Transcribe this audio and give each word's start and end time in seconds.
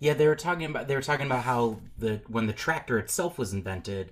Yeah, 0.00 0.14
they 0.14 0.26
were 0.26 0.34
talking 0.34 0.64
about 0.64 0.88
they 0.88 0.96
were 0.96 1.02
talking 1.02 1.26
about 1.26 1.44
how 1.44 1.78
the 1.98 2.20
when 2.26 2.46
the 2.46 2.52
tractor 2.54 2.98
itself 2.98 3.38
was 3.38 3.52
invented, 3.52 4.10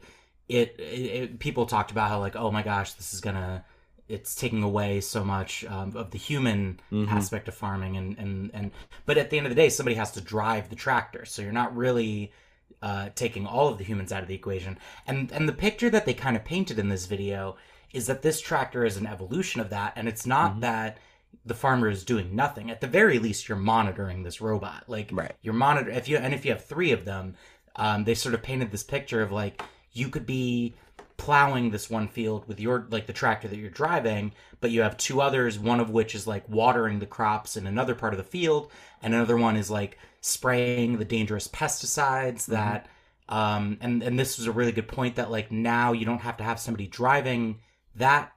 it, 0.49 0.77
it, 0.79 0.83
it 0.83 1.39
people 1.39 1.67
talked 1.67 1.91
about 1.91 2.11
how 2.11 2.21
like 2.21 2.37
oh 2.37 2.51
my 2.51 2.63
gosh 2.63 2.93
this 2.93 3.13
is 3.15 3.21
gonna 3.21 3.65
it's 4.07 4.35
taking 4.35 4.63
away 4.63 5.01
so 5.01 5.25
much 5.25 5.65
um, 5.67 5.95
of 5.97 6.11
the 6.13 6.19
human 6.19 6.79
Mhm. 6.93 7.11
aspect 7.11 7.49
of 7.49 7.55
farming 7.55 7.97
and, 7.97 8.17
and 8.19 8.51
and 8.55 8.71
but 9.07 9.19
at 9.19 9.31
the 9.31 9.39
end 9.39 9.47
of 9.47 9.51
the 9.51 9.57
day 9.63 9.69
somebody 9.71 9.97
has 9.97 10.13
to 10.13 10.21
drive 10.21 10.69
the 10.71 10.77
tractor 10.77 11.25
so 11.25 11.43
you're 11.43 11.53
not 11.53 11.75
really 11.77 12.33
uh, 12.81 13.09
taking 13.15 13.47
all 13.47 13.69
of 13.69 13.77
the 13.79 13.85
humans 13.85 14.13
out 14.13 14.23
of 14.23 14.29
the 14.29 14.35
equation 14.35 14.79
and 15.07 15.33
and 15.33 15.49
the 15.49 15.53
picture 15.53 15.91
that 15.91 16.05
they 16.07 16.15
kind 16.15 16.37
of 16.37 16.45
painted 16.45 16.79
in 16.79 16.89
this 16.91 17.07
video 17.07 17.57
is 17.93 18.07
that 18.07 18.23
this 18.23 18.41
tractor 18.41 18.85
is 18.85 18.97
an 18.99 19.07
evolution 19.07 19.61
of 19.61 19.69
that 19.71 19.93
and 19.97 20.07
it's 20.09 20.27
not 20.27 20.57
Mhm. 20.57 20.61
that 20.61 20.99
the 21.45 21.55
farmer 21.55 21.89
is 21.89 22.05
doing 22.05 22.35
nothing. 22.37 22.71
At 22.71 22.81
the 22.81 22.87
very 22.87 23.19
least 23.19 23.49
you're 23.49 23.59
monitoring 23.59 24.23
this 24.23 24.41
robot. 24.41 24.85
Like 24.87 25.11
Right. 25.13 25.33
you're 25.43 25.55
monitor 25.55 25.91
if 25.91 26.09
you 26.09 26.17
and 26.19 26.35
if 26.35 26.45
you 26.45 26.53
have 26.53 26.65
three 26.65 26.93
of 26.93 27.05
them 27.05 27.35
um, 27.77 28.05
they 28.05 28.15
sort 28.15 28.35
of 28.35 28.43
painted 28.43 28.71
this 28.71 28.83
picture 28.83 29.23
of 29.23 29.33
like 29.33 29.63
you 29.93 30.09
could 30.09 30.27
be 30.27 30.75
plowing 31.17 31.71
this 31.71 31.91
one 31.91 32.07
field 32.07 32.47
with 32.47 32.61
your 32.61 32.87
like 32.91 33.07
the 33.07 33.13
tractor 33.13 33.49
that 33.49 33.57
you're 33.57 33.71
driving 33.71 34.33
but 34.61 34.71
you 34.71 34.83
have 34.83 34.97
two 34.97 35.21
others 35.21 35.59
one 35.59 35.81
of 35.81 35.91
which 35.91 36.15
is 36.15 36.27
like 36.29 36.49
watering 36.49 36.99
the 37.01 37.07
crops 37.07 37.57
in 37.57 37.67
another 37.67 37.95
part 37.95 38.13
of 38.13 38.19
the 38.19 38.25
field 38.25 38.71
and 39.03 39.15
another 39.15 39.37
one 39.37 39.57
is 39.57 39.69
like 39.71 39.99
spraying 40.21 40.99
the 40.99 41.05
dangerous 41.05 41.49
pesticides 41.49 42.47
that 42.47 42.87
um 43.29 43.77
and 43.81 44.03
and 44.03 44.19
this 44.19 44.39
was 44.39 44.47
a 44.47 44.53
really 44.53 44.71
good 44.73 44.87
point 44.89 45.17
that 45.17 45.31
like 45.31 45.51
now 45.51 45.93
you 45.93 46.05
don't 46.05 46.21
have 46.21 46.37
to 46.37 46.45
have 46.45 46.61
somebody 46.61 46.87
driving 46.87 47.59
that 47.97 48.33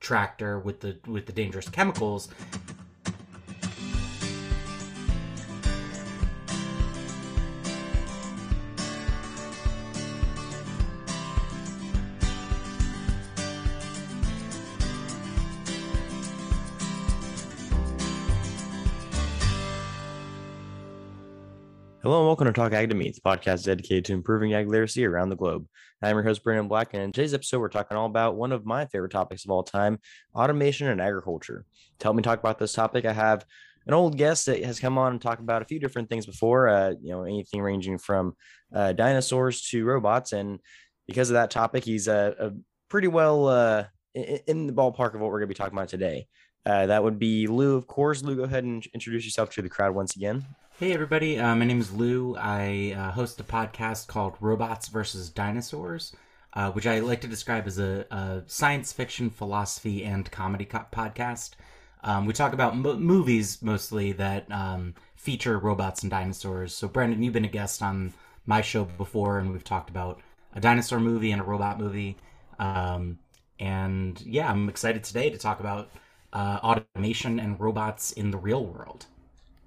tractor 0.00 0.58
with 0.58 0.80
the 0.80 0.98
with 1.06 1.26
the 1.26 1.32
dangerous 1.32 1.68
chemicals 1.68 2.28
Hello 22.06 22.20
and 22.20 22.28
welcome 22.28 22.46
to 22.46 22.52
Talk 22.52 22.72
Ag 22.72 22.88
to 22.90 22.94
Me, 22.94 23.12
podcast 23.26 23.64
dedicated 23.64 24.04
to 24.04 24.12
improving 24.12 24.54
ag 24.54 24.68
literacy 24.68 25.04
around 25.04 25.30
the 25.30 25.34
globe. 25.34 25.66
I'm 26.02 26.14
your 26.14 26.24
host, 26.24 26.44
Brandon 26.44 26.68
Black, 26.68 26.92
and 26.92 27.02
in 27.02 27.10
today's 27.10 27.32
episode, 27.32 27.58
we're 27.58 27.70
talking 27.70 27.96
all 27.96 28.04
about 28.04 28.36
one 28.36 28.52
of 28.52 28.66
my 28.66 28.84
favorite 28.84 29.12
topics 29.12 29.46
of 29.46 29.50
all 29.50 29.62
time 29.62 29.98
automation 30.34 30.88
and 30.88 31.00
agriculture. 31.00 31.64
To 31.98 32.04
help 32.04 32.16
me 32.16 32.22
talk 32.22 32.38
about 32.38 32.58
this 32.58 32.74
topic, 32.74 33.06
I 33.06 33.14
have 33.14 33.46
an 33.86 33.94
old 33.94 34.18
guest 34.18 34.44
that 34.44 34.62
has 34.62 34.78
come 34.78 34.98
on 34.98 35.12
and 35.12 35.22
talked 35.22 35.40
about 35.40 35.62
a 35.62 35.64
few 35.64 35.80
different 35.80 36.10
things 36.10 36.26
before, 36.26 36.68
uh, 36.68 36.90
you 37.00 37.12
know, 37.12 37.22
anything 37.22 37.62
ranging 37.62 37.96
from 37.96 38.36
uh, 38.74 38.92
dinosaurs 38.92 39.62
to 39.68 39.86
robots. 39.86 40.34
And 40.34 40.58
because 41.06 41.30
of 41.30 41.34
that 41.34 41.50
topic, 41.50 41.84
he's 41.84 42.08
uh, 42.08 42.34
a 42.38 42.50
pretty 42.90 43.08
well 43.08 43.48
uh, 43.48 43.84
in 44.14 44.66
the 44.66 44.74
ballpark 44.74 45.14
of 45.14 45.20
what 45.20 45.30
we're 45.30 45.38
going 45.38 45.48
to 45.48 45.54
be 45.54 45.54
talking 45.54 45.78
about 45.78 45.88
today. 45.88 46.26
Uh, 46.66 46.84
that 46.86 47.02
would 47.02 47.18
be 47.18 47.46
Lou, 47.46 47.74
of 47.74 47.86
course. 47.86 48.22
Lou, 48.22 48.36
go 48.36 48.42
ahead 48.42 48.64
and 48.64 48.86
introduce 48.92 49.24
yourself 49.24 49.48
to 49.50 49.62
the 49.62 49.70
crowd 49.70 49.94
once 49.94 50.14
again. 50.14 50.44
Hey 50.78 50.92
everybody, 50.92 51.38
uh, 51.38 51.54
my 51.54 51.64
name 51.64 51.80
is 51.80 51.90
Lou. 51.90 52.36
I 52.36 52.94
uh, 52.94 53.10
host 53.12 53.40
a 53.40 53.44
podcast 53.44 54.08
called 54.08 54.36
Robots 54.40 54.88
versus 54.88 55.30
Dinosaurs, 55.30 56.14
uh, 56.52 56.70
which 56.72 56.86
I 56.86 56.98
like 57.00 57.22
to 57.22 57.26
describe 57.26 57.66
as 57.66 57.78
a, 57.78 58.04
a 58.10 58.42
science 58.46 58.92
fiction, 58.92 59.30
philosophy, 59.30 60.04
and 60.04 60.30
comedy 60.30 60.66
co- 60.66 60.84
podcast. 60.92 61.52
Um, 62.04 62.26
we 62.26 62.34
talk 62.34 62.52
about 62.52 62.76
mo- 62.76 62.98
movies 62.98 63.62
mostly 63.62 64.12
that 64.12 64.52
um, 64.52 64.94
feature 65.14 65.58
robots 65.58 66.02
and 66.02 66.10
dinosaurs. 66.10 66.74
So, 66.74 66.88
Brandon, 66.88 67.22
you've 67.22 67.32
been 67.32 67.46
a 67.46 67.48
guest 67.48 67.82
on 67.82 68.12
my 68.44 68.60
show 68.60 68.84
before, 68.84 69.38
and 69.38 69.52
we've 69.52 69.64
talked 69.64 69.88
about 69.88 70.20
a 70.52 70.60
dinosaur 70.60 71.00
movie 71.00 71.32
and 71.32 71.40
a 71.40 71.44
robot 71.44 71.80
movie. 71.80 72.18
Um, 72.58 73.18
and 73.58 74.20
yeah, 74.20 74.50
I'm 74.50 74.68
excited 74.68 75.04
today 75.04 75.30
to 75.30 75.38
talk 75.38 75.58
about 75.58 75.88
uh, 76.34 76.60
automation 76.62 77.40
and 77.40 77.58
robots 77.58 78.12
in 78.12 78.30
the 78.30 78.36
real 78.36 78.66
world. 78.66 79.06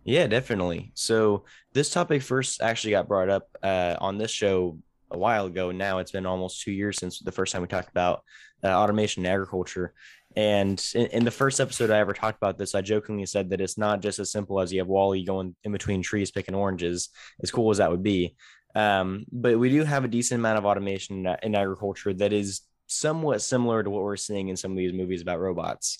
Yeah, 0.03 0.27
definitely. 0.27 0.91
So 0.95 1.45
this 1.73 1.91
topic 1.91 2.21
first 2.21 2.61
actually 2.61 2.91
got 2.91 3.07
brought 3.07 3.29
up 3.29 3.47
uh, 3.61 3.95
on 3.99 4.17
this 4.17 4.31
show 4.31 4.79
a 5.11 5.17
while 5.17 5.45
ago. 5.45 5.71
Now 5.71 5.99
it's 5.99 6.11
been 6.11 6.25
almost 6.25 6.61
two 6.61 6.71
years 6.71 6.97
since 6.97 7.19
the 7.19 7.31
first 7.31 7.51
time 7.51 7.61
we 7.61 7.67
talked 7.67 7.89
about 7.89 8.23
uh, 8.63 8.69
automation 8.69 9.25
in 9.25 9.31
agriculture. 9.31 9.93
And 10.35 10.83
in, 10.93 11.07
in 11.07 11.25
the 11.25 11.31
first 11.31 11.59
episode 11.59 11.89
I 11.89 11.99
ever 11.99 12.13
talked 12.13 12.37
about 12.37 12.57
this, 12.57 12.75
I 12.75 12.81
jokingly 12.81 13.25
said 13.25 13.49
that 13.49 13.61
it's 13.61 13.77
not 13.77 14.01
just 14.01 14.19
as 14.19 14.31
simple 14.31 14.59
as 14.59 14.71
you 14.71 14.79
have 14.79 14.87
WALL-E 14.87 15.25
going 15.25 15.55
in 15.63 15.71
between 15.71 16.01
trees 16.01 16.31
picking 16.31 16.55
oranges, 16.55 17.09
as 17.41 17.51
cool 17.51 17.71
as 17.71 17.77
that 17.77 17.91
would 17.91 18.03
be. 18.03 18.35
Um, 18.75 19.25
but 19.31 19.57
we 19.57 19.69
do 19.69 19.83
have 19.83 20.05
a 20.05 20.09
decent 20.09 20.39
amount 20.39 20.59
of 20.59 20.65
automation 20.65 21.25
in, 21.25 21.35
in 21.43 21.55
agriculture 21.55 22.13
that 22.13 22.31
is 22.31 22.61
somewhat 22.85 23.41
similar 23.41 23.83
to 23.83 23.89
what 23.89 24.03
we're 24.03 24.15
seeing 24.17 24.49
in 24.49 24.57
some 24.57 24.71
of 24.71 24.77
these 24.77 24.93
movies 24.93 25.21
about 25.21 25.39
robots. 25.39 25.99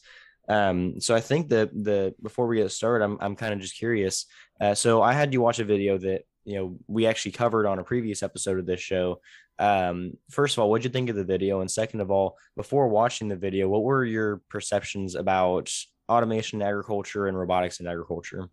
Um, 0.50 1.00
so 1.00 1.16
I 1.16 1.22
think 1.22 1.50
that 1.50 1.72
the 1.72 2.16
before 2.22 2.48
we 2.48 2.58
get 2.58 2.72
started, 2.72 3.06
I'm 3.06 3.18
I'm 3.22 3.36
kind 3.36 3.54
of 3.54 3.60
just 3.60 3.78
curious. 3.78 4.26
Uh, 4.60 4.74
so 4.74 5.02
I 5.02 5.14
had 5.14 5.32
you 5.32 5.42
watch 5.42 5.60
a 5.60 5.64
video 5.64 5.98
that 6.00 6.24
you 6.44 6.58
know 6.58 6.78
we 6.88 7.06
actually 7.06 7.32
covered 7.32 7.68
on 7.68 7.80
a 7.80 7.84
previous 7.84 8.24
episode 8.24 8.60
of 8.60 8.66
this 8.66 8.82
show. 8.82 9.22
Um, 9.60 10.14
first 10.32 10.56
of 10.58 10.62
all, 10.62 10.70
what'd 10.70 10.86
you 10.86 10.90
think 10.90 11.10
of 11.10 11.16
the 11.16 11.24
video? 11.24 11.62
And 11.62 11.70
second 11.70 12.02
of 12.02 12.10
all, 12.10 12.38
before 12.56 12.88
watching 12.88 13.28
the 13.28 13.36
video, 13.36 13.70
what 13.70 13.84
were 13.84 14.04
your 14.04 14.42
perceptions 14.50 15.16
about 15.16 15.72
automation 16.10 16.62
agriculture 16.62 17.28
and 17.28 17.38
robotics 17.38 17.80
in 17.80 17.88
agriculture? 17.88 18.50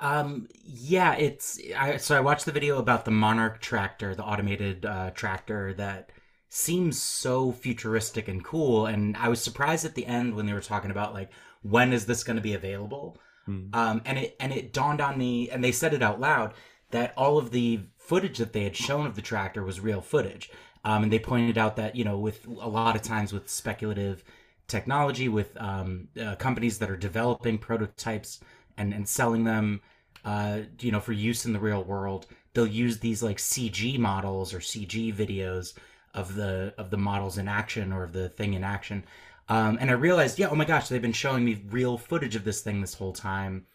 Um, 0.00 0.48
yeah, 0.64 1.14
it's 1.14 1.60
I 1.76 1.98
so 1.98 2.16
I 2.16 2.20
watched 2.20 2.46
the 2.46 2.52
video 2.52 2.78
about 2.78 3.04
the 3.04 3.12
Monarch 3.12 3.60
tractor, 3.60 4.14
the 4.14 4.24
automated 4.24 4.84
uh, 4.84 5.10
tractor 5.10 5.72
that 5.74 6.10
seems 6.54 7.02
so 7.02 7.50
futuristic 7.50 8.28
and 8.28 8.44
cool, 8.44 8.86
and 8.86 9.16
I 9.16 9.28
was 9.28 9.42
surprised 9.42 9.84
at 9.84 9.96
the 9.96 10.06
end 10.06 10.36
when 10.36 10.46
they 10.46 10.52
were 10.52 10.60
talking 10.60 10.92
about 10.92 11.12
like 11.12 11.30
when 11.62 11.92
is 11.92 12.06
this 12.06 12.22
going 12.22 12.36
to 12.36 12.42
be 12.42 12.54
available? 12.54 13.18
Hmm. 13.44 13.66
Um, 13.72 14.02
and 14.04 14.18
it 14.18 14.36
and 14.38 14.52
it 14.52 14.72
dawned 14.72 15.00
on 15.00 15.18
me, 15.18 15.50
and 15.50 15.64
they 15.64 15.72
said 15.72 15.92
it 15.92 16.02
out 16.02 16.20
loud 16.20 16.54
that 16.92 17.12
all 17.16 17.38
of 17.38 17.50
the 17.50 17.80
footage 17.98 18.38
that 18.38 18.52
they 18.52 18.62
had 18.62 18.76
shown 18.76 19.04
of 19.04 19.16
the 19.16 19.22
tractor 19.22 19.64
was 19.64 19.80
real 19.80 20.00
footage. 20.00 20.48
Um, 20.84 21.02
and 21.02 21.12
they 21.12 21.18
pointed 21.18 21.58
out 21.58 21.74
that 21.74 21.96
you 21.96 22.04
know 22.04 22.18
with 22.18 22.46
a 22.46 22.68
lot 22.68 22.94
of 22.94 23.02
times 23.02 23.32
with 23.32 23.48
speculative 23.48 24.22
technology, 24.68 25.28
with 25.28 25.60
um, 25.60 26.06
uh, 26.22 26.36
companies 26.36 26.78
that 26.78 26.90
are 26.90 26.96
developing 26.96 27.58
prototypes 27.58 28.38
and 28.78 28.94
and 28.94 29.08
selling 29.08 29.42
them, 29.42 29.80
uh, 30.24 30.60
you 30.78 30.92
know, 30.92 31.00
for 31.00 31.12
use 31.12 31.46
in 31.46 31.52
the 31.52 31.58
real 31.58 31.82
world, 31.82 32.26
they'll 32.52 32.64
use 32.64 33.00
these 33.00 33.24
like 33.24 33.38
CG 33.38 33.98
models 33.98 34.54
or 34.54 34.60
CG 34.60 35.12
videos 35.12 35.74
of 36.14 36.34
the 36.34 36.74
of 36.78 36.90
the 36.90 36.96
models 36.96 37.38
in 37.38 37.48
action 37.48 37.92
or 37.92 38.04
of 38.04 38.12
the 38.12 38.28
thing 38.28 38.54
in 38.54 38.64
action. 38.64 39.04
Um, 39.48 39.76
and 39.80 39.90
I 39.90 39.94
realized, 39.94 40.38
yeah, 40.38 40.48
oh 40.48 40.54
my 40.54 40.64
gosh, 40.64 40.88
they've 40.88 41.02
been 41.02 41.12
showing 41.12 41.44
me 41.44 41.62
real 41.68 41.98
footage 41.98 42.34
of 42.34 42.44
this 42.44 42.62
thing 42.62 42.80
this 42.80 42.94
whole 42.94 43.12
time, 43.12 43.66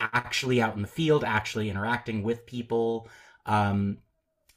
actually 0.00 0.62
out 0.62 0.76
in 0.76 0.82
the 0.82 0.88
field, 0.88 1.24
actually 1.24 1.68
interacting 1.68 2.22
with 2.22 2.46
people. 2.46 3.08
Um, 3.44 3.98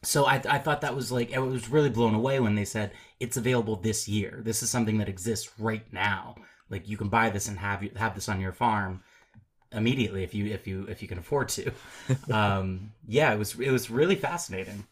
so 0.03 0.25
I, 0.25 0.35
I 0.47 0.59
thought 0.59 0.81
that 0.81 0.95
was 0.95 1.11
like, 1.11 1.33
I 1.33 1.39
was 1.39 1.69
really 1.69 1.89
blown 1.89 2.13
away 2.13 2.39
when 2.39 2.53
they 2.53 2.65
said 2.65 2.91
it's 3.19 3.35
available 3.35 3.77
this 3.77 4.07
year. 4.07 4.41
This 4.43 4.61
is 4.61 4.69
something 4.69 4.99
that 4.99 5.09
exists 5.09 5.49
right 5.57 5.91
now. 5.91 6.35
Like 6.69 6.87
you 6.87 6.97
can 6.97 7.09
buy 7.09 7.29
this 7.29 7.47
and 7.47 7.57
have 7.57 7.81
have 7.95 8.13
this 8.13 8.29
on 8.29 8.41
your 8.41 8.51
farm 8.51 9.03
immediately 9.71 10.23
if 10.23 10.33
you 10.33 10.45
if 10.47 10.67
you 10.67 10.85
if 10.87 11.01
you 11.01 11.07
can 11.07 11.17
afford 11.17 11.49
to. 11.49 11.71
um, 12.31 12.91
yeah, 13.07 13.33
it 13.33 13.39
was 13.39 13.59
it 13.59 13.71
was 13.71 13.89
really 13.89 14.15
fascinating. 14.15 14.85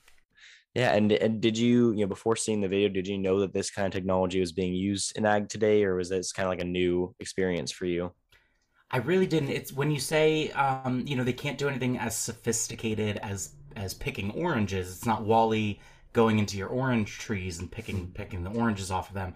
Yeah, 0.76 0.94
and 0.94 1.12
and 1.14 1.40
did 1.42 1.58
you 1.58 1.92
you 1.94 2.02
know 2.02 2.08
before 2.08 2.36
seeing 2.36 2.60
the 2.62 2.68
video, 2.68 2.90
did 2.90 3.08
you 3.08 3.18
know 3.18 3.40
that 3.40 3.54
this 3.54 3.72
kind 3.72 3.88
of 3.88 3.94
technology 3.94 4.42
was 4.42 4.52
being 4.52 4.74
used 4.74 5.18
in 5.18 5.26
ag 5.26 5.48
today, 5.48 5.86
or 5.86 5.96
was 5.96 6.10
this 6.10 6.34
kind 6.34 6.46
of 6.46 6.52
like 6.52 6.62
a 6.62 6.66
new 6.66 7.16
experience 7.20 7.72
for 7.72 7.86
you? 7.86 8.12
I 8.92 8.98
really 8.98 9.26
didn't. 9.26 9.50
It's 9.50 9.74
when 9.74 9.90
you 9.90 10.00
say, 10.00 10.52
um, 10.52 11.04
you 11.08 11.16
know, 11.16 11.24
they 11.24 11.34
can't 11.34 11.58
do 11.58 11.68
anything 11.68 11.98
as 11.98 12.16
sophisticated 12.16 13.18
as 13.18 13.56
as 13.76 13.94
picking 13.94 14.32
oranges. 14.32 14.90
It's 14.90 15.06
not 15.06 15.24
WALL-E 15.24 15.80
going 16.14 16.40
into 16.40 16.58
your 16.58 16.70
orange 16.70 17.18
trees 17.20 17.60
and 17.60 17.72
picking 17.72 18.12
picking 18.12 18.44
the 18.44 18.52
oranges 18.52 18.92
off 18.92 19.10
of 19.10 19.16
them. 19.16 19.34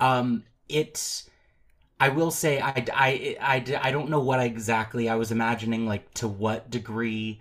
Um, 0.00 0.44
it, 0.68 1.24
I 2.00 2.08
will 2.10 2.30
say, 2.30 2.60
I, 2.60 2.84
I, 2.92 3.36
I, 3.40 3.80
I 3.82 3.90
don't 3.90 4.10
know 4.10 4.20
what 4.20 4.40
exactly 4.40 5.08
I 5.08 5.14
was 5.14 5.32
imagining, 5.32 5.86
like 5.86 6.12
to 6.14 6.28
what 6.28 6.70
degree 6.70 7.40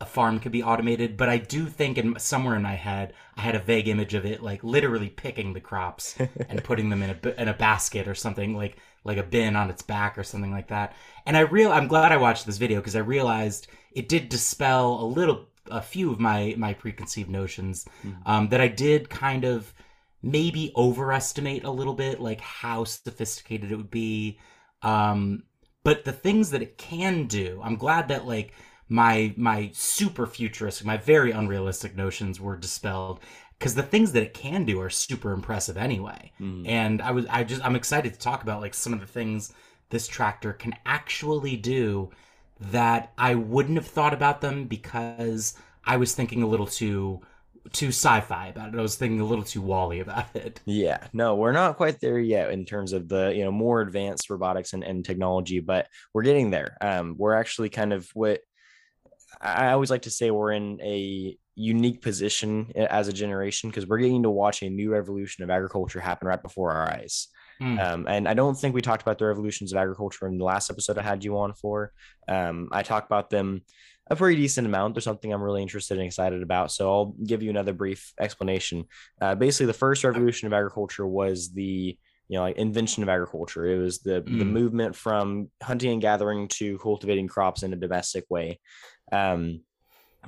a 0.00 0.04
farm 0.04 0.40
could 0.40 0.52
be 0.52 0.62
automated, 0.62 1.16
but 1.16 1.28
I 1.28 1.38
do 1.38 1.66
think 1.66 1.96
in 1.96 2.18
somewhere 2.18 2.54
in 2.56 2.62
my 2.62 2.74
head, 2.74 3.14
I 3.36 3.40
had 3.40 3.54
a 3.54 3.58
vague 3.60 3.88
image 3.88 4.12
of 4.14 4.26
it, 4.26 4.42
like 4.42 4.62
literally 4.62 5.08
picking 5.08 5.52
the 5.54 5.60
crops 5.60 6.16
and 6.48 6.62
putting 6.62 6.90
them 6.90 7.02
in 7.02 7.10
a 7.22 7.40
in 7.42 7.48
a 7.48 7.54
basket 7.54 8.06
or 8.06 8.14
something 8.14 8.54
like 8.54 8.76
like 9.04 9.16
a 9.18 9.22
bin 9.22 9.56
on 9.56 9.70
its 9.70 9.82
back 9.82 10.18
or 10.18 10.24
something 10.24 10.50
like 10.52 10.68
that. 10.68 10.94
And 11.24 11.36
I 11.36 11.40
real 11.40 11.72
I'm 11.72 11.88
glad 11.88 12.12
I 12.12 12.16
watched 12.18 12.44
this 12.46 12.58
video 12.58 12.80
because 12.80 12.96
I 12.96 13.00
realized 13.00 13.68
it 13.92 14.08
did 14.08 14.28
dispel 14.28 15.00
a 15.00 15.06
little 15.06 15.46
a 15.70 15.80
few 15.82 16.12
of 16.12 16.20
my 16.20 16.54
my 16.58 16.74
preconceived 16.74 17.30
notions 17.30 17.86
Mhm. 18.04 18.16
um, 18.26 18.48
that 18.50 18.60
I 18.60 18.68
did 18.68 19.08
kind 19.08 19.44
of 19.44 19.72
maybe 20.22 20.72
overestimate 20.76 21.64
a 21.64 21.70
little 21.70 21.94
bit 21.94 22.20
like 22.20 22.40
how 22.40 22.84
sophisticated 22.84 23.70
it 23.70 23.76
would 23.76 23.90
be 23.90 24.38
um 24.82 25.42
but 25.84 26.04
the 26.04 26.12
things 26.12 26.50
that 26.50 26.62
it 26.62 26.78
can 26.78 27.26
do 27.26 27.60
i'm 27.62 27.76
glad 27.76 28.08
that 28.08 28.26
like 28.26 28.52
my 28.88 29.34
my 29.36 29.70
super 29.74 30.26
futuristic, 30.26 30.86
my 30.86 30.96
very 30.96 31.32
unrealistic 31.32 31.96
notions 31.96 32.40
were 32.40 32.56
dispelled 32.56 33.20
because 33.58 33.74
the 33.74 33.82
things 33.82 34.12
that 34.12 34.22
it 34.22 34.34
can 34.34 34.64
do 34.64 34.80
are 34.80 34.90
super 34.90 35.32
impressive 35.32 35.76
anyway. 35.76 36.32
Mhm. 36.40 36.68
And 36.68 37.02
I 37.02 37.10
was 37.12 37.26
I 37.28 37.44
just 37.44 37.64
I'm 37.64 37.76
excited 37.76 38.12
to 38.14 38.18
talk 38.18 38.42
about 38.42 38.60
like 38.60 38.74
some 38.74 38.92
of 38.92 39.00
the 39.00 39.06
things 39.06 39.52
this 39.90 40.06
tractor 40.08 40.52
can 40.52 40.74
actually 40.84 41.56
do 41.56 42.10
that 42.60 43.12
I 43.18 43.34
wouldn't 43.34 43.76
have 43.76 43.86
thought 43.86 44.14
about 44.14 44.40
them 44.40 44.66
because 44.66 45.54
I 45.84 45.96
was 45.96 46.14
thinking 46.14 46.42
a 46.42 46.46
little 46.46 46.66
too 46.66 47.20
too 47.72 47.88
sci-fi 47.88 48.48
about 48.48 48.74
it. 48.74 48.78
I 48.78 48.82
was 48.82 48.94
thinking 48.96 49.20
a 49.20 49.24
little 49.24 49.44
too 49.44 49.60
WALL-E 49.60 50.00
about 50.00 50.34
it. 50.36 50.60
Yeah, 50.66 51.06
no, 51.12 51.36
we're 51.36 51.52
not 51.52 51.76
quite 51.76 52.00
there 52.00 52.18
yet 52.18 52.50
in 52.50 52.64
terms 52.64 52.92
of 52.92 53.08
the 53.08 53.32
you 53.34 53.44
know 53.44 53.52
more 53.52 53.80
advanced 53.80 54.30
robotics 54.30 54.72
and, 54.72 54.84
and 54.84 55.04
technology, 55.04 55.60
but 55.60 55.88
we're 56.12 56.22
getting 56.22 56.50
there. 56.50 56.76
Um, 56.80 57.14
we're 57.18 57.34
actually 57.34 57.68
kind 57.70 57.92
of 57.92 58.08
what 58.14 58.40
I 59.40 59.72
always 59.72 59.90
like 59.90 60.02
to 60.02 60.10
say 60.10 60.30
we're 60.30 60.52
in 60.52 60.80
a 60.82 61.36
unique 61.54 62.02
position 62.02 62.72
as 62.76 63.08
a 63.08 63.12
generation 63.12 63.70
because 63.70 63.86
we're 63.86 63.98
getting 63.98 64.22
to 64.22 64.30
watch 64.30 64.62
a 64.62 64.70
new 64.70 64.92
revolution 64.92 65.44
of 65.44 65.50
agriculture 65.50 66.00
happen 66.00 66.28
right 66.28 66.42
before 66.42 66.72
our 66.72 66.90
eyes. 66.90 67.28
Mm. 67.60 67.80
Um, 67.82 68.06
and 68.08 68.28
I 68.28 68.34
don't 68.34 68.54
think 68.54 68.74
we 68.74 68.82
talked 68.82 69.02
about 69.02 69.18
the 69.18 69.26
revolutions 69.26 69.72
of 69.72 69.78
agriculture 69.78 70.26
in 70.26 70.36
the 70.36 70.44
last 70.44 70.70
episode 70.70 70.98
I 70.98 71.02
had 71.02 71.24
you 71.24 71.38
on 71.38 71.54
for. 71.54 71.92
Um, 72.28 72.68
I 72.72 72.82
talked 72.82 73.06
about 73.06 73.30
them 73.30 73.62
a 74.08 74.16
pretty 74.16 74.40
decent 74.40 74.66
amount. 74.66 74.94
There's 74.94 75.04
something 75.04 75.32
I'm 75.32 75.42
really 75.42 75.62
interested 75.62 75.96
and 75.96 76.06
excited 76.06 76.42
about. 76.42 76.70
So 76.70 76.90
I'll 76.92 77.14
give 77.24 77.42
you 77.42 77.50
another 77.50 77.72
brief 77.72 78.12
explanation. 78.20 78.84
Uh, 79.20 79.34
basically, 79.34 79.66
the 79.66 79.72
first 79.72 80.04
revolution 80.04 80.46
of 80.46 80.52
agriculture 80.52 81.06
was 81.06 81.52
the 81.52 81.98
you 82.28 82.36
know 82.36 82.42
like 82.42 82.56
invention 82.56 83.02
of 83.02 83.08
agriculture. 83.08 83.66
It 83.66 83.78
was 83.78 84.00
the 84.00 84.22
the 84.26 84.44
Mm. 84.44 84.50
movement 84.50 84.96
from 84.96 85.50
hunting 85.62 85.92
and 85.92 86.02
gathering 86.02 86.48
to 86.48 86.76
cultivating 86.78 87.26
crops 87.28 87.62
in 87.62 87.72
a 87.72 87.76
domestic 87.76 88.24
way. 88.28 88.60
Um, 89.12 89.60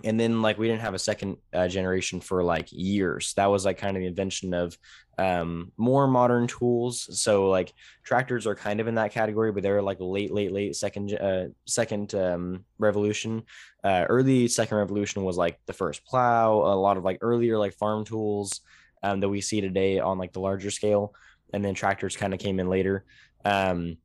and 0.04 0.18
then 0.18 0.42
like 0.42 0.58
we 0.58 0.68
didn't 0.68 0.82
have 0.82 0.94
a 0.94 0.98
second 0.98 1.38
uh, 1.52 1.68
generation 1.68 2.20
for 2.20 2.42
like 2.42 2.68
years. 2.70 3.34
That 3.34 3.46
was 3.46 3.64
like 3.64 3.78
kind 3.78 3.96
of 3.96 4.00
the 4.00 4.06
invention 4.06 4.54
of 4.54 4.76
um 5.18 5.72
more 5.76 6.06
modern 6.06 6.46
tools. 6.46 7.08
So 7.20 7.48
like 7.48 7.72
tractors 8.04 8.46
are 8.46 8.54
kind 8.54 8.80
of 8.80 8.86
in 8.86 8.94
that 8.94 9.12
category 9.12 9.50
but 9.50 9.62
they're 9.62 9.82
like 9.82 9.98
late 10.00 10.32
late 10.32 10.52
late 10.52 10.76
second 10.76 11.12
uh 11.14 11.48
second 11.66 12.14
um 12.14 12.64
revolution. 12.78 13.42
Uh 13.82 14.04
early 14.08 14.48
second 14.48 14.78
revolution 14.78 15.24
was 15.24 15.36
like 15.36 15.58
the 15.66 15.72
first 15.72 16.04
plow 16.04 16.52
a 16.52 16.74
lot 16.76 16.96
of 16.96 17.04
like 17.04 17.18
earlier 17.20 17.58
like 17.58 17.74
farm 17.74 18.04
tools 18.04 18.60
um 19.02 19.20
that 19.20 19.28
we 19.28 19.40
see 19.40 19.60
today 19.60 19.98
on 19.98 20.18
like 20.18 20.32
the 20.32 20.40
larger 20.40 20.70
scale. 20.70 21.14
And 21.52 21.64
then 21.64 21.74
tractors 21.74 22.16
kind 22.16 22.34
of 22.34 22.40
came 22.40 22.60
in 22.60 22.68
later. 22.68 23.04
Um 23.44 23.96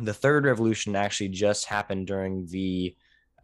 the 0.00 0.14
third 0.14 0.44
revolution 0.44 0.94
actually 0.94 1.28
just 1.28 1.66
happened 1.66 2.06
during 2.06 2.46
the 2.46 2.94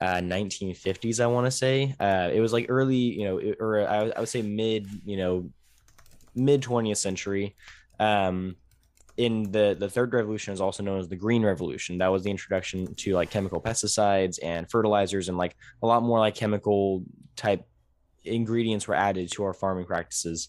uh 0.01 0.17
1950s 0.17 1.21
i 1.21 1.27
want 1.27 1.47
to 1.47 1.51
say. 1.51 1.95
Uh 2.01 2.31
it 2.33 2.41
was 2.41 2.53
like 2.53 2.67
early 2.69 2.97
you 2.97 3.25
know 3.25 3.55
or 3.61 3.87
I, 3.87 4.11
I 4.11 4.21
would 4.21 4.29
say 4.29 4.43
mid 4.43 4.89
you 5.05 5.17
know 5.17 5.51
mid 6.35 6.63
20th 6.63 6.99
century. 6.99 7.57
Um 8.01 8.57
in 9.17 9.51
the 9.53 9.77
the 9.79 9.89
third 9.89 10.13
revolution 10.13 10.53
is 10.53 10.61
also 10.61 10.83
known 10.83 10.99
as 10.99 11.09
the 11.09 11.17
green 11.17 11.45
revolution. 11.45 11.99
That 11.99 12.09
was 12.09 12.25
the 12.25 12.31
introduction 12.31 12.95
to 12.97 13.15
like 13.15 13.31
chemical 13.31 13.61
pesticides 13.61 14.39
and 14.43 14.69
fertilizers 14.69 15.29
and 15.29 15.39
like 15.39 15.57
a 15.83 15.87
lot 15.87 16.03
more 16.03 16.19
like 16.19 16.35
chemical 16.35 17.05
type 17.37 17.65
ingredients 18.25 18.89
were 18.89 18.95
added 18.95 19.31
to 19.33 19.45
our 19.45 19.55
farming 19.55 19.85
practices 19.85 20.49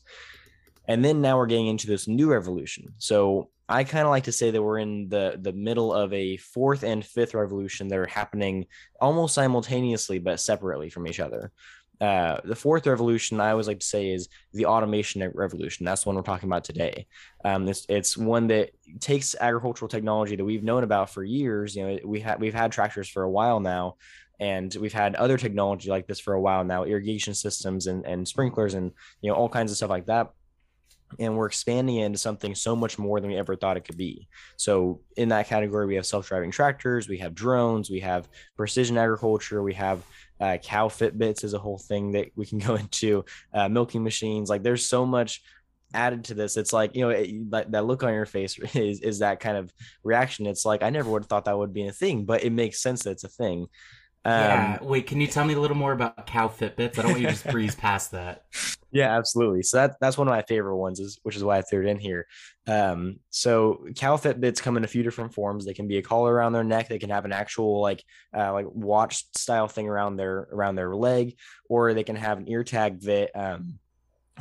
and 0.87 1.03
then 1.03 1.21
now 1.21 1.37
we're 1.37 1.45
getting 1.45 1.67
into 1.67 1.87
this 1.87 2.07
new 2.07 2.31
revolution 2.31 2.93
so 2.97 3.49
i 3.69 3.83
kind 3.83 4.05
of 4.05 4.09
like 4.09 4.23
to 4.23 4.31
say 4.31 4.51
that 4.51 4.61
we're 4.61 4.79
in 4.79 5.09
the 5.09 5.37
the 5.41 5.53
middle 5.53 5.93
of 5.93 6.11
a 6.13 6.37
fourth 6.37 6.83
and 6.83 7.05
fifth 7.05 7.33
revolution 7.33 7.87
that 7.87 7.99
are 7.99 8.07
happening 8.07 8.65
almost 8.99 9.35
simultaneously 9.35 10.19
but 10.19 10.39
separately 10.39 10.89
from 10.89 11.07
each 11.07 11.19
other 11.19 11.51
uh, 12.01 12.39
the 12.43 12.55
fourth 12.55 12.87
revolution 12.87 13.39
I 13.39 13.51
always 13.51 13.67
like 13.67 13.79
to 13.79 13.85
say 13.85 14.09
is 14.09 14.27
the 14.53 14.65
automation 14.65 15.29
revolution. 15.33 15.85
That's 15.85 16.03
the 16.03 16.09
one 16.09 16.15
we're 16.15 16.23
talking 16.23 16.49
about 16.49 16.63
today. 16.63 17.07
Um, 17.43 17.67
it's 17.67 17.85
it's 17.87 18.17
one 18.17 18.47
that 18.47 18.71
takes 18.99 19.35
agricultural 19.39 19.89
technology 19.89 20.35
that 20.35 20.43
we've 20.43 20.63
known 20.63 20.83
about 20.83 21.09
for 21.09 21.23
years. 21.23 21.75
You 21.75 21.87
know, 21.87 21.99
we 22.05 22.19
have 22.21 22.39
we've 22.39 22.53
had 22.53 22.71
tractors 22.71 23.07
for 23.07 23.23
a 23.23 23.29
while 23.29 23.59
now, 23.59 23.95
and 24.39 24.75
we've 24.79 24.93
had 24.93 25.15
other 25.15 25.37
technology 25.37 25.89
like 25.89 26.07
this 26.07 26.19
for 26.19 26.33
a 26.33 26.41
while 26.41 26.63
now, 26.63 26.83
irrigation 26.83 27.33
systems 27.33 27.87
and 27.87 28.05
and 28.05 28.27
sprinklers 28.27 28.73
and 28.73 28.91
you 29.21 29.31
know 29.31 29.37
all 29.37 29.49
kinds 29.49 29.71
of 29.71 29.77
stuff 29.77 29.89
like 29.89 30.07
that. 30.07 30.31
And 31.19 31.37
we're 31.37 31.45
expanding 31.45 31.97
it 31.97 32.05
into 32.05 32.17
something 32.17 32.55
so 32.55 32.75
much 32.75 32.97
more 32.97 33.19
than 33.19 33.29
we 33.29 33.37
ever 33.37 33.55
thought 33.55 33.77
it 33.77 33.85
could 33.85 33.97
be. 33.97 34.27
So 34.57 35.01
in 35.15 35.29
that 35.29 35.47
category, 35.47 35.85
we 35.85 35.95
have 35.95 36.05
self-driving 36.05 36.51
tractors, 36.51 37.07
we 37.07 37.19
have 37.19 37.35
drones, 37.35 37.89
we 37.89 37.99
have 38.01 38.27
precision 38.57 38.97
agriculture, 38.97 39.61
we 39.61 39.73
have 39.75 40.03
uh, 40.39 40.57
cow 40.57 40.87
fitbits 40.87 41.43
is 41.43 41.53
a 41.53 41.59
whole 41.59 41.77
thing 41.77 42.11
that 42.11 42.31
we 42.35 42.45
can 42.45 42.59
go 42.67 42.75
into 42.75 43.23
uh, 43.53 43.69
milking 43.69 44.03
machines 44.03 44.49
like 44.49 44.63
there's 44.63 44.85
so 44.85 45.05
much 45.05 45.41
added 45.93 46.25
to 46.25 46.33
this 46.33 46.57
it's 46.57 46.73
like 46.73 46.93
you 46.95 47.01
know 47.01 47.09
it, 47.09 47.49
that, 47.51 47.71
that 47.71 47.85
look 47.85 48.03
on 48.03 48.13
your 48.13 48.25
face 48.25 48.59
is, 48.75 48.99
is 48.99 49.19
that 49.19 49.39
kind 49.39 49.55
of 49.55 49.73
reaction 50.03 50.45
it's 50.45 50.65
like 50.65 50.83
i 50.83 50.89
never 50.89 51.09
would 51.09 51.23
have 51.23 51.29
thought 51.29 51.45
that 51.45 51.57
would 51.57 51.73
be 51.73 51.87
a 51.87 51.91
thing 51.91 52.25
but 52.25 52.43
it 52.43 52.51
makes 52.51 52.81
sense 52.81 53.03
that 53.03 53.11
it's 53.11 53.23
a 53.23 53.29
thing 53.29 53.67
um, 54.25 54.31
yeah. 54.33 54.77
Wait, 54.81 55.05
can 55.05 55.21
you 55.21 55.27
tell 55.27 55.45
me 55.45 55.53
a 55.53 55.59
little 55.59 55.77
more 55.77 55.91
about 55.91 56.25
cow 56.25 56.47
Fitbits? 56.47 56.97
I 56.97 57.03
don't 57.03 57.11
want 57.11 57.21
you 57.21 57.27
to 57.27 57.33
just 57.33 57.47
breeze 57.47 57.75
past 57.75 58.09
that. 58.09 58.45
Yeah, 58.95 59.13
absolutely. 59.17 59.61
So 59.63 59.75
that 59.75 59.97
that's 59.99 60.17
one 60.17 60.29
of 60.29 60.31
my 60.31 60.41
favorite 60.43 60.77
ones, 60.77 61.01
is 61.01 61.19
which 61.23 61.35
is 61.35 61.43
why 61.43 61.57
I 61.57 61.61
threw 61.61 61.85
it 61.85 61.89
in 61.89 61.99
here. 61.99 62.27
Um, 62.65 63.19
so 63.29 63.85
cow 63.97 64.15
Fitbits 64.15 64.61
come 64.61 64.77
in 64.77 64.85
a 64.85 64.87
few 64.87 65.03
different 65.03 65.33
forms. 65.33 65.65
They 65.65 65.73
can 65.73 65.89
be 65.89 65.97
a 65.97 66.01
collar 66.01 66.33
around 66.33 66.53
their 66.53 66.63
neck. 66.63 66.87
They 66.87 66.97
can 66.97 67.09
have 67.09 67.25
an 67.25 67.33
actual 67.33 67.81
like 67.81 68.05
uh, 68.33 68.53
like 68.53 68.67
watch 68.69 69.25
style 69.35 69.67
thing 69.67 69.89
around 69.89 70.15
their 70.15 70.47
around 70.49 70.75
their 70.75 70.95
leg, 70.95 71.37
or 71.67 71.93
they 71.93 72.05
can 72.05 72.15
have 72.15 72.37
an 72.37 72.47
ear 72.49 72.63
tag 72.63 73.01
that 73.01 73.31
um, 73.35 73.79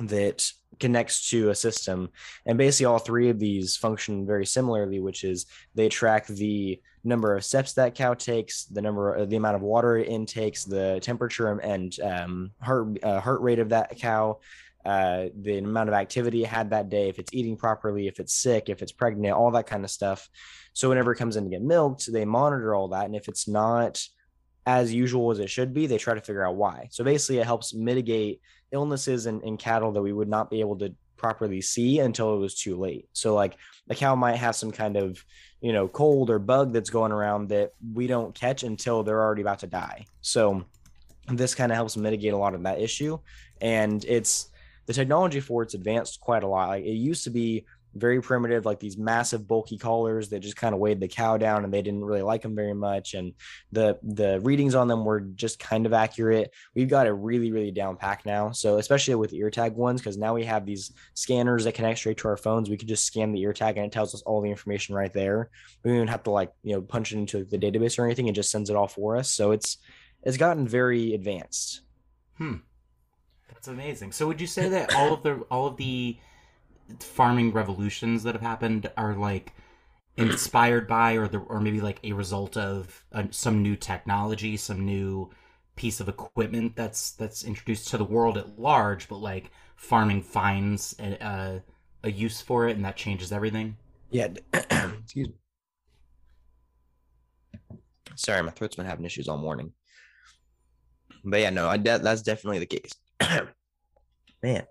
that 0.02 0.48
connects 0.78 1.30
to 1.30 1.50
a 1.50 1.54
system. 1.56 2.10
And 2.46 2.56
basically, 2.56 2.86
all 2.86 3.00
three 3.00 3.30
of 3.30 3.40
these 3.40 3.76
function 3.76 4.24
very 4.24 4.46
similarly, 4.46 5.00
which 5.00 5.24
is 5.24 5.46
they 5.74 5.88
track 5.88 6.28
the 6.28 6.80
number 7.04 7.36
of 7.36 7.44
steps 7.44 7.74
that 7.74 7.94
cow 7.94 8.14
takes, 8.14 8.64
the 8.64 8.82
number, 8.82 9.16
uh, 9.16 9.24
the 9.24 9.36
amount 9.36 9.56
of 9.56 9.62
water 9.62 9.96
it 9.98 10.08
intakes, 10.08 10.64
the 10.64 10.98
temperature 11.00 11.48
and 11.58 12.00
um, 12.00 12.50
heart 12.60 13.02
uh, 13.04 13.20
heart 13.20 13.40
rate 13.42 13.58
of 13.58 13.68
that 13.68 13.96
cow, 13.98 14.38
uh, 14.84 15.26
the 15.40 15.58
amount 15.58 15.88
of 15.88 15.94
activity 15.94 16.42
it 16.42 16.48
had 16.48 16.70
that 16.70 16.88
day, 16.88 17.08
if 17.08 17.18
it's 17.18 17.32
eating 17.34 17.56
properly, 17.56 18.06
if 18.06 18.20
it's 18.20 18.34
sick, 18.34 18.68
if 18.68 18.82
it's 18.82 18.92
pregnant, 18.92 19.34
all 19.34 19.50
that 19.50 19.66
kind 19.66 19.84
of 19.84 19.90
stuff. 19.90 20.28
So 20.72 20.88
whenever 20.88 21.12
it 21.12 21.16
comes 21.16 21.36
in 21.36 21.44
to 21.44 21.50
get 21.50 21.62
milked, 21.62 22.10
they 22.12 22.24
monitor 22.24 22.74
all 22.74 22.88
that, 22.88 23.04
and 23.06 23.14
if 23.14 23.28
it's 23.28 23.46
not 23.46 24.02
as 24.66 24.94
usual 24.94 25.30
as 25.30 25.38
it 25.40 25.50
should 25.50 25.74
be, 25.74 25.86
they 25.86 25.98
try 25.98 26.14
to 26.14 26.20
figure 26.22 26.46
out 26.46 26.56
why. 26.56 26.88
So 26.90 27.04
basically, 27.04 27.38
it 27.38 27.46
helps 27.46 27.74
mitigate 27.74 28.40
illnesses 28.72 29.26
in, 29.26 29.42
in 29.42 29.56
cattle 29.58 29.92
that 29.92 30.02
we 30.02 30.12
would 30.12 30.28
not 30.28 30.50
be 30.50 30.60
able 30.60 30.78
to 30.78 30.94
properly 31.16 31.60
see 31.60 32.00
until 32.00 32.34
it 32.34 32.38
was 32.38 32.54
too 32.54 32.76
late. 32.76 33.06
So 33.12 33.34
like 33.34 33.56
the 33.86 33.94
cow 33.94 34.14
might 34.14 34.36
have 34.36 34.56
some 34.56 34.72
kind 34.72 34.96
of, 34.96 35.24
you 35.64 35.72
know, 35.72 35.88
cold 35.88 36.28
or 36.28 36.38
bug 36.38 36.74
that's 36.74 36.90
going 36.90 37.10
around 37.10 37.48
that 37.48 37.72
we 37.94 38.06
don't 38.06 38.34
catch 38.34 38.64
until 38.64 39.02
they're 39.02 39.22
already 39.22 39.40
about 39.40 39.60
to 39.60 39.66
die. 39.66 40.04
So 40.20 40.62
this 41.26 41.54
kind 41.54 41.72
of 41.72 41.76
helps 41.76 41.96
mitigate 41.96 42.34
a 42.34 42.36
lot 42.36 42.54
of 42.54 42.62
that 42.64 42.82
issue. 42.82 43.18
And 43.62 44.04
it's 44.04 44.50
the 44.84 44.92
technology 44.92 45.40
for 45.40 45.62
it's 45.62 45.72
advanced 45.72 46.20
quite 46.20 46.42
a 46.42 46.46
lot. 46.46 46.68
Like 46.68 46.84
it 46.84 46.90
used 46.90 47.24
to 47.24 47.30
be 47.30 47.64
very 47.94 48.20
primitive, 48.20 48.64
like 48.64 48.80
these 48.80 48.98
massive 48.98 49.46
bulky 49.46 49.78
collars 49.78 50.28
that 50.30 50.40
just 50.40 50.56
kind 50.56 50.74
of 50.74 50.80
weighed 50.80 51.00
the 51.00 51.08
cow 51.08 51.36
down 51.36 51.64
and 51.64 51.72
they 51.72 51.82
didn't 51.82 52.04
really 52.04 52.22
like 52.22 52.42
them 52.42 52.54
very 52.54 52.74
much. 52.74 53.14
And 53.14 53.32
the 53.72 53.98
the 54.02 54.40
readings 54.40 54.74
on 54.74 54.88
them 54.88 55.04
were 55.04 55.20
just 55.20 55.58
kind 55.58 55.86
of 55.86 55.92
accurate. 55.92 56.52
We've 56.74 56.88
got 56.88 57.06
it 57.06 57.12
really, 57.12 57.52
really 57.52 57.70
down 57.70 57.96
pack 57.96 58.26
now. 58.26 58.50
So 58.50 58.78
especially 58.78 59.14
with 59.14 59.32
ear 59.32 59.50
tag 59.50 59.74
ones, 59.74 60.00
because 60.00 60.18
now 60.18 60.34
we 60.34 60.44
have 60.44 60.66
these 60.66 60.92
scanners 61.14 61.64
that 61.64 61.74
connect 61.74 61.98
straight 61.98 62.18
to 62.18 62.28
our 62.28 62.36
phones. 62.36 62.68
We 62.68 62.76
can 62.76 62.88
just 62.88 63.04
scan 63.04 63.32
the 63.32 63.40
ear 63.40 63.52
tag 63.52 63.76
and 63.76 63.86
it 63.86 63.92
tells 63.92 64.14
us 64.14 64.22
all 64.22 64.40
the 64.40 64.50
information 64.50 64.94
right 64.94 65.12
there. 65.12 65.50
We 65.82 65.90
don't 65.90 65.96
even 65.96 66.08
have 66.08 66.24
to 66.24 66.30
like, 66.30 66.52
you 66.62 66.74
know, 66.74 66.82
punch 66.82 67.12
it 67.12 67.18
into 67.18 67.44
the 67.44 67.58
database 67.58 67.98
or 67.98 68.04
anything. 68.04 68.28
It 68.28 68.34
just 68.34 68.50
sends 68.50 68.70
it 68.70 68.76
all 68.76 68.88
for 68.88 69.16
us. 69.16 69.30
So 69.30 69.52
it's 69.52 69.78
it's 70.22 70.36
gotten 70.36 70.66
very 70.66 71.14
advanced. 71.14 71.82
Hmm. 72.38 72.56
That's 73.48 73.68
amazing. 73.68 74.12
So 74.12 74.26
would 74.26 74.40
you 74.40 74.46
say 74.46 74.68
that 74.68 74.94
all 74.94 75.14
of 75.14 75.22
the 75.22 75.34
all 75.50 75.66
of 75.66 75.76
the 75.76 76.18
farming 77.00 77.52
revolutions 77.52 78.22
that 78.22 78.34
have 78.34 78.42
happened 78.42 78.90
are 78.96 79.14
like 79.14 79.52
inspired 80.16 80.86
by 80.86 81.14
or 81.14 81.26
the 81.28 81.38
or 81.38 81.60
maybe 81.60 81.80
like 81.80 81.98
a 82.04 82.12
result 82.12 82.56
of 82.56 83.04
uh, 83.12 83.24
some 83.30 83.62
new 83.62 83.76
technology, 83.76 84.56
some 84.56 84.84
new 84.84 85.30
piece 85.76 86.00
of 86.00 86.08
equipment 86.08 86.76
that's 86.76 87.12
that's 87.12 87.44
introduced 87.44 87.88
to 87.88 87.98
the 87.98 88.04
world 88.04 88.38
at 88.38 88.58
large, 88.58 89.08
but 89.08 89.16
like 89.16 89.50
farming 89.76 90.22
finds 90.22 90.94
a, 90.98 91.14
a, 91.24 91.62
a 92.04 92.10
use 92.10 92.40
for 92.40 92.68
it 92.68 92.76
and 92.76 92.84
that 92.84 92.96
changes 92.96 93.32
everything? 93.32 93.76
Yeah. 94.10 94.28
Excuse 94.52 95.28
me. 95.28 95.34
Sorry, 98.16 98.42
my 98.42 98.50
throat's 98.50 98.76
been 98.76 98.86
having 98.86 99.04
issues 99.04 99.28
all 99.28 99.38
morning. 99.38 99.72
But 101.24 101.40
yeah, 101.40 101.50
no, 101.50 101.68
I 101.68 101.78
de- 101.78 101.98
that's 101.98 102.22
definitely 102.22 102.60
the 102.60 102.66
case. 102.66 102.92
Man, 104.42 104.66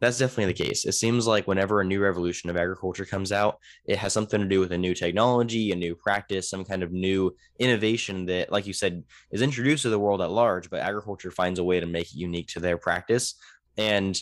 that's 0.00 0.18
definitely 0.18 0.52
the 0.52 0.64
case. 0.64 0.84
It 0.84 0.92
seems 0.92 1.26
like 1.26 1.46
whenever 1.48 1.80
a 1.80 1.84
new 1.84 2.00
revolution 2.00 2.50
of 2.50 2.56
agriculture 2.56 3.04
comes 3.04 3.32
out, 3.32 3.58
it 3.84 3.98
has 3.98 4.12
something 4.12 4.40
to 4.40 4.46
do 4.46 4.60
with 4.60 4.72
a 4.72 4.78
new 4.78 4.94
technology, 4.94 5.72
a 5.72 5.76
new 5.76 5.94
practice, 5.94 6.48
some 6.48 6.64
kind 6.64 6.82
of 6.82 6.92
new 6.92 7.34
innovation 7.58 8.26
that, 8.26 8.52
like 8.52 8.66
you 8.66 8.72
said, 8.72 9.02
is 9.30 9.42
introduced 9.42 9.82
to 9.82 9.90
the 9.90 9.98
world 9.98 10.22
at 10.22 10.30
large, 10.30 10.70
but 10.70 10.80
agriculture 10.80 11.30
finds 11.30 11.58
a 11.58 11.64
way 11.64 11.80
to 11.80 11.86
make 11.86 12.06
it 12.12 12.18
unique 12.18 12.48
to 12.48 12.60
their 12.60 12.78
practice. 12.78 13.34
And 13.76 14.20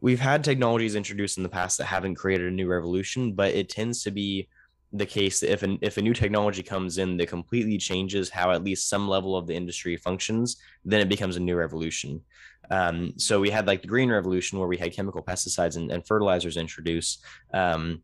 we've 0.00 0.20
had 0.20 0.44
technologies 0.44 0.94
introduced 0.94 1.36
in 1.36 1.42
the 1.42 1.48
past 1.48 1.78
that 1.78 1.86
haven't 1.86 2.14
created 2.14 2.46
a 2.46 2.54
new 2.54 2.68
revolution, 2.68 3.32
but 3.32 3.54
it 3.54 3.68
tends 3.68 4.02
to 4.04 4.10
be 4.10 4.48
the 4.92 5.06
case 5.06 5.40
that 5.40 5.52
if 5.52 5.62
an, 5.62 5.78
if 5.82 5.98
a 5.98 6.02
new 6.02 6.14
technology 6.14 6.62
comes 6.62 6.96
in 6.96 7.16
that 7.18 7.28
completely 7.28 7.76
changes 7.76 8.30
how 8.30 8.52
at 8.52 8.64
least 8.64 8.88
some 8.88 9.06
level 9.06 9.36
of 9.36 9.46
the 9.46 9.54
industry 9.54 9.96
functions, 9.96 10.56
then 10.84 11.00
it 11.00 11.08
becomes 11.08 11.36
a 11.36 11.40
new 11.40 11.56
revolution. 11.56 12.22
Um, 12.70 13.14
so 13.16 13.40
we 13.40 13.50
had 13.50 13.66
like 13.66 13.82
the 13.82 13.88
green 13.88 14.10
revolution 14.10 14.58
where 14.58 14.68
we 14.68 14.76
had 14.76 14.92
chemical 14.92 15.22
pesticides 15.22 15.76
and, 15.76 15.90
and 15.90 16.06
fertilizers 16.06 16.56
introduced. 16.56 17.24
Um, 17.52 18.02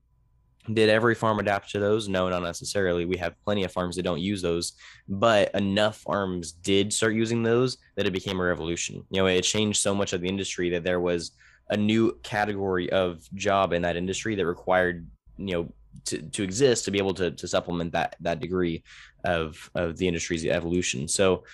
did 0.72 0.88
every 0.88 1.14
farm 1.14 1.38
adapt 1.38 1.70
to 1.70 1.78
those? 1.78 2.08
No, 2.08 2.28
not 2.30 2.42
necessarily. 2.42 3.04
We 3.04 3.18
have 3.18 3.34
plenty 3.44 3.64
of 3.64 3.72
farms 3.72 3.96
that 3.96 4.02
don't 4.02 4.20
use 4.20 4.40
those, 4.40 4.72
but 5.08 5.54
enough 5.54 5.98
farms 5.98 6.52
did 6.52 6.92
start 6.92 7.14
using 7.14 7.42
those 7.42 7.76
that 7.96 8.06
it 8.06 8.12
became 8.12 8.40
a 8.40 8.44
revolution. 8.44 9.04
You 9.10 9.20
know, 9.20 9.26
it 9.26 9.42
changed 9.42 9.82
so 9.82 9.94
much 9.94 10.14
of 10.14 10.22
the 10.22 10.28
industry 10.28 10.70
that 10.70 10.82
there 10.82 11.00
was 11.00 11.32
a 11.68 11.76
new 11.76 12.18
category 12.22 12.90
of 12.90 13.22
job 13.34 13.72
in 13.74 13.82
that 13.82 13.96
industry 13.96 14.34
that 14.36 14.46
required, 14.46 15.06
you 15.36 15.54
know, 15.54 15.72
to, 16.06 16.22
to 16.22 16.42
exist 16.42 16.84
to 16.84 16.90
be 16.90 16.98
able 16.98 17.14
to, 17.14 17.30
to 17.30 17.48
supplement 17.48 17.92
that 17.92 18.16
that 18.20 18.40
degree 18.40 18.82
of 19.24 19.70
of 19.74 19.96
the 19.96 20.08
industry's 20.08 20.44
evolution. 20.44 21.08
So 21.08 21.44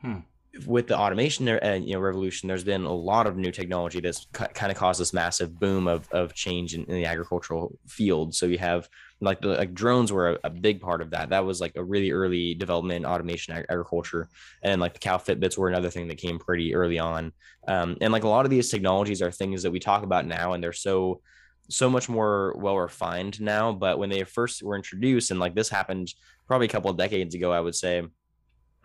hmm 0.00 0.20
with 0.64 0.86
the 0.86 0.96
automation 0.96 1.48
and 1.48 1.86
you 1.86 1.94
know 1.94 2.00
revolution 2.00 2.48
there's 2.48 2.64
been 2.64 2.84
a 2.84 2.92
lot 2.92 3.26
of 3.26 3.36
new 3.36 3.50
technology 3.50 4.00
that's 4.00 4.26
kind 4.32 4.70
of 4.70 4.76
caused 4.76 5.00
this 5.00 5.12
massive 5.12 5.58
boom 5.58 5.86
of, 5.86 6.08
of 6.12 6.34
change 6.34 6.74
in, 6.74 6.84
in 6.84 6.94
the 6.94 7.04
agricultural 7.04 7.76
field. 7.86 8.34
So 8.34 8.46
you 8.46 8.58
have 8.58 8.88
like 9.20 9.40
the 9.40 9.48
like 9.48 9.74
drones 9.74 10.12
were 10.12 10.32
a, 10.32 10.38
a, 10.44 10.50
big 10.50 10.80
part 10.80 11.00
of 11.00 11.10
that. 11.10 11.30
That 11.30 11.44
was 11.44 11.60
like 11.60 11.72
a 11.76 11.84
really 11.84 12.12
early 12.12 12.54
development 12.54 13.04
in 13.04 13.10
automation 13.10 13.54
ag- 13.54 13.66
agriculture 13.68 14.28
and 14.62 14.80
like 14.80 14.92
the 14.92 14.98
cow 14.98 15.16
fitbits 15.16 15.56
were 15.56 15.68
another 15.68 15.90
thing 15.90 16.08
that 16.08 16.18
came 16.18 16.38
pretty 16.38 16.74
early 16.74 16.98
on. 16.98 17.32
Um, 17.66 17.96
and 18.00 18.12
like 18.12 18.24
a 18.24 18.28
lot 18.28 18.44
of 18.44 18.50
these 18.50 18.70
technologies 18.70 19.22
are 19.22 19.30
things 19.30 19.62
that 19.62 19.70
we 19.70 19.80
talk 19.80 20.02
about 20.02 20.26
now 20.26 20.52
and 20.52 20.62
they're 20.62 20.72
so 20.72 21.20
so 21.68 21.90
much 21.90 22.08
more 22.08 22.54
well 22.58 22.78
refined 22.78 23.40
now 23.40 23.72
but 23.72 23.98
when 23.98 24.08
they 24.08 24.22
first 24.22 24.62
were 24.62 24.76
introduced 24.76 25.32
and 25.32 25.40
like 25.40 25.52
this 25.54 25.68
happened 25.68 26.14
probably 26.46 26.66
a 26.66 26.70
couple 26.70 26.88
of 26.88 26.96
decades 26.96 27.34
ago 27.34 27.50
i 27.50 27.58
would 27.58 27.74
say 27.74 28.04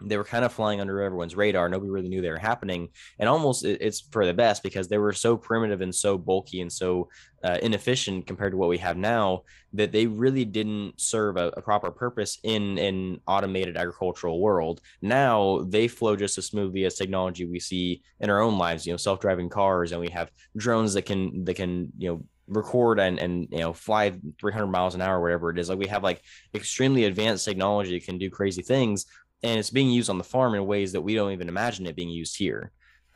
they 0.03 0.17
were 0.17 0.23
kind 0.23 0.45
of 0.45 0.53
flying 0.53 0.81
under 0.81 1.01
everyone's 1.01 1.35
radar. 1.35 1.69
Nobody 1.69 1.89
really 1.89 2.09
knew 2.09 2.21
they 2.21 2.29
were 2.29 2.37
happening, 2.37 2.89
and 3.19 3.29
almost 3.29 3.65
it's 3.65 4.01
for 4.01 4.25
the 4.25 4.33
best 4.33 4.63
because 4.63 4.87
they 4.87 4.97
were 4.97 5.13
so 5.13 5.37
primitive 5.37 5.81
and 5.81 5.93
so 5.93 6.17
bulky 6.17 6.61
and 6.61 6.71
so 6.71 7.09
uh, 7.43 7.57
inefficient 7.61 8.27
compared 8.27 8.51
to 8.51 8.57
what 8.57 8.69
we 8.69 8.77
have 8.77 8.97
now 8.97 9.43
that 9.73 9.91
they 9.91 10.05
really 10.05 10.45
didn't 10.45 10.99
serve 10.99 11.37
a, 11.37 11.47
a, 11.57 11.61
proper 11.61 11.89
purpose 11.89 12.37
in 12.43 12.77
an 12.77 13.19
automated 13.25 13.77
agricultural 13.77 14.39
world. 14.39 14.81
Now 15.01 15.61
they 15.67 15.87
flow 15.87 16.15
just 16.15 16.37
as 16.37 16.45
smoothly 16.45 16.85
as 16.85 16.95
technology 16.95 17.45
we 17.45 17.59
see 17.59 18.03
in 18.19 18.29
our 18.29 18.41
own 18.41 18.57
lives. 18.57 18.85
You 18.85 18.93
know, 18.93 18.97
self-driving 18.97 19.49
cars, 19.49 19.91
and 19.91 20.01
we 20.01 20.09
have 20.09 20.29
drones 20.57 20.93
that 20.93 21.03
can 21.03 21.45
that 21.45 21.55
can 21.55 21.91
you 21.97 22.09
know 22.09 22.23
record 22.47 22.99
and 22.99 23.17
and 23.19 23.47
you 23.51 23.59
know 23.59 23.73
fly 23.73 24.11
300 24.39 24.67
miles 24.67 24.93
an 24.93 25.01
hour 25.01 25.21
whatever 25.21 25.49
it 25.49 25.59
is 25.59 25.69
like 25.69 25.79
we 25.79 25.87
have 25.87 26.03
like 26.03 26.21
extremely 26.53 27.05
advanced 27.05 27.45
technology 27.45 27.97
that 27.97 28.05
can 28.05 28.17
do 28.17 28.29
crazy 28.29 28.61
things 28.61 29.05
and 29.43 29.59
it's 29.59 29.69
being 29.69 29.89
used 29.89 30.09
on 30.09 30.17
the 30.17 30.23
farm 30.23 30.55
in 30.55 30.65
ways 30.65 30.91
that 30.91 31.01
we 31.01 31.15
don't 31.15 31.31
even 31.31 31.49
imagine 31.49 31.87
it 31.87 31.95
being 31.95 32.09
used 32.09 32.37
here. 32.37 32.71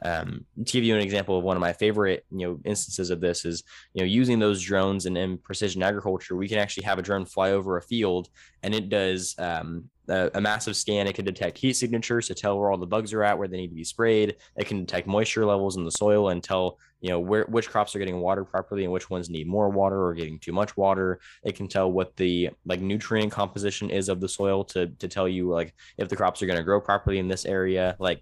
Um, 0.05 0.45
to 0.63 0.71
give 0.71 0.83
you 0.83 0.93
an 0.93 1.01
example 1.01 1.35
of 1.35 1.43
one 1.43 1.57
of 1.57 1.61
my 1.61 1.73
favorite, 1.73 2.25
you 2.29 2.47
know, 2.47 2.59
instances 2.63 3.09
of 3.09 3.21
this 3.21 3.43
is, 3.43 3.63
you 3.93 4.03
know, 4.03 4.05
using 4.05 4.37
those 4.37 4.61
drones 4.61 5.07
and 5.07 5.17
in 5.17 5.39
precision 5.39 5.81
agriculture, 5.81 6.35
we 6.35 6.47
can 6.47 6.59
actually 6.59 6.83
have 6.83 6.99
a 6.99 7.01
drone 7.01 7.25
fly 7.25 7.51
over 7.51 7.77
a 7.77 7.81
field 7.81 8.29
and 8.61 8.75
it 8.75 8.89
does 8.89 9.33
um, 9.39 9.89
a, 10.07 10.29
a, 10.35 10.41
massive 10.41 10.75
scan. 10.77 11.07
It 11.07 11.15
can 11.15 11.25
detect 11.25 11.57
heat 11.57 11.73
signatures 11.73 12.27
to 12.27 12.35
tell 12.35 12.59
where 12.59 12.69
all 12.69 12.77
the 12.77 12.85
bugs 12.85 13.13
are 13.13 13.23
at, 13.23 13.35
where 13.35 13.47
they 13.47 13.57
need 13.57 13.69
to 13.69 13.75
be 13.75 13.83
sprayed. 13.83 14.35
It 14.57 14.67
can 14.67 14.85
detect 14.85 15.07
moisture 15.07 15.43
levels 15.43 15.75
in 15.75 15.85
the 15.85 15.91
soil 15.91 16.29
and 16.29 16.43
tell, 16.43 16.77
you 17.01 17.09
know, 17.09 17.19
where 17.19 17.45
which 17.45 17.67
crops 17.67 17.95
are 17.95 17.99
getting 17.99 18.19
watered 18.19 18.47
properly 18.47 18.83
and 18.83 18.93
which 18.93 19.09
ones 19.09 19.31
need 19.31 19.47
more 19.47 19.69
water 19.69 20.05
or 20.05 20.13
getting 20.13 20.37
too 20.37 20.53
much 20.53 20.77
water. 20.77 21.19
It 21.43 21.55
can 21.55 21.67
tell 21.67 21.91
what 21.91 22.15
the 22.15 22.51
like 22.63 22.79
nutrient 22.79 23.31
composition 23.31 23.89
is 23.89 24.07
of 24.07 24.21
the 24.21 24.29
soil 24.29 24.63
to 24.65 24.85
to 24.87 25.07
tell 25.07 25.27
you 25.27 25.49
like 25.49 25.73
if 25.97 26.09
the 26.09 26.15
crops 26.15 26.43
are 26.43 26.45
going 26.45 26.59
to 26.59 26.63
grow 26.63 26.79
properly 26.79 27.17
in 27.17 27.27
this 27.27 27.45
area. 27.45 27.95
Like 27.97 28.21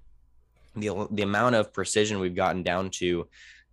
the 0.75 1.08
the 1.12 1.24
amount 1.24 1.56
of 1.56 1.74
precision 1.74 2.20
we've 2.20 2.36
gotten 2.36 2.63
down 2.63 2.89
to 2.89 3.27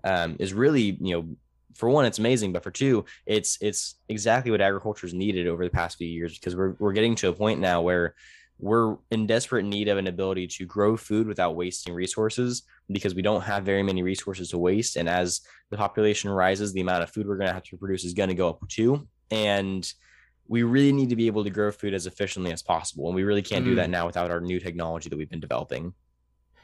um, 0.04 0.36
is 0.38 0.52
really 0.52 0.96
you 1.00 1.14
know 1.14 1.36
for 1.74 1.88
one 1.88 2.04
it's 2.04 2.18
amazing 2.18 2.52
but 2.52 2.62
for 2.62 2.70
two 2.70 3.04
it's 3.26 3.56
it's 3.60 3.96
exactly 4.08 4.50
what 4.50 4.60
agriculture 4.60 5.06
has 5.06 5.14
needed 5.14 5.46
over 5.46 5.64
the 5.64 5.70
past 5.70 5.98
few 5.98 6.08
years 6.08 6.38
because 6.38 6.56
we're, 6.56 6.74
we're 6.78 6.92
getting 6.92 7.14
to 7.14 7.28
a 7.28 7.32
point 7.32 7.60
now 7.60 7.80
where 7.80 8.14
we're 8.58 8.96
in 9.10 9.26
desperate 9.26 9.64
need 9.64 9.88
of 9.88 9.96
an 9.96 10.06
ability 10.06 10.46
to 10.46 10.66
grow 10.66 10.96
food 10.96 11.26
without 11.26 11.56
wasting 11.56 11.94
resources 11.94 12.64
because 12.92 13.14
we 13.14 13.22
don't 13.22 13.40
have 13.42 13.64
very 13.64 13.82
many 13.82 14.02
resources 14.02 14.50
to 14.50 14.58
waste 14.58 14.96
and 14.96 15.08
as 15.08 15.40
the 15.70 15.76
population 15.76 16.28
rises 16.28 16.72
the 16.72 16.80
amount 16.80 17.02
of 17.02 17.10
food 17.10 17.26
we're 17.26 17.36
going 17.36 17.48
to 17.48 17.54
have 17.54 17.62
to 17.62 17.76
produce 17.76 18.04
is 18.04 18.14
going 18.14 18.28
to 18.28 18.34
go 18.34 18.48
up 18.50 18.68
too 18.68 19.06
and 19.30 19.92
we 20.48 20.64
really 20.64 20.92
need 20.92 21.08
to 21.08 21.16
be 21.16 21.28
able 21.28 21.44
to 21.44 21.50
grow 21.50 21.70
food 21.70 21.94
as 21.94 22.06
efficiently 22.06 22.52
as 22.52 22.62
possible 22.62 23.06
and 23.06 23.14
we 23.14 23.22
really 23.22 23.42
can't 23.42 23.64
mm. 23.64 23.68
do 23.68 23.74
that 23.76 23.88
now 23.88 24.04
without 24.04 24.30
our 24.30 24.40
new 24.40 24.60
technology 24.60 25.08
that 25.08 25.16
we've 25.16 25.30
been 25.30 25.40
developing 25.40 25.94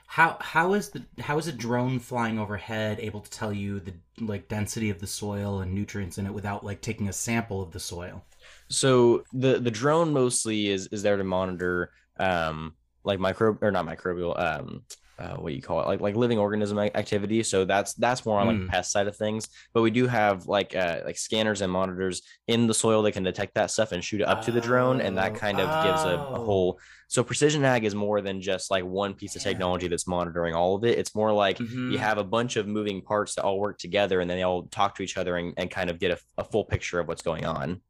how 0.07 0.37
how 0.41 0.75
is 0.75 0.91
the 0.91 1.05
how 1.21 1.37
is 1.37 1.49
a 1.49 1.53
drone 1.53 1.99
flying 1.99 2.39
overhead 2.39 3.01
able 3.01 3.21
to 3.21 3.31
tell 3.31 3.53
you 3.53 3.81
the 3.81 3.95
like 4.21 4.49
density 4.49 4.89
of 4.89 5.01
the 5.01 5.07
soil 5.07 5.61
and 5.61 5.75
nutrients 5.75 6.17
in 6.17 6.27
it 6.27 6.33
without 6.33 6.65
like 6.65 6.81
taking 6.81 7.09
a 7.09 7.13
sample 7.13 7.61
of 7.61 7.73
the 7.73 7.81
soil? 7.81 8.25
So 8.69 9.25
the 9.33 9.59
the 9.59 9.71
drone 9.71 10.13
mostly 10.13 10.69
is 10.69 10.87
is 10.89 11.03
there 11.03 11.17
to 11.17 11.25
monitor 11.25 11.91
um 12.19 12.75
like 13.05 13.19
micro 13.19 13.59
or 13.61 13.71
not 13.71 13.85
microbial 13.85 14.39
um 14.39 14.85
uh, 15.19 15.37
what 15.37 15.55
you 15.55 15.63
call 15.63 15.81
it 15.81 15.87
like 15.87 16.01
like 16.01 16.15
living 16.15 16.39
organism 16.39 16.79
activity 16.79 17.43
so 17.43 17.65
that's 17.65 17.95
that's 17.95 18.27
more 18.27 18.39
on 18.39 18.47
like 18.47 18.57
mm. 18.57 18.69
pest 18.69 18.93
side 18.93 19.07
of 19.07 19.17
things 19.17 19.49
but 19.73 19.81
we 19.81 19.91
do 19.91 20.07
have 20.07 20.47
like 20.47 20.77
uh 20.77 21.01
like 21.07 21.17
scanners 21.17 21.63
and 21.63 21.73
monitors 21.73 22.23
in 22.49 22.67
the 22.67 22.75
soil 22.75 23.03
that 23.03 23.13
can 23.13 23.23
detect 23.23 23.55
that 23.55 23.71
stuff 23.71 23.93
and 23.93 24.05
shoot 24.05 24.21
it 24.21 24.29
up 24.29 24.41
oh, 24.41 24.43
to 24.43 24.53
the 24.53 24.61
drone 24.61 25.01
and 25.01 25.17
that 25.17 25.35
kind 25.35 25.59
of 25.59 25.69
oh. 25.71 25.89
gives 25.89 26.03
a, 26.03 26.09
a, 26.09 26.39
oh. 26.39 26.45
whole 26.45 26.81
so 27.09 27.25
precision 27.25 27.65
ag 27.65 27.85
is 27.85 27.95
more 27.95 28.21
than 28.21 28.43
just 28.43 28.71
like 28.71 28.85
one 28.85 29.15
piece 29.15 29.35
of 29.37 29.43
technology 29.43 29.89
that's 29.89 30.07
monitoring 30.07 30.55
all 30.55 30.75
of 30.75 30.85
it 30.85 30.99
it's 30.99 31.15
more 31.15 31.33
like 31.33 31.59
mm-hmm. 31.59 31.93
you 31.93 31.99
have 31.99 32.19
a 32.19 32.25
bunch 32.25 32.57
of 32.57 32.67
moving 32.67 33.01
parts 33.01 33.35
that 33.35 33.43
all 33.43 33.59
work 33.59 33.79
together 33.79 34.21
and 34.21 34.29
then 34.29 34.37
they 34.37 34.43
all 34.43 34.65
talk 34.65 34.95
to 34.95 35.03
each 35.03 35.17
other 35.17 35.37
and, 35.39 35.55
and 35.57 35.71
kind 35.71 35.89
of 35.89 35.99
get 35.99 36.11
a, 36.11 36.19
a 36.37 36.45
full 36.45 36.65
picture 36.65 37.01
of 37.01 37.09
what's 37.09 37.23
going 37.23 37.47
on 37.47 37.81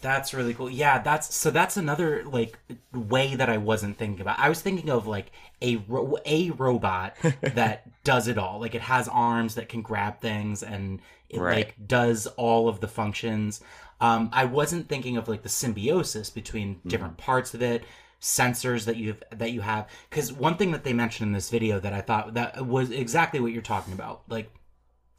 that's 0.00 0.34
really 0.34 0.54
cool. 0.54 0.70
Yeah, 0.70 0.98
that's 1.00 1.34
so 1.34 1.50
that's 1.50 1.76
another 1.76 2.24
like 2.24 2.58
way 2.92 3.34
that 3.34 3.48
I 3.48 3.56
wasn't 3.56 3.96
thinking 3.96 4.20
about. 4.20 4.38
I 4.38 4.48
was 4.48 4.60
thinking 4.60 4.90
of 4.90 5.06
like 5.06 5.32
a 5.62 5.76
ro- 5.88 6.18
a 6.24 6.50
robot 6.50 7.16
that 7.40 8.04
does 8.04 8.28
it 8.28 8.38
all. 8.38 8.60
Like 8.60 8.74
it 8.74 8.82
has 8.82 9.08
arms 9.08 9.54
that 9.54 9.68
can 9.68 9.82
grab 9.82 10.20
things 10.20 10.62
and 10.62 11.00
it 11.30 11.40
right. 11.40 11.56
like 11.56 11.74
does 11.86 12.26
all 12.36 12.68
of 12.68 12.80
the 12.80 12.88
functions. 12.88 13.60
Um, 14.00 14.28
I 14.32 14.44
wasn't 14.44 14.88
thinking 14.88 15.16
of 15.16 15.28
like 15.28 15.42
the 15.42 15.48
symbiosis 15.48 16.28
between 16.30 16.76
mm-hmm. 16.76 16.88
different 16.88 17.16
parts 17.16 17.54
of 17.54 17.62
it, 17.62 17.84
sensors 18.20 18.84
that 18.84 18.96
you 18.96 19.08
have 19.08 19.22
that 19.38 19.52
you 19.52 19.62
have. 19.62 19.88
Because 20.10 20.32
one 20.32 20.56
thing 20.56 20.72
that 20.72 20.84
they 20.84 20.92
mentioned 20.92 21.28
in 21.28 21.32
this 21.32 21.48
video 21.48 21.80
that 21.80 21.94
I 21.94 22.02
thought 22.02 22.34
that 22.34 22.66
was 22.66 22.90
exactly 22.90 23.40
what 23.40 23.52
you're 23.52 23.62
talking 23.62 23.94
about. 23.94 24.22
Like 24.28 24.50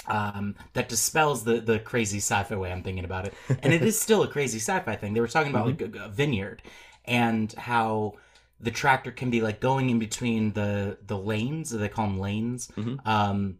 um, 0.06 0.56
that 0.74 0.90
dispels 0.90 1.44
the 1.44 1.60
the 1.60 1.80
crazy 1.80 2.18
sci-fi 2.18 2.56
way 2.56 2.72
I'm 2.72 2.84
thinking 2.84 3.06
about 3.06 3.28
it. 3.28 3.34
And 3.62 3.74
it 3.74 3.82
is 3.82 4.00
still 4.08 4.24
a 4.24 4.28
crazy 4.28 4.60
sci-fi 4.60 4.96
thing. 4.96 5.14
They 5.14 5.22
were 5.22 5.28
talking 5.28 5.52
about 5.52 5.68
mm-hmm. 5.68 5.94
like 5.94 6.02
a, 6.02 6.06
a, 6.06 6.10
vineyard 6.10 6.62
and 7.06 7.52
how 7.54 8.14
the 8.60 8.72
tractor 8.72 9.12
can 9.12 9.30
be 9.30 9.42
like 9.42 9.60
going 9.60 9.90
in 9.90 10.00
between 10.00 10.54
the 10.54 10.98
the 11.06 11.18
lanes. 11.18 11.70
They 11.72 11.90
call 11.90 12.08
them 12.08 12.20
lanes 12.20 12.70
mm-hmm. 12.76 13.08
um, 13.08 13.60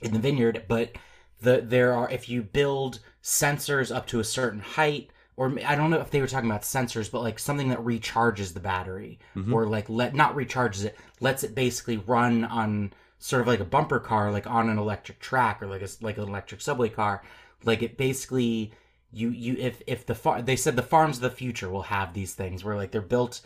in 0.00 0.12
the 0.12 0.18
vineyard, 0.18 0.64
but 0.68 0.92
the 1.40 1.62
there 1.64 1.94
are 1.94 2.10
if 2.10 2.28
you 2.28 2.42
build 2.42 3.00
sensors 3.22 3.94
up 3.94 4.06
to 4.08 4.20
a 4.20 4.24
certain 4.24 4.60
height. 4.60 5.10
Or 5.34 5.50
I 5.64 5.76
don't 5.76 5.88
know 5.88 5.98
if 5.98 6.10
they 6.10 6.20
were 6.20 6.26
talking 6.26 6.50
about 6.50 6.60
sensors, 6.60 7.10
but 7.10 7.22
like 7.22 7.38
something 7.38 7.70
that 7.70 7.78
recharges 7.78 8.52
the 8.52 8.60
battery, 8.60 9.18
mm-hmm. 9.34 9.52
or 9.52 9.66
like 9.66 9.88
let 9.88 10.14
not 10.14 10.36
recharges 10.36 10.84
it, 10.84 10.96
lets 11.20 11.42
it 11.42 11.54
basically 11.54 11.96
run 11.96 12.44
on 12.44 12.92
sort 13.22 13.40
of 13.40 13.46
like 13.46 13.60
a 13.60 13.64
bumper 13.64 14.00
car, 14.00 14.32
like 14.32 14.48
on 14.48 14.68
an 14.68 14.78
electric 14.78 15.20
track 15.20 15.62
or 15.62 15.68
like 15.68 15.82
a 15.82 15.88
like 16.00 16.18
an 16.18 16.24
electric 16.24 16.60
subway 16.60 16.88
car. 16.88 17.22
Like 17.64 17.82
it 17.82 17.96
basically 17.96 18.72
you 19.12 19.30
you 19.30 19.54
if 19.58 19.80
if 19.86 20.04
the 20.06 20.14
far 20.14 20.42
they 20.42 20.56
said 20.56 20.74
the 20.74 20.82
farms 20.82 21.18
of 21.18 21.22
the 21.22 21.30
future 21.30 21.70
will 21.70 21.82
have 21.82 22.14
these 22.14 22.34
things 22.34 22.64
where 22.64 22.76
like 22.76 22.90
they're 22.90 23.00
built 23.00 23.40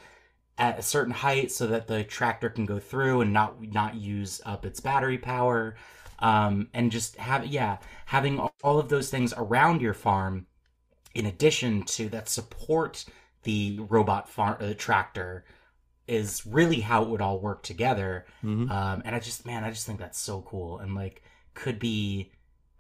at 0.57 0.79
a 0.79 0.83
certain 0.83 1.13
height 1.13 1.53
so 1.53 1.67
that 1.67 1.87
the 1.89 2.05
tractor 2.05 2.49
can 2.49 2.65
go 2.65 2.79
through 2.79 3.21
and 3.21 3.33
not 3.33 3.61
not 3.61 3.95
use 3.95 4.41
up 4.47 4.65
its 4.65 4.81
battery 4.81 5.19
power 5.19 5.77
um, 6.21 6.69
and 6.73 6.91
just 6.91 7.17
have 7.17 7.47
yeah 7.47 7.77
having 8.07 8.39
all 8.65 8.79
of 8.79 8.89
those 8.89 9.11
things 9.11 9.35
around 9.37 9.83
your 9.83 9.95
farm 9.95 10.47
in 11.15 11.27
addition 11.27 11.83
to 11.83 12.09
that 12.09 12.29
support 12.29 13.05
the 13.43 13.79
robot 13.91 14.29
farm 14.29 14.57
uh, 14.61 14.73
tractor 14.79 15.45
is 16.09 16.47
really 16.47 16.81
how 16.81 17.03
it 17.03 17.09
would 17.09 17.21
all 17.21 17.41
work 17.41 17.63
together. 17.63 18.27
Mm-hmm. 18.45 18.71
Um, 18.71 19.03
and 19.05 19.15
I 19.15 19.19
just, 19.19 19.45
man, 19.47 19.65
I 19.65 19.71
just 19.71 19.87
think 19.87 19.99
that's 19.99 20.19
so 20.19 20.43
cool 20.43 20.79
and 20.79 20.95
like 20.95 21.23
could 21.55 21.79
be 21.79 22.31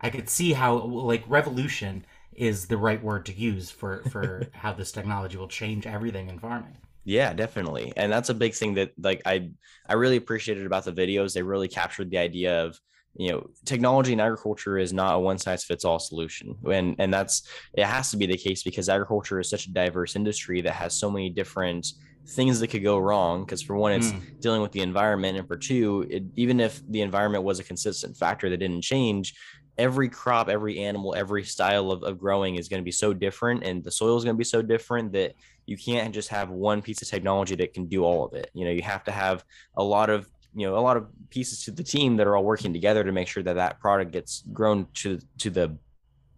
I 0.00 0.10
could 0.10 0.28
see 0.28 0.52
how 0.52 0.76
like 0.76 1.24
revolution 1.26 2.04
is 2.34 2.66
the 2.66 2.76
right 2.76 3.02
word 3.02 3.26
to 3.26 3.32
use 3.32 3.70
for 3.70 4.02
for 4.10 4.46
how 4.52 4.72
this 4.72 4.92
technology 4.92 5.36
will 5.36 5.48
change 5.48 5.86
everything 5.86 6.28
in 6.28 6.38
farming. 6.38 6.76
Yeah, 7.04 7.32
definitely. 7.32 7.92
And 7.96 8.10
that's 8.12 8.28
a 8.28 8.34
big 8.34 8.54
thing 8.54 8.74
that 8.74 8.92
like 8.98 9.22
I 9.24 9.50
I 9.88 9.94
really 9.94 10.16
appreciated 10.16 10.66
about 10.66 10.84
the 10.84 10.92
videos. 10.92 11.32
They 11.32 11.42
really 11.42 11.68
captured 11.68 12.10
the 12.10 12.18
idea 12.18 12.64
of 12.64 12.78
you 13.14 13.30
know 13.30 13.48
technology 13.64 14.12
in 14.12 14.20
agriculture 14.20 14.76
is 14.76 14.92
not 14.92 15.14
a 15.14 15.18
one 15.18 15.38
size 15.38 15.64
fits 15.64 15.86
all 15.86 15.98
solution 15.98 16.54
and 16.70 16.96
and 16.98 17.14
that's 17.14 17.48
it 17.72 17.86
has 17.86 18.10
to 18.10 18.18
be 18.18 18.26
the 18.26 18.36
case 18.36 18.62
because 18.62 18.90
agriculture 18.90 19.40
is 19.40 19.48
such 19.48 19.64
a 19.64 19.72
diverse 19.72 20.16
industry 20.16 20.60
that 20.60 20.74
has 20.74 20.94
so 20.94 21.10
many 21.10 21.30
different 21.30 21.86
things 22.28 22.60
that 22.60 22.68
could 22.68 22.82
go 22.82 22.98
wrong 22.98 23.44
because 23.44 23.62
for 23.62 23.76
one 23.76 23.92
it's 23.92 24.10
mm. 24.10 24.40
dealing 24.40 24.60
with 24.60 24.72
the 24.72 24.80
environment 24.80 25.38
and 25.38 25.46
for 25.46 25.56
two 25.56 26.04
it, 26.10 26.24
even 26.34 26.58
if 26.58 26.82
the 26.88 27.00
environment 27.00 27.44
was 27.44 27.60
a 27.60 27.64
consistent 27.64 28.16
factor 28.16 28.50
that 28.50 28.56
didn't 28.56 28.82
change 28.82 29.34
every 29.78 30.08
crop, 30.08 30.48
every 30.48 30.78
animal, 30.80 31.14
every 31.14 31.44
style 31.44 31.90
of, 31.90 32.02
of 32.02 32.18
growing 32.18 32.56
is 32.56 32.68
going 32.68 32.80
to 32.80 32.84
be 32.84 32.92
so 32.92 33.12
different 33.12 33.64
and 33.64 33.84
the 33.84 33.90
soil 33.90 34.16
is 34.16 34.24
going 34.24 34.34
to 34.34 34.38
be 34.38 34.44
so 34.44 34.62
different 34.62 35.12
that 35.12 35.34
you 35.66 35.76
can't 35.76 36.14
just 36.14 36.28
have 36.28 36.50
one 36.50 36.80
piece 36.80 37.02
of 37.02 37.08
technology 37.08 37.54
that 37.56 37.74
can 37.74 37.86
do 37.86 38.04
all 38.04 38.24
of 38.24 38.32
it. 38.34 38.50
You 38.54 38.64
know, 38.64 38.70
you 38.70 38.82
have 38.82 39.04
to 39.04 39.12
have 39.12 39.44
a 39.76 39.82
lot 39.82 40.10
of, 40.10 40.28
you 40.54 40.66
know, 40.66 40.78
a 40.78 40.80
lot 40.80 40.96
of 40.96 41.08
pieces 41.28 41.64
to 41.64 41.70
the 41.70 41.82
team 41.82 42.16
that 42.16 42.26
are 42.26 42.36
all 42.36 42.44
working 42.44 42.72
together 42.72 43.04
to 43.04 43.12
make 43.12 43.28
sure 43.28 43.42
that 43.42 43.54
that 43.54 43.80
product 43.80 44.12
gets 44.12 44.44
grown 44.52 44.86
to, 44.94 45.18
to 45.38 45.50
the 45.50 45.76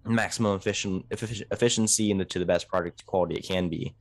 maximum 0.04 0.56
efficient, 0.56 1.04
efficiency 1.10 2.10
and 2.10 2.20
the, 2.20 2.24
to 2.24 2.38
the 2.38 2.46
best 2.46 2.68
product 2.68 3.04
quality 3.06 3.36
it 3.36 3.46
can 3.46 3.68
be. 3.68 3.94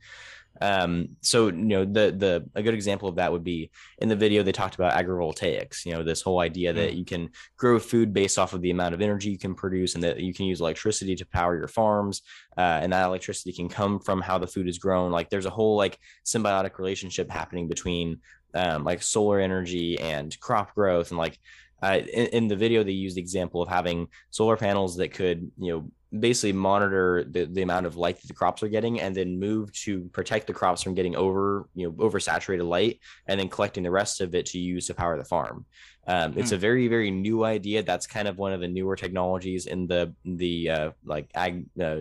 Um, 0.60 1.16
so 1.20 1.48
you 1.48 1.52
know 1.52 1.84
the 1.84 2.14
the 2.16 2.48
a 2.54 2.62
good 2.62 2.74
example 2.74 3.08
of 3.08 3.16
that 3.16 3.32
would 3.32 3.44
be 3.44 3.70
in 3.98 4.08
the 4.08 4.16
video 4.16 4.42
they 4.42 4.52
talked 4.52 4.74
about 4.74 4.94
agrivoltaics. 4.94 5.84
You 5.84 5.94
know 5.94 6.02
this 6.02 6.22
whole 6.22 6.40
idea 6.40 6.72
that 6.72 6.92
mm. 6.92 6.96
you 6.96 7.04
can 7.04 7.30
grow 7.56 7.78
food 7.78 8.12
based 8.12 8.38
off 8.38 8.52
of 8.52 8.62
the 8.62 8.70
amount 8.70 8.94
of 8.94 9.00
energy 9.00 9.30
you 9.30 9.38
can 9.38 9.54
produce, 9.54 9.94
and 9.94 10.04
that 10.04 10.20
you 10.20 10.34
can 10.34 10.46
use 10.46 10.60
electricity 10.60 11.14
to 11.16 11.26
power 11.26 11.56
your 11.56 11.68
farms, 11.68 12.22
uh, 12.56 12.80
and 12.82 12.92
that 12.92 13.06
electricity 13.06 13.52
can 13.52 13.68
come 13.68 14.00
from 14.00 14.20
how 14.20 14.38
the 14.38 14.46
food 14.46 14.68
is 14.68 14.78
grown. 14.78 15.12
Like 15.12 15.30
there's 15.30 15.46
a 15.46 15.50
whole 15.50 15.76
like 15.76 15.98
symbiotic 16.24 16.78
relationship 16.78 17.30
happening 17.30 17.68
between 17.68 18.18
um, 18.54 18.84
like 18.84 19.02
solar 19.02 19.40
energy 19.40 19.98
and 20.00 20.38
crop 20.40 20.74
growth, 20.74 21.10
and 21.10 21.18
like 21.18 21.38
uh, 21.82 22.00
in, 22.12 22.26
in, 22.26 22.48
the 22.48 22.56
video 22.56 22.82
they 22.82 22.90
used 22.90 23.16
the 23.16 23.20
example 23.20 23.62
of 23.62 23.68
having 23.68 24.08
solar 24.30 24.56
panels 24.56 24.96
that 24.96 25.12
could 25.12 25.50
you 25.58 25.72
know 25.72 25.90
basically 26.16 26.52
monitor 26.52 27.24
the, 27.28 27.44
the 27.44 27.62
amount 27.62 27.84
of 27.84 27.96
light 27.96 28.18
that 28.20 28.28
the 28.28 28.34
crops 28.34 28.62
are 28.62 28.68
getting 28.68 29.00
and 29.00 29.14
then 29.14 29.38
move 29.38 29.72
to 29.72 30.04
protect 30.12 30.46
the 30.46 30.54
crops 30.54 30.82
from 30.82 30.94
getting 30.94 31.14
over 31.16 31.68
you 31.74 31.86
know 31.86 31.92
oversaturated 31.92 32.66
light 32.66 32.98
and 33.26 33.38
then 33.38 33.48
collecting 33.48 33.82
the 33.82 33.90
rest 33.90 34.20
of 34.20 34.34
it 34.34 34.46
to 34.46 34.58
use 34.58 34.86
to 34.86 34.94
power 34.94 35.18
the 35.18 35.24
farm. 35.24 35.66
Um, 36.06 36.32
it's 36.36 36.50
hmm. 36.50 36.56
a 36.56 36.58
very 36.58 36.88
very 36.88 37.10
new 37.10 37.44
idea. 37.44 37.82
That's 37.82 38.06
kind 38.06 38.26
of 38.26 38.38
one 38.38 38.52
of 38.52 38.60
the 38.60 38.68
newer 38.68 38.96
technologies 38.96 39.66
in 39.66 39.86
the 39.86 40.14
the 40.24 40.70
uh, 40.70 40.90
like 41.04 41.30
ag 41.34 41.66
uh, 41.80 42.00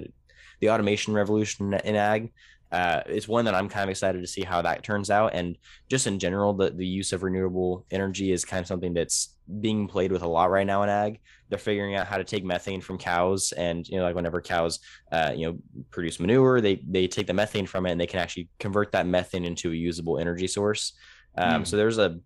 the 0.61 0.69
automation 0.69 1.13
revolution 1.13 1.73
in 1.73 1.95
ag 1.95 2.31
uh, 2.71 3.01
it's 3.05 3.27
one 3.27 3.45
that 3.45 3.55
I'm 3.55 3.69
kind 3.69 3.83
of 3.83 3.89
excited 3.89 4.21
to 4.21 4.27
see 4.27 4.41
how 4.41 4.62
that 4.62 4.83
turns 4.83 5.09
out. 5.09 5.33
And 5.33 5.57
just 5.89 6.07
in 6.07 6.19
general, 6.19 6.53
the, 6.53 6.69
the 6.71 6.86
use 6.86 7.13
of 7.13 7.24
renewable 7.24 7.86
energy 7.91 8.31
is 8.31 8.43
kind 8.43 8.59
of 8.59 8.67
something 8.67 8.93
that's 8.93 9.36
being 9.62 9.88
played 9.88 10.12
with 10.12 10.21
a 10.21 10.27
lot 10.27 10.51
right 10.51 10.67
now 10.67 10.83
in 10.83 10.89
ag. 10.89 11.19
They're 11.50 11.57
figuring 11.57 11.95
out 11.95 12.07
how 12.07 12.17
to 12.17 12.25
take 12.25 12.43
methane 12.43 12.81
from 12.81 12.97
cows, 12.97 13.53
and 13.53 13.88
you 13.88 13.97
know, 13.97 14.03
like 14.03 14.15
whenever 14.15 14.41
cows, 14.41 14.79
uh, 15.13 15.31
you 15.33 15.47
know, 15.47 15.57
produce 15.91 16.19
manure, 16.19 16.59
they 16.59 16.81
they 16.86 17.07
take 17.07 17.27
the 17.27 17.33
methane 17.33 17.65
from 17.65 17.86
it, 17.86 17.91
and 17.91 18.01
they 18.01 18.07
can 18.07 18.19
actually 18.19 18.50
convert 18.59 18.91
that 18.91 19.07
methane 19.07 19.45
into 19.45 19.71
a 19.71 19.75
usable 19.75 20.19
energy 20.19 20.47
source. 20.47 20.93
Um, 21.38 21.63
mm. 21.63 21.67
So 21.67 21.77
there's 21.77 22.00
a 22.00 22.19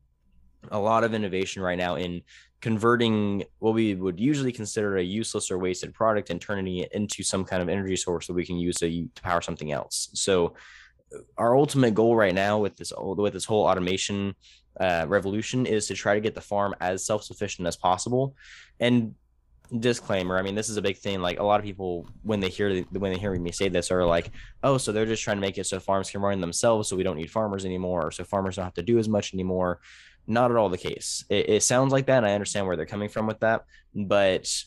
a 0.72 0.80
lot 0.80 1.04
of 1.04 1.14
innovation 1.14 1.62
right 1.62 1.78
now 1.78 1.96
in 1.96 2.22
converting 2.62 3.44
what 3.60 3.74
we 3.74 3.96
would 3.96 4.20
usually 4.20 4.52
consider 4.52 4.98
a 4.98 5.04
useless 5.04 5.52
or 5.52 5.58
wasted 5.58 5.94
product 5.94 6.30
and 6.30 6.40
turning 6.40 6.78
it 6.78 6.92
into 6.94 7.24
some 7.24 7.44
kind 7.44 7.62
of 7.62 7.70
energy 7.70 7.96
source 7.96 8.28
that 8.28 8.34
we 8.34 8.46
can 8.46 8.58
use 8.58 8.78
to, 8.78 8.90
to 8.90 9.22
power 9.22 9.42
something 9.42 9.72
else. 9.72 10.10
So 10.14 10.54
our 11.38 11.58
ultimate 11.58 11.94
goal 11.94 12.16
right 12.16 12.34
now 12.34 12.60
with 12.60 12.78
this 12.78 12.94
with 12.98 13.34
this 13.34 13.46
whole 13.46 13.66
automation 13.66 14.36
uh, 14.80 15.06
revolution 15.08 15.66
is 15.66 15.88
to 15.88 15.94
try 15.94 16.14
to 16.14 16.22
get 16.22 16.36
the 16.36 16.42
farm 16.42 16.74
as 16.80 17.06
self-sufficient 17.06 17.68
as 17.68 17.76
possible 17.76 18.36
and 18.80 19.14
disclaimer 19.80 20.38
i 20.38 20.42
mean 20.42 20.56
this 20.56 20.70
is 20.70 20.78
a 20.78 20.82
big 20.82 20.98
thing 20.98 21.22
like 21.22 21.40
a 21.40 21.44
lot 21.44 21.60
of 21.60 21.66
people 21.66 22.06
when 22.24 22.42
they 22.42 22.50
hear 22.50 22.82
when 22.92 23.14
they 23.14 23.18
hear 23.18 23.34
me 23.40 23.52
say 23.52 23.70
this 23.70 23.90
are 23.90 24.06
like 24.06 24.32
oh 24.64 24.78
so 24.78 24.92
they're 24.92 25.06
just 25.06 25.24
trying 25.24 25.38
to 25.38 25.42
make 25.42 25.58
it 25.58 25.66
so 25.66 25.80
farms 25.80 26.12
can 26.12 26.22
run 26.22 26.42
themselves 26.42 26.90
so 26.90 26.96
we 26.96 27.04
don't 27.04 27.16
need 27.16 27.32
farmers 27.32 27.64
anymore 27.64 28.08
or 28.08 28.12
so 28.12 28.24
farmers 28.24 28.58
don't 28.58 28.66
have 28.66 28.74
to 28.74 28.84
do 28.84 29.00
as 29.00 29.08
much 29.08 29.34
anymore 29.34 29.80
not 30.28 30.52
at 30.52 30.58
all 30.58 30.70
the 30.70 30.78
case 30.78 31.26
it, 31.30 31.50
it 31.50 31.64
sounds 31.64 31.92
like 31.92 32.06
that 32.06 32.18
and 32.18 32.26
i 32.26 32.34
understand 32.34 32.66
where 32.66 32.76
they're 32.76 32.86
coming 32.86 33.10
from 33.10 33.28
with 33.28 33.40
that 33.40 33.66
but 33.96 34.64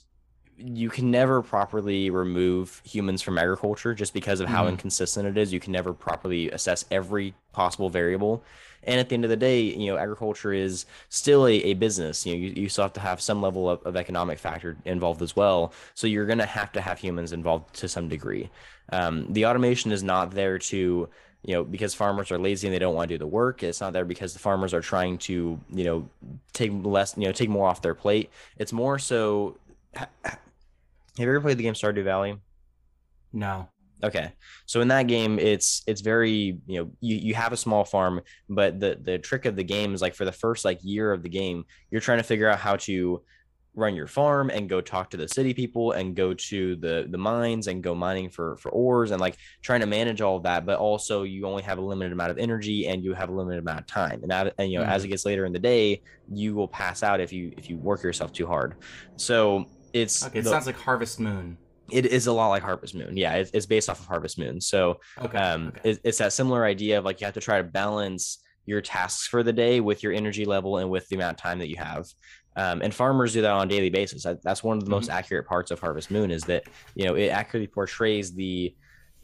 you 0.57 0.89
can 0.89 1.11
never 1.11 1.43
properly 1.43 2.11
remove 2.11 2.81
humans 2.85 3.21
from 3.23 3.39
agriculture 3.39 3.93
just 3.93 4.15
because 4.15 4.39
of 4.39 4.49
how 4.49 4.65
mm. 4.65 4.71
inconsistent 4.71 5.27
it 5.27 5.37
is 5.37 5.53
you 5.53 5.59
can 5.61 5.73
never 5.73 5.93
properly 5.93 6.51
assess 6.51 6.85
every 6.91 7.35
possible 7.53 7.91
variable 7.91 8.45
and 8.87 9.01
at 9.01 9.09
the 9.09 9.15
end 9.15 9.25
of 9.25 9.31
the 9.31 9.37
day, 9.37 9.61
you 9.61 9.87
know, 9.87 9.97
agriculture 9.97 10.53
is 10.53 10.87
still 11.09 11.47
a, 11.47 11.53
a 11.53 11.75
business. 11.75 12.25
You 12.25 12.35
know, 12.35 12.41
you, 12.41 12.63
you 12.63 12.69
still 12.69 12.85
have 12.85 12.93
to 12.95 13.01
have 13.01 13.21
some 13.21 13.41
level 13.43 13.69
of, 13.69 13.83
of 13.85 13.97
economic 13.97 14.39
factor 14.39 14.77
involved 14.85 15.23
as 15.23 15.35
well. 15.35 15.73
So 15.95 16.07
you're 16.07 16.27
going 16.27 16.39
to 16.39 16.47
have 16.47 16.73
to 16.73 16.81
have 16.81 16.99
humans 16.99 17.33
involved 17.33 17.75
to 17.77 17.89
some 17.89 18.09
degree. 18.09 18.51
Um, 18.93 19.33
the 19.33 19.47
automation 19.47 19.93
is 19.93 20.03
not 20.03 20.31
there 20.31 20.59
to 20.59 21.09
you 21.45 21.55
know 21.55 21.63
because 21.63 21.95
farmers 21.95 22.31
are 22.33 22.39
lazy 22.39 22.67
and 22.67 22.75
they 22.75 22.79
don't 22.79 22.95
want 22.95 23.09
to 23.09 23.15
do 23.15 23.19
the 23.19 23.27
work 23.27 23.63
it's 23.63 23.81
not 23.81 23.93
there 23.93 24.05
because 24.05 24.33
the 24.33 24.39
farmers 24.39 24.73
are 24.73 24.81
trying 24.81 25.19
to 25.19 25.59
you 25.71 25.85
know 25.85 26.09
take 26.53 26.73
less 26.73 27.17
you 27.17 27.25
know 27.25 27.33
take 27.33 27.49
more 27.49 27.69
off 27.69 27.83
their 27.83 27.95
plate. 27.95 28.31
It's 28.57 28.73
more 28.73 28.99
so 28.99 29.57
have 29.95 30.09
you 31.19 31.29
ever 31.29 31.41
played 31.41 31.59
the 31.59 31.63
game 31.63 31.75
stardew 31.75 32.05
valley? 32.05 32.37
No. 33.33 33.69
Okay. 34.03 34.33
So 34.67 34.81
in 34.81 34.89
that 34.89 35.07
game, 35.07 35.39
it's 35.39 35.83
it's 35.87 36.01
very 36.01 36.59
you 36.67 36.81
know 36.81 36.91
you, 37.01 37.17
you 37.17 37.35
have 37.35 37.53
a 37.53 37.57
small 37.57 37.85
farm, 37.85 38.21
but 38.49 38.81
the 38.81 38.99
the 39.01 39.19
trick 39.19 39.47
of 39.47 39.57
the 39.57 39.63
game 39.63 39.95
is 39.95 40.03
like 40.03 40.15
for 40.15 40.25
the 40.25 40.33
first 40.33 40.65
like 40.65 40.79
year 40.83 41.13
of 41.13 41.23
the 41.23 41.29
game, 41.29 41.65
you're 41.91 42.01
trying 42.01 42.19
to 42.19 42.25
figure 42.25 42.49
out 42.49 42.59
how 42.59 42.77
to 42.77 43.23
run 43.77 43.95
your 43.95 44.07
farm 44.07 44.51
and 44.51 44.69
go 44.69 44.81
talk 44.81 45.11
to 45.11 45.17
the 45.17 45.27
city 45.27 45.53
people 45.53 45.93
and 45.93 46.15
go 46.15 46.33
to 46.33 46.77
the 46.77 47.07
the 47.11 47.19
mines 47.19 47.67
and 47.67 47.83
go 47.83 47.95
mining 47.95 48.31
for 48.31 48.57
for 48.57 48.71
ores 48.71 49.11
and 49.11 49.21
like 49.21 49.37
trying 49.63 49.81
to 49.81 49.87
manage 49.87 50.21
all 50.21 50.37
of 50.37 50.45
that 50.45 50.65
but 50.65 50.79
also 50.79 51.25
you 51.25 51.47
only 51.47 51.63
have 51.63 51.79
a 51.79 51.81
limited 51.81 52.13
amount 52.13 52.31
of 52.31 52.39
energy 52.39 52.87
and 52.87 53.03
you 53.03 53.13
have 53.13 53.31
a 53.31 53.33
limited 53.33 53.59
amount 53.59 53.81
of 53.81 53.87
time 53.87 54.21
and, 54.23 54.31
that, 54.31 54.55
and 54.59 54.71
you 54.71 54.79
know 54.79 54.85
mm-hmm. 54.85 54.93
as 54.93 55.05
it 55.05 55.09
gets 55.09 55.27
later 55.27 55.45
in 55.45 55.53
the 55.53 55.59
day 55.59 56.01
you 56.33 56.55
will 56.55 56.69
pass 56.69 57.03
out 57.03 57.21
if 57.21 57.33
you 57.33 57.53
if 57.57 57.69
you 57.69 57.77
work 57.79 58.03
yourself 58.03 58.33
too 58.33 58.47
hard 58.47 58.77
so 59.17 59.67
it's 59.93 60.25
okay 60.25 60.39
it 60.39 60.43
the, 60.43 60.51
sounds 60.51 60.67
like 60.67 60.77
harvest 60.77 61.19
moon 61.19 61.57
it 61.91 62.07
is 62.07 62.27
a 62.27 62.33
lot 62.33 62.49
like 62.49 62.63
Harvest 62.63 62.95
Moon. 62.95 63.15
Yeah, 63.15 63.35
it, 63.35 63.51
it's 63.53 63.67
based 63.67 63.91
off 63.91 64.01
of 64.01 64.07
Harvest 64.07 64.39
Moon. 64.39 64.59
So 64.59 65.01
okay, 65.21 65.37
um, 65.37 65.69
okay. 65.69 65.91
It, 65.91 66.01
it's 66.03 66.19
that 66.19 66.33
similar 66.33 66.65
idea 66.65 66.99
of 66.99 67.05
like 67.05 67.21
you 67.21 67.27
have 67.27 67.35
to 67.35 67.41
try 67.41 67.59
to 67.59 67.65
balance 67.65 68.39
your 68.67 68.81
tasks 68.81 69.27
for 69.27 69.43
the 69.43 69.53
day 69.53 69.81
with 69.81 70.03
your 70.03 70.13
energy 70.13 70.45
level 70.45 70.79
and 70.79 70.91
with 70.91 71.09
the 71.09 71.17
amount 71.17 71.33
of 71.33 71.43
time 71.43 71.59
that 71.59 71.69
you 71.69 71.77
have. 71.77 72.07
Um, 72.57 72.83
and 72.83 72.95
farmers 72.95 73.33
do 73.33 73.43
that 73.43 73.51
on 73.51 73.67
a 73.67 73.71
daily 73.71 73.91
basis. 73.91 74.27
That's 74.43 74.63
one 74.63 74.77
of 74.77 74.85
the 74.85 74.87
mm-hmm. 74.87 74.95
most 74.95 75.11
accurate 75.11 75.47
parts 75.47 75.71
of 75.71 75.81
Harvest 75.81 76.11
Moon 76.11 76.31
is 76.31 76.45
that 76.45 76.65
you 76.95 77.05
know 77.05 77.15
it 77.15 77.29
accurately 77.29 77.67
portrays 77.67 78.33
the 78.35 78.75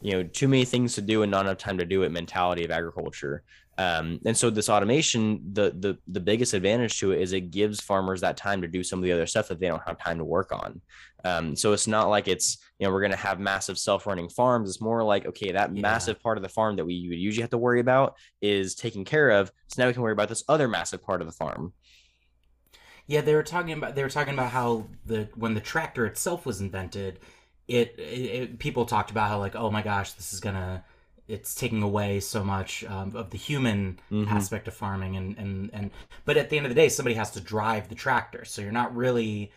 you 0.01 0.11
know 0.11 0.23
too 0.23 0.47
many 0.47 0.65
things 0.65 0.95
to 0.95 1.01
do 1.01 1.23
and 1.23 1.31
not 1.31 1.45
enough 1.45 1.57
time 1.57 1.77
to 1.77 1.85
do 1.85 2.03
it 2.03 2.11
mentality 2.11 2.65
of 2.65 2.71
agriculture. 2.71 3.43
Um, 3.77 4.19
and 4.25 4.37
so 4.37 4.49
this 4.49 4.69
automation, 4.69 5.41
the 5.53 5.73
the 5.79 5.97
the 6.07 6.19
biggest 6.19 6.53
advantage 6.53 6.99
to 6.99 7.13
it 7.13 7.21
is 7.21 7.33
it 7.33 7.51
gives 7.51 7.79
farmers 7.79 8.21
that 8.21 8.37
time 8.37 8.61
to 8.61 8.67
do 8.67 8.83
some 8.83 8.99
of 8.99 9.03
the 9.03 9.11
other 9.11 9.25
stuff 9.25 9.47
that 9.47 9.59
they 9.59 9.67
don't 9.67 9.81
have 9.87 9.97
time 9.97 10.17
to 10.17 10.25
work 10.25 10.51
on. 10.51 10.81
Um, 11.23 11.55
so 11.55 11.71
it's 11.71 11.87
not 11.87 12.09
like 12.09 12.27
it's 12.27 12.57
you 12.79 12.85
know 12.85 12.93
we're 12.93 12.99
going 12.99 13.11
to 13.11 13.17
have 13.17 13.39
massive 13.39 13.77
self-running 13.77 14.29
farms. 14.29 14.69
It's 14.69 14.81
more 14.81 15.03
like 15.03 15.25
okay, 15.25 15.51
that 15.53 15.73
yeah. 15.73 15.81
massive 15.81 16.19
part 16.19 16.37
of 16.37 16.43
the 16.43 16.49
farm 16.49 16.75
that 16.75 16.85
we 16.85 17.07
would 17.09 17.17
usually 17.17 17.41
have 17.41 17.49
to 17.51 17.57
worry 17.57 17.79
about 17.79 18.17
is 18.41 18.75
taken 18.75 19.05
care 19.05 19.29
of. 19.31 19.51
So 19.67 19.81
now 19.81 19.87
we 19.87 19.93
can 19.93 20.01
worry 20.01 20.13
about 20.13 20.29
this 20.29 20.43
other 20.49 20.67
massive 20.67 21.01
part 21.01 21.21
of 21.21 21.27
the 21.27 21.33
farm. 21.33 21.73
Yeah, 23.11 23.19
they 23.19 23.35
were 23.35 23.43
talking 23.43 23.73
about 23.73 23.95
they 23.95 24.03
were 24.03 24.09
talking 24.09 24.33
about 24.33 24.51
how 24.51 24.87
the 25.05 25.27
when 25.35 25.53
the 25.53 25.59
tractor 25.59 26.05
itself 26.05 26.45
was 26.45 26.61
invented, 26.61 27.19
it, 27.67 27.93
it, 27.97 28.01
it 28.01 28.59
people 28.59 28.85
talked 28.85 29.11
about 29.11 29.27
how 29.27 29.37
like 29.37 29.53
oh 29.53 29.69
my 29.69 29.81
gosh, 29.81 30.13
this 30.13 30.31
is 30.31 30.39
gonna 30.39 30.85
it's 31.27 31.53
taking 31.53 31.83
away 31.83 32.21
so 32.21 32.41
much 32.41 32.85
um, 32.85 33.13
of 33.13 33.31
the 33.31 33.37
human 33.37 33.99
mm-hmm. 34.09 34.31
aspect 34.31 34.69
of 34.69 34.73
farming 34.73 35.17
and, 35.17 35.37
and 35.37 35.69
and 35.73 35.91
but 36.23 36.37
at 36.37 36.49
the 36.49 36.55
end 36.55 36.65
of 36.65 36.69
the 36.69 36.75
day 36.75 36.87
somebody 36.87 37.15
has 37.15 37.31
to 37.31 37.41
drive 37.41 37.89
the 37.89 37.95
tractor 37.95 38.45
so 38.45 38.61
you're 38.61 38.71
not 38.71 38.95
really 38.95 39.51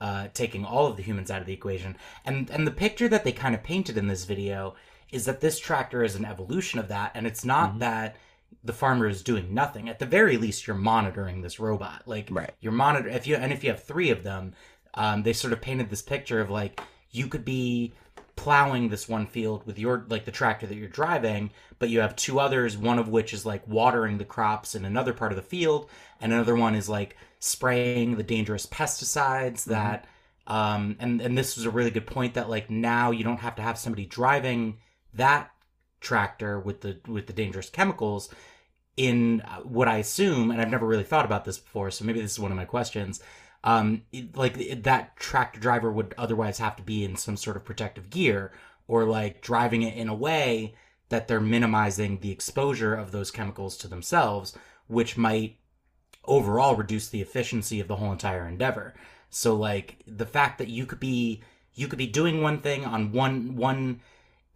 uh, 0.00 0.28
taking 0.32 0.64
all 0.64 0.86
of 0.86 0.96
the 0.96 1.02
humans 1.02 1.32
out 1.32 1.40
of 1.40 1.46
the 1.48 1.52
equation. 1.52 1.96
And 2.24 2.48
and 2.50 2.64
the 2.64 2.70
picture 2.70 3.08
that 3.08 3.24
they 3.24 3.32
kind 3.32 3.56
of 3.56 3.64
painted 3.64 3.98
in 3.98 4.06
this 4.06 4.24
video 4.24 4.76
is 5.10 5.24
that 5.24 5.40
this 5.40 5.58
tractor 5.58 6.04
is 6.04 6.14
an 6.14 6.24
evolution 6.24 6.78
of 6.78 6.86
that, 6.88 7.10
and 7.14 7.26
it's 7.26 7.44
not 7.44 7.70
mm-hmm. 7.70 7.78
that 7.80 8.16
the 8.64 8.72
farmer 8.72 9.06
is 9.06 9.22
doing 9.22 9.54
nothing. 9.54 9.88
At 9.88 9.98
the 9.98 10.06
very 10.06 10.36
least, 10.36 10.66
you're 10.66 10.76
monitoring 10.76 11.42
this 11.42 11.60
robot. 11.60 12.02
Like 12.06 12.28
right. 12.30 12.52
you're 12.60 12.72
monitor 12.72 13.08
if 13.08 13.26
you 13.26 13.36
and 13.36 13.52
if 13.52 13.64
you 13.64 13.70
have 13.70 13.82
three 13.82 14.10
of 14.10 14.22
them, 14.22 14.54
um, 14.94 15.22
they 15.22 15.32
sort 15.32 15.52
of 15.52 15.60
painted 15.60 15.90
this 15.90 16.02
picture 16.02 16.40
of 16.40 16.50
like 16.50 16.80
you 17.10 17.26
could 17.26 17.44
be 17.44 17.92
plowing 18.36 18.88
this 18.88 19.08
one 19.08 19.26
field 19.26 19.66
with 19.66 19.78
your 19.78 20.06
like 20.08 20.24
the 20.24 20.30
tractor 20.30 20.66
that 20.66 20.76
you're 20.76 20.88
driving 20.88 21.50
but 21.78 21.90
you 21.90 22.00
have 22.00 22.16
two 22.16 22.40
others 22.40 22.74
one 22.74 22.98
of 22.98 23.08
which 23.08 23.34
is 23.34 23.44
like 23.44 23.66
watering 23.68 24.16
the 24.16 24.24
crops 24.24 24.74
in 24.74 24.86
another 24.86 25.12
part 25.12 25.30
of 25.30 25.36
the 25.36 25.42
field 25.42 25.90
and 26.22 26.32
another 26.32 26.56
one 26.56 26.74
is 26.74 26.88
like 26.88 27.18
spraying 27.38 28.16
the 28.16 28.22
dangerous 28.22 28.64
pesticides 28.64 29.62
mm-hmm. 29.62 29.72
that 29.72 30.06
Um, 30.46 30.96
and 30.98 31.20
and 31.20 31.36
this 31.36 31.56
was 31.56 31.66
a 31.66 31.70
really 31.70 31.90
good 31.90 32.06
point 32.06 32.34
that 32.34 32.48
like 32.48 32.70
now 32.70 33.10
you 33.10 33.24
don't 33.24 33.40
have 33.40 33.56
to 33.56 33.62
have 33.62 33.78
somebody 33.78 34.06
driving 34.06 34.78
that 35.14 35.50
tractor 36.00 36.58
with 36.58 36.80
the 36.80 36.98
with 37.06 37.26
the 37.26 37.32
dangerous 37.32 37.70
chemicals 37.70 38.28
in 38.96 39.40
uh, 39.42 39.60
what 39.60 39.88
I 39.88 39.98
assume, 39.98 40.50
and 40.50 40.60
I've 40.60 40.70
never 40.70 40.86
really 40.86 41.04
thought 41.04 41.24
about 41.24 41.44
this 41.44 41.58
before, 41.58 41.90
so 41.90 42.04
maybe 42.04 42.20
this 42.20 42.32
is 42.32 42.40
one 42.40 42.50
of 42.50 42.56
my 42.56 42.64
questions. 42.64 43.22
Um, 43.62 44.02
like 44.34 44.82
that 44.82 45.16
tractor 45.16 45.60
driver 45.60 45.92
would 45.92 46.14
otherwise 46.16 46.58
have 46.58 46.76
to 46.76 46.82
be 46.82 47.04
in 47.04 47.16
some 47.16 47.36
sort 47.36 47.56
of 47.56 47.64
protective 47.64 48.10
gear, 48.10 48.52
or 48.88 49.04
like 49.04 49.42
driving 49.42 49.82
it 49.82 49.96
in 49.96 50.08
a 50.08 50.14
way 50.14 50.74
that 51.10 51.28
they're 51.28 51.40
minimizing 51.40 52.18
the 52.18 52.30
exposure 52.30 52.94
of 52.94 53.12
those 53.12 53.30
chemicals 53.30 53.76
to 53.78 53.88
themselves, 53.88 54.56
which 54.86 55.16
might 55.16 55.56
overall 56.24 56.76
reduce 56.76 57.08
the 57.08 57.20
efficiency 57.20 57.80
of 57.80 57.88
the 57.88 57.96
whole 57.96 58.12
entire 58.12 58.46
endeavor. 58.46 58.94
So 59.30 59.54
like 59.54 60.02
the 60.06 60.26
fact 60.26 60.58
that 60.58 60.68
you 60.68 60.86
could 60.86 61.00
be 61.00 61.42
you 61.74 61.88
could 61.88 61.98
be 61.98 62.06
doing 62.06 62.42
one 62.42 62.60
thing 62.60 62.84
on 62.84 63.12
one 63.12 63.56
one 63.56 64.00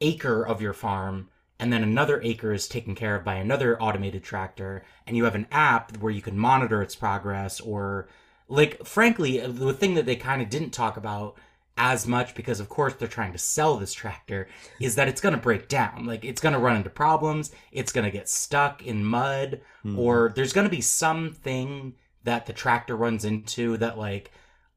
acre 0.01 0.45
of 0.47 0.61
your 0.61 0.73
farm 0.73 1.29
and 1.59 1.73
then 1.73 1.83
another 1.83 2.21
acre 2.23 2.53
is 2.53 2.69
taken 2.69 2.95
care 2.95 3.17
of 3.17 3.25
by 3.25 3.35
another 3.35 3.81
automated 3.81 4.23
tractor 4.23 4.85
and 5.07 5.17
you 5.17 5.25
have 5.25 5.35
an 5.35 5.47
app 5.53 5.97
where 5.99 6.13
you 6.13 6.23
can 6.23 6.39
monitor 6.39 6.83
its 6.83 6.97
progress 6.97 7.61
or 7.61 8.09
like 8.49 8.85
frankly 8.85 9.39
the 9.39 9.73
thing 9.73 9.95
that 9.95 10.07
they 10.07 10.17
kind 10.17 10.43
of 10.43 10.51
didn't 10.51 10.71
talk 10.71 10.97
about 10.97 11.37
as 11.77 12.07
much 12.07 12.35
because 12.35 12.61
of 12.61 12.69
course 12.69 12.95
they're 12.95 13.09
trying 13.09 13.33
to 13.33 13.39
sell 13.39 13.77
this 13.77 13.93
tractor 13.93 14.47
is 14.81 14.95
that 14.95 15.09
it's 15.09 15.21
going 15.21 15.35
to 15.35 15.41
break 15.41 15.69
down 15.69 16.07
like 16.07 16.25
it's 16.25 16.41
going 16.41 16.53
to 16.53 16.59
run 16.59 16.77
into 16.77 16.91
problems 16.91 17.51
it's 17.73 17.93
going 17.93 18.05
to 18.05 18.11
get 18.11 18.29
stuck 18.29 18.83
in 18.85 19.05
mud 19.05 19.61
mm-hmm. 19.85 19.99
or 19.99 20.33
there's 20.37 20.53
going 20.53 20.67
to 20.67 20.71
be 20.71 20.81
something 20.81 21.95
that 22.23 22.47
the 22.47 22.53
tractor 22.53 22.97
runs 22.97 23.25
into 23.25 23.77
that 23.77 23.99
like 23.99 24.31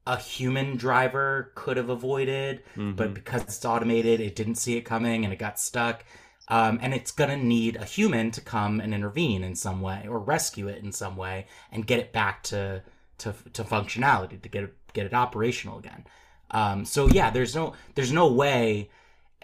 a 0.07 0.17
human 0.17 0.77
driver 0.77 1.51
could 1.53 1.77
have 1.77 1.89
avoided 1.89 2.63
mm-hmm. 2.71 2.93
but 2.93 3.13
because 3.13 3.43
it's 3.43 3.65
automated 3.65 4.19
it 4.19 4.35
didn't 4.35 4.55
see 4.55 4.75
it 4.75 4.81
coming 4.81 5.23
and 5.23 5.33
it 5.33 5.37
got 5.39 5.59
stuck 5.59 6.03
um, 6.49 6.79
and 6.81 6.93
it's 6.93 7.11
going 7.11 7.29
to 7.29 7.37
need 7.37 7.75
a 7.75 7.85
human 7.85 8.31
to 8.31 8.41
come 8.41 8.79
and 8.79 8.93
intervene 8.93 9.43
in 9.43 9.55
some 9.55 9.81
way 9.81 10.05
or 10.07 10.19
rescue 10.19 10.67
it 10.67 10.83
in 10.83 10.91
some 10.91 11.17
way 11.17 11.45
and 11.71 11.87
get 11.87 11.99
it 11.99 12.11
back 12.11 12.43
to 12.43 12.81
to, 13.17 13.33
to 13.53 13.63
functionality 13.63 14.41
to 14.41 14.49
get 14.49 14.63
it 14.63 14.73
get 14.93 15.05
it 15.05 15.13
operational 15.13 15.77
again 15.79 16.05
um, 16.51 16.85
so 16.85 17.07
yeah, 17.07 17.29
there's 17.29 17.55
no 17.55 17.73
there's 17.95 18.11
no 18.11 18.31
way 18.31 18.89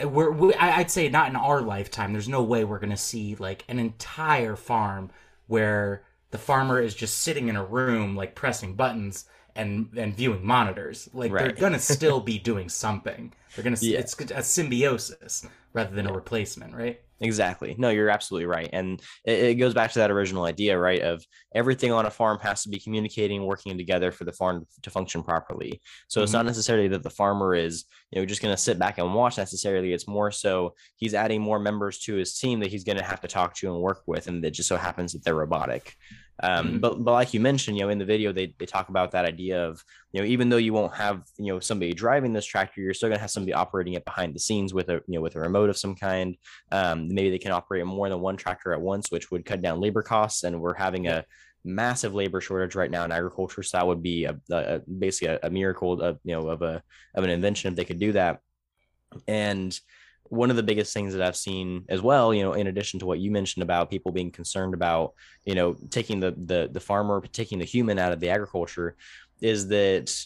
we're 0.03 0.31
we, 0.31 0.53
I'd 0.55 0.91
say 0.91 1.09
not 1.09 1.29
in 1.29 1.35
our 1.35 1.61
lifetime. 1.61 2.13
There's 2.13 2.29
no 2.29 2.43
way 2.43 2.63
we're 2.63 2.79
gonna 2.79 2.97
see 2.97 3.35
like 3.35 3.65
an 3.67 3.79
entire 3.79 4.55
farm 4.55 5.11
where 5.47 6.03
the 6.31 6.37
farmer 6.37 6.79
is 6.81 6.95
just 6.95 7.19
sitting 7.19 7.47
in 7.49 7.55
a 7.55 7.65
room 7.65 8.15
like 8.15 8.35
pressing 8.35 8.75
buttons 8.75 9.25
and 9.55 9.89
and 9.95 10.15
viewing 10.15 10.45
monitors. 10.45 11.09
Like 11.13 11.31
right. 11.31 11.43
they're 11.43 11.51
gonna 11.53 11.79
still 11.95 12.19
be 12.19 12.39
doing 12.39 12.69
something. 12.69 13.33
They're 13.55 13.63
gonna 13.63 13.77
yeah. 13.81 13.99
it's 13.99 14.19
a 14.31 14.43
symbiosis 14.43 15.47
rather 15.73 15.95
than 15.95 16.05
yeah. 16.05 16.11
a 16.11 16.15
replacement, 16.15 16.75
right? 16.75 16.99
Exactly. 17.23 17.75
No, 17.77 17.89
you're 17.89 18.09
absolutely 18.09 18.47
right. 18.47 18.69
And 18.73 19.01
it, 19.23 19.39
it, 19.39 19.55
goes 19.55 19.73
back 19.73 19.91
to 19.93 19.99
that 19.99 20.11
original 20.11 20.43
idea, 20.43 20.77
right? 20.77 21.01
Of 21.01 21.25
everything 21.55 21.91
on 21.91 22.05
a 22.05 22.11
farm 22.11 22.37
has 22.39 22.63
to 22.63 22.69
be 22.69 22.79
communicating, 22.79 23.45
working 23.45 23.77
together 23.77 24.11
for 24.11 24.25
the 24.25 24.33
farm 24.33 24.67
to 24.81 24.89
function 24.89 25.23
properly. 25.23 25.81
So 26.07 26.19
mm-hmm. 26.19 26.23
it's 26.23 26.33
not 26.33 26.39
mm-hmm. 26.39 26.47
necessarily 26.47 26.87
that 26.89 27.03
the 27.03 27.09
farmer 27.09 27.55
is, 27.55 27.85
you 28.11 28.19
know, 28.19 28.25
just 28.25 28.41
going 28.41 28.53
to 28.53 28.61
sit 28.61 28.77
back 28.77 28.97
and 28.97 29.13
watch 29.13 29.37
necessarily. 29.37 29.93
It's 29.93 30.07
more 30.07 30.31
so 30.31 30.75
he's 30.97 31.13
adding 31.13 31.41
more 31.41 31.59
members 31.59 31.99
to 31.99 32.15
his 32.15 32.37
team 32.37 32.59
that 32.59 32.71
he's 32.71 32.83
going 32.83 32.97
to 32.97 33.03
have 33.03 33.21
to 33.21 33.27
talk 33.27 33.55
to 33.55 33.73
and 33.73 33.81
work 33.81 34.01
with. 34.05 34.27
And 34.27 34.43
it 34.43 34.51
just 34.51 34.69
so 34.69 34.75
happens 34.75 35.13
that 35.13 35.23
they're 35.23 35.35
robotic. 35.35 35.95
Um, 36.41 36.67
mm-hmm. 36.67 36.77
but, 36.79 37.03
but 37.03 37.11
like 37.11 37.33
you 37.33 37.39
mentioned, 37.39 37.77
you 37.77 37.83
know, 37.83 37.89
in 37.89 37.99
the 37.99 38.05
video, 38.05 38.31
they, 38.33 38.55
they 38.57 38.65
talk 38.65 38.89
about 38.89 39.11
that 39.11 39.25
idea 39.25 39.67
of, 39.67 39.83
you 40.11 40.19
know, 40.19 40.27
even 40.27 40.49
though 40.49 40.57
you 40.57 40.73
won't 40.73 40.95
have, 40.95 41.21
you 41.37 41.53
know, 41.53 41.59
somebody 41.59 41.93
driving 41.93 42.33
this 42.33 42.45
tractor, 42.45 42.81
you're 42.81 42.93
still 42.93 43.09
going 43.09 43.17
to 43.17 43.21
have 43.21 43.29
somebody 43.29 43.53
operating 43.53 43.93
it 43.93 44.03
behind 44.03 44.33
the 44.33 44.39
scenes 44.39 44.73
with 44.73 44.89
a, 44.89 45.01
you 45.07 45.15
know, 45.15 45.21
with 45.21 45.35
a 45.35 45.39
remote 45.39 45.69
of 45.69 45.77
some 45.77 45.95
kind. 45.95 46.35
Um, 46.71 47.07
maybe 47.07 47.29
they 47.29 47.37
can 47.37 47.51
operate 47.51 47.85
more 47.85 48.09
than 48.09 48.19
one 48.19 48.35
tractor 48.35 48.73
at 48.73 48.81
once, 48.81 49.11
which 49.11 49.29
would 49.29 49.45
cut 49.45 49.61
down 49.61 49.79
labor 49.79 50.01
costs. 50.01 50.43
And 50.43 50.59
we're 50.59 50.73
having 50.73 51.07
a 51.07 51.23
massive 51.63 52.15
labor 52.15 52.41
shortage 52.41 52.75
right 52.75 52.91
now 52.91 53.05
in 53.05 53.11
agriculture. 53.11 53.61
So 53.61 53.77
that 53.77 53.87
would 53.87 54.01
be 54.01 54.25
a, 54.25 54.35
a 54.49 54.79
basically 54.79 55.35
a, 55.35 55.39
a 55.43 55.49
miracle 55.51 56.01
of, 56.01 56.19
you 56.23 56.33
know, 56.33 56.49
of 56.49 56.63
a, 56.63 56.81
of 57.13 57.23
an 57.23 57.29
invention 57.29 57.69
if 57.69 57.75
they 57.75 57.85
could 57.85 57.99
do 57.99 58.13
that. 58.13 58.39
And, 59.27 59.79
one 60.29 60.49
of 60.49 60.55
the 60.55 60.63
biggest 60.63 60.93
things 60.93 61.13
that 61.13 61.21
I've 61.21 61.35
seen 61.35 61.85
as 61.89 62.01
well, 62.01 62.33
you 62.33 62.43
know, 62.43 62.53
in 62.53 62.67
addition 62.67 62.99
to 62.99 63.05
what 63.05 63.19
you 63.19 63.31
mentioned 63.31 63.63
about 63.63 63.89
people 63.89 64.11
being 64.11 64.31
concerned 64.31 64.73
about, 64.73 65.13
you 65.45 65.55
know, 65.55 65.75
taking 65.89 66.19
the 66.19 66.31
the 66.31 66.69
the 66.71 66.79
farmer, 66.79 67.21
taking 67.31 67.59
the 67.59 67.65
human 67.65 67.99
out 67.99 68.13
of 68.13 68.19
the 68.19 68.29
agriculture, 68.29 68.95
is 69.41 69.67
that 69.67 70.25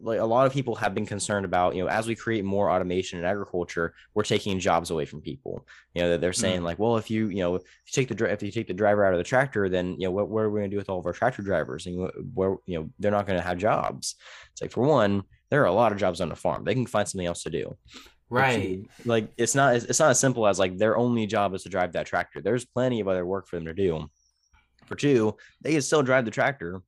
like 0.00 0.20
a 0.20 0.24
lot 0.24 0.46
of 0.46 0.52
people 0.52 0.74
have 0.76 0.94
been 0.94 1.06
concerned 1.06 1.44
about, 1.44 1.74
you 1.74 1.82
know, 1.82 1.88
as 1.88 2.06
we 2.06 2.14
create 2.14 2.44
more 2.44 2.70
automation 2.70 3.18
in 3.18 3.24
agriculture, 3.24 3.94
we're 4.14 4.22
taking 4.22 4.58
jobs 4.60 4.90
away 4.90 5.04
from 5.04 5.20
people. 5.20 5.66
You 5.94 6.02
know, 6.02 6.10
that 6.10 6.20
they're 6.20 6.32
saying 6.32 6.60
mm. 6.60 6.64
like, 6.64 6.78
well, 6.78 6.96
if 6.96 7.10
you, 7.10 7.28
you 7.28 7.38
know, 7.38 7.56
if 7.56 7.62
you 7.86 7.92
take 7.92 8.16
the 8.16 8.24
if 8.30 8.42
you 8.42 8.52
take 8.52 8.68
the 8.68 8.74
driver 8.74 9.04
out 9.04 9.12
of 9.12 9.18
the 9.18 9.24
tractor, 9.24 9.68
then 9.68 9.96
you 9.98 10.06
know, 10.06 10.10
what, 10.10 10.28
what 10.28 10.42
are 10.42 10.50
we 10.50 10.60
going 10.60 10.70
to 10.70 10.74
do 10.74 10.78
with 10.78 10.88
all 10.88 10.98
of 10.98 11.06
our 11.06 11.12
tractor 11.12 11.42
drivers? 11.42 11.86
And 11.86 12.10
where, 12.34 12.56
you 12.66 12.78
know, 12.78 12.90
they're 12.98 13.10
not 13.10 13.26
going 13.26 13.38
to 13.38 13.46
have 13.46 13.58
jobs. 13.58 14.16
It's 14.52 14.62
like 14.62 14.72
for 14.72 14.82
one, 14.86 15.24
there 15.50 15.62
are 15.62 15.66
a 15.66 15.72
lot 15.72 15.92
of 15.92 15.98
jobs 15.98 16.20
on 16.20 16.28
the 16.28 16.36
farm. 16.36 16.64
They 16.64 16.74
can 16.74 16.86
find 16.86 17.08
something 17.08 17.26
else 17.26 17.42
to 17.44 17.50
do 17.50 17.76
right. 18.30 18.80
like 19.04 19.30
it's 19.36 19.54
not 19.54 19.74
it's 19.74 20.00
not 20.00 20.10
as 20.10 20.20
simple 20.20 20.46
as 20.46 20.58
like 20.58 20.76
their 20.76 20.96
only 20.96 21.26
job 21.26 21.54
is 21.54 21.62
to 21.62 21.68
drive 21.68 21.92
that 21.92 22.06
tractor. 22.06 22.40
There's 22.40 22.64
plenty 22.64 23.00
of 23.00 23.08
other 23.08 23.24
work 23.24 23.48
for 23.48 23.56
them 23.56 23.66
to 23.66 23.74
do. 23.74 24.08
For 24.86 24.96
two 24.96 25.36
they 25.60 25.72
can 25.72 25.82
still 25.82 26.02
drive 26.02 26.24
the 26.24 26.30
tractor 26.30 26.82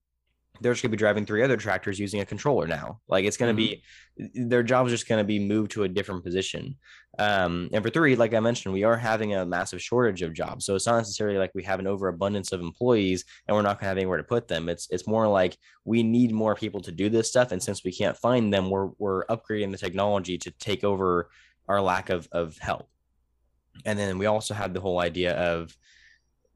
they're 0.61 0.73
just 0.73 0.83
going 0.83 0.91
to 0.91 0.97
be 0.97 0.99
driving 0.99 1.25
three 1.25 1.43
other 1.43 1.57
tractors 1.57 1.99
using 1.99 2.21
a 2.21 2.27
controller 2.27 2.67
now. 2.67 3.01
Like 3.09 3.25
it's 3.25 3.37
going 3.37 3.55
to 3.55 3.63
mm-hmm. 3.63 4.27
be 4.27 4.49
their 4.49 4.63
job's 4.63 4.91
just 4.91 5.09
going 5.09 5.21
to 5.21 5.27
be 5.27 5.39
moved 5.39 5.71
to 5.73 5.85
a 5.85 5.89
different 5.89 6.25
position. 6.25 6.77
Um, 7.19 7.69
and 7.73 7.83
for 7.83 7.91
three, 7.91 8.17
like 8.17 8.35
I 8.35 8.41
mentioned, 8.41 8.73
we 8.73 8.85
are 8.85 8.97
having 8.97 9.35
a 9.35 9.45
massive 9.47 9.83
shortage 9.83 10.23
of 10.23 10.35
jobs. 10.35 10.65
So 10.65 10.75
it's 10.75 10.87
not 10.87 10.99
necessarily 10.99 11.39
like 11.39 11.51
we 11.55 11.63
have 11.65 11.81
an 11.81 11.87
overabundance 11.87 12.53
of 12.53 12.61
employees 12.61 13.25
and 13.47 13.57
we're 13.57 13.63
not 13.63 13.79
going 13.79 13.85
to 13.85 13.89
have 13.89 13.97
anywhere 13.97 14.19
to 14.19 14.25
put 14.25 14.49
them. 14.49 14.69
It's 14.69 14.89
it's 14.91 15.07
more 15.07 15.27
like 15.27 15.57
we 15.85 16.03
need 16.03 16.33
more 16.33 16.55
people 16.55 16.81
to 16.83 16.93
do 16.93 17.09
this 17.09 17.29
stuff, 17.29 17.53
and 17.53 17.63
since 17.63 17.85
we 17.85 17.93
can't 17.93 18.17
find 18.17 18.53
them, 18.53 18.71
we're 18.71 18.91
we're 18.99 19.27
upgrading 19.27 19.73
the 19.73 19.79
technology 19.79 20.39
to 20.39 20.51
take 20.53 20.85
over 20.85 21.31
our 21.69 21.81
lack 21.81 22.11
of 22.11 22.29
of 22.33 22.59
help. 22.59 22.89
And 23.85 23.99
then 23.99 24.19
we 24.19 24.27
also 24.27 24.55
have 24.55 24.75
the 24.75 24.81
whole 24.81 25.01
idea 25.01 25.35
of 25.35 25.75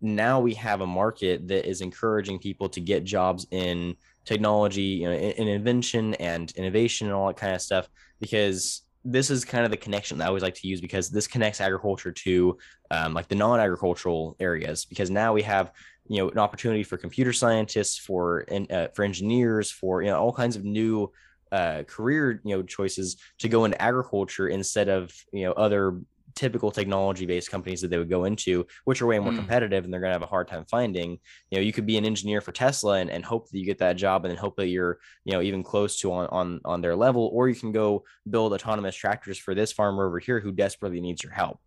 now 0.00 0.40
we 0.40 0.54
have 0.54 0.80
a 0.80 0.86
market 0.86 1.48
that 1.48 1.68
is 1.68 1.80
encouraging 1.80 2.38
people 2.38 2.68
to 2.70 2.80
get 2.80 3.04
jobs 3.04 3.46
in 3.50 3.96
technology, 4.24 4.82
you 4.82 5.08
know, 5.08 5.14
in, 5.14 5.32
in, 5.32 5.48
invention 5.48 6.14
and 6.14 6.52
innovation 6.56 7.06
and 7.06 7.14
all 7.14 7.26
that 7.28 7.36
kind 7.36 7.54
of 7.54 7.62
stuff, 7.62 7.88
because 8.20 8.82
this 9.04 9.30
is 9.30 9.44
kind 9.44 9.64
of 9.64 9.70
the 9.70 9.76
connection 9.76 10.18
that 10.18 10.24
I 10.24 10.28
always 10.28 10.42
like 10.42 10.54
to 10.54 10.68
use 10.68 10.80
because 10.80 11.10
this 11.10 11.26
connects 11.26 11.60
agriculture 11.60 12.12
to 12.12 12.56
um, 12.90 13.12
like 13.12 13.28
the 13.28 13.34
non-agricultural 13.34 14.36
areas. 14.40 14.84
Because 14.84 15.10
now 15.10 15.32
we 15.32 15.42
have 15.42 15.72
you 16.08 16.18
know 16.18 16.30
an 16.30 16.38
opportunity 16.38 16.82
for 16.82 16.96
computer 16.96 17.32
scientists, 17.32 17.98
for 17.98 18.46
uh, 18.70 18.88
for 18.94 19.04
engineers, 19.04 19.70
for 19.70 20.02
you 20.02 20.10
know 20.10 20.18
all 20.18 20.32
kinds 20.32 20.56
of 20.56 20.64
new 20.64 21.10
uh, 21.52 21.82
career 21.84 22.40
you 22.44 22.56
know 22.56 22.62
choices 22.62 23.16
to 23.38 23.48
go 23.48 23.64
into 23.64 23.80
agriculture 23.80 24.48
instead 24.48 24.88
of 24.88 25.12
you 25.32 25.44
know 25.44 25.52
other 25.52 26.00
typical 26.34 26.70
technology 26.70 27.26
based 27.26 27.50
companies 27.50 27.80
that 27.80 27.88
they 27.88 27.98
would 27.98 28.10
go 28.10 28.24
into, 28.24 28.66
which 28.84 29.00
are 29.00 29.06
way 29.06 29.18
more 29.18 29.32
mm. 29.32 29.36
competitive 29.36 29.84
and 29.84 29.92
they're 29.92 30.00
going 30.00 30.10
to 30.10 30.14
have 30.14 30.22
a 30.22 30.26
hard 30.26 30.48
time 30.48 30.64
finding. 30.70 31.18
You 31.50 31.58
know, 31.58 31.60
you 31.60 31.72
could 31.72 31.86
be 31.86 31.96
an 31.96 32.04
engineer 32.04 32.40
for 32.40 32.52
Tesla 32.52 32.98
and, 32.98 33.10
and 33.10 33.24
hope 33.24 33.50
that 33.50 33.58
you 33.58 33.64
get 33.64 33.78
that 33.78 33.96
job 33.96 34.24
and 34.24 34.30
then 34.30 34.38
hope 34.38 34.56
that 34.56 34.68
you're, 34.68 34.98
you 35.24 35.32
know, 35.32 35.42
even 35.42 35.62
close 35.62 35.98
to 36.00 36.12
on, 36.12 36.26
on, 36.28 36.60
on 36.64 36.80
their 36.80 36.96
level, 36.96 37.30
or 37.32 37.48
you 37.48 37.54
can 37.54 37.72
go 37.72 38.04
build 38.28 38.52
autonomous 38.52 38.96
tractors 38.96 39.38
for 39.38 39.54
this 39.54 39.72
farmer 39.72 40.06
over 40.06 40.18
here 40.18 40.40
who 40.40 40.52
desperately 40.52 41.00
needs 41.00 41.22
your 41.22 41.32
help. 41.32 41.58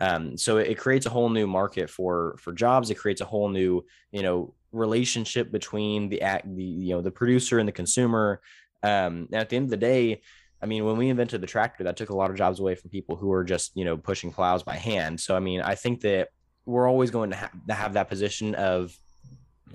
Um, 0.00 0.36
so 0.36 0.58
it, 0.58 0.68
it 0.68 0.78
creates 0.78 1.06
a 1.06 1.10
whole 1.10 1.28
new 1.28 1.46
market 1.46 1.90
for, 1.90 2.36
for 2.38 2.52
jobs. 2.52 2.90
It 2.90 2.96
creates 2.96 3.20
a 3.20 3.24
whole 3.24 3.48
new, 3.48 3.84
you 4.12 4.22
know, 4.22 4.54
relationship 4.72 5.50
between 5.50 6.08
the 6.08 6.22
act, 6.22 6.46
the, 6.54 6.62
you 6.62 6.94
know, 6.94 7.02
the 7.02 7.10
producer 7.10 7.58
and 7.58 7.68
the 7.68 7.72
consumer. 7.72 8.40
Um, 8.82 9.28
at 9.32 9.48
the 9.48 9.56
end 9.56 9.64
of 9.64 9.70
the 9.70 9.76
day, 9.76 10.22
I 10.60 10.66
mean, 10.66 10.84
when 10.84 10.96
we 10.96 11.08
invented 11.08 11.40
the 11.40 11.46
tractor, 11.46 11.84
that 11.84 11.96
took 11.96 12.10
a 12.10 12.16
lot 12.16 12.30
of 12.30 12.36
jobs 12.36 12.58
away 12.58 12.74
from 12.74 12.90
people 12.90 13.16
who 13.16 13.28
were 13.28 13.44
just, 13.44 13.76
you 13.76 13.84
know, 13.84 13.96
pushing 13.96 14.32
plows 14.32 14.62
by 14.62 14.74
hand. 14.74 15.20
So, 15.20 15.36
I 15.36 15.40
mean, 15.40 15.60
I 15.60 15.74
think 15.74 16.00
that 16.00 16.28
we're 16.66 16.88
always 16.88 17.10
going 17.10 17.30
to, 17.30 17.36
ha- 17.36 17.50
to 17.68 17.74
have 17.74 17.92
that 17.94 18.08
position 18.08 18.54
of 18.56 18.96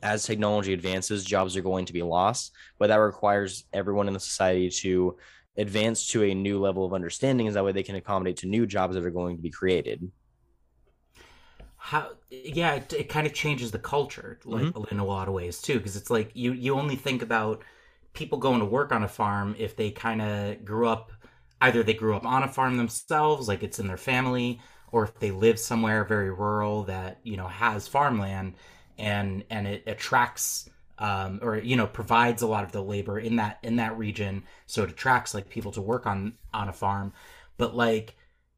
as 0.02 0.26
technology 0.26 0.74
advances, 0.74 1.24
jobs 1.24 1.56
are 1.56 1.62
going 1.62 1.86
to 1.86 1.94
be 1.94 2.02
lost, 2.02 2.52
but 2.80 2.88
that 2.88 2.98
requires 2.98 3.66
everyone 3.74 4.08
in 4.08 4.14
the 4.14 4.20
society 4.20 4.70
to 4.70 5.18
advance 5.58 6.08
to 6.10 6.24
a 6.24 6.34
new 6.34 6.60
level 6.60 6.86
of 6.86 6.94
understanding. 6.94 7.48
Is 7.48 7.54
that 7.54 7.64
way 7.64 7.72
they 7.72 7.84
can 7.84 7.96
accommodate 7.96 8.38
to 8.38 8.48
new 8.48 8.66
jobs 8.66 8.96
that 8.96 9.06
are 9.06 9.12
going 9.12 9.38
to 9.38 9.42
be 9.42 9.52
created. 9.52 10.12
How? 11.78 12.12
Yeah, 12.30 12.76
it, 12.76 12.94
it 12.94 13.10
kind 13.10 13.28
of 13.28 13.34
changes 13.34 13.72
the 13.72 13.80
culture, 13.80 14.40
like 14.46 14.64
mm-hmm. 14.64 14.94
in 14.94 15.00
a 15.00 15.06
lot 15.06 15.28
of 15.28 15.34
ways 15.34 15.62
too, 15.62 15.78
because 15.78 15.96
it's 15.96 16.10
like 16.10 16.32
you 16.34 16.54
you 16.54 16.76
only 16.76 16.96
think 16.96 17.22
about 17.22 17.64
people 18.14 18.38
going 18.38 18.60
to 18.60 18.66
work 18.66 18.92
on 18.92 19.04
a 19.04 19.08
farm 19.08 19.56
if 19.58 19.76
they 19.76 19.92
kind 19.92 20.22
of 20.22 20.64
grew 20.64 20.88
up 20.88 21.12
either 21.62 21.84
they 21.84 21.94
grew 21.94 22.16
up 22.16 22.26
on 22.26 22.44
a 22.44 22.48
farm 22.48 22.78
themselves 22.78 23.48
like 23.48 23.64
it's 23.64 23.80
in 23.80 23.88
their 23.88 23.98
family 23.98 24.60
or 24.92 25.04
if 25.04 25.20
they 25.20 25.32
live 25.32 25.60
somewhere 25.60 26.04
very 26.04 26.32
rural 26.32 26.84
that 26.84 27.20
you 27.24 27.38
know 27.38 27.48
has 27.48 27.88
farmland 27.88 28.54
and 28.98 29.44
and 29.50 29.68
it 29.68 29.84
attracts 29.88 30.70
um, 31.00 31.40
or 31.42 31.58
you 31.58 31.76
know 31.76 31.88
provides 31.88 32.42
a 32.42 32.48
lot 32.48 32.64
of 32.64 32.72
the 32.72 32.82
labor 32.82 33.20
in 33.20 33.38
that 33.38 33.60
in 33.64 33.78
that 33.78 33.98
region. 33.98 34.44
So 34.68 34.84
it 34.84 34.92
attracts 34.92 35.34
like 35.34 35.50
people 35.50 35.72
to 35.74 35.82
work 35.82 36.06
on 36.06 36.34
on 36.54 36.70
a 36.70 36.74
farm. 36.74 37.14
But 37.58 37.76
like 37.76 38.16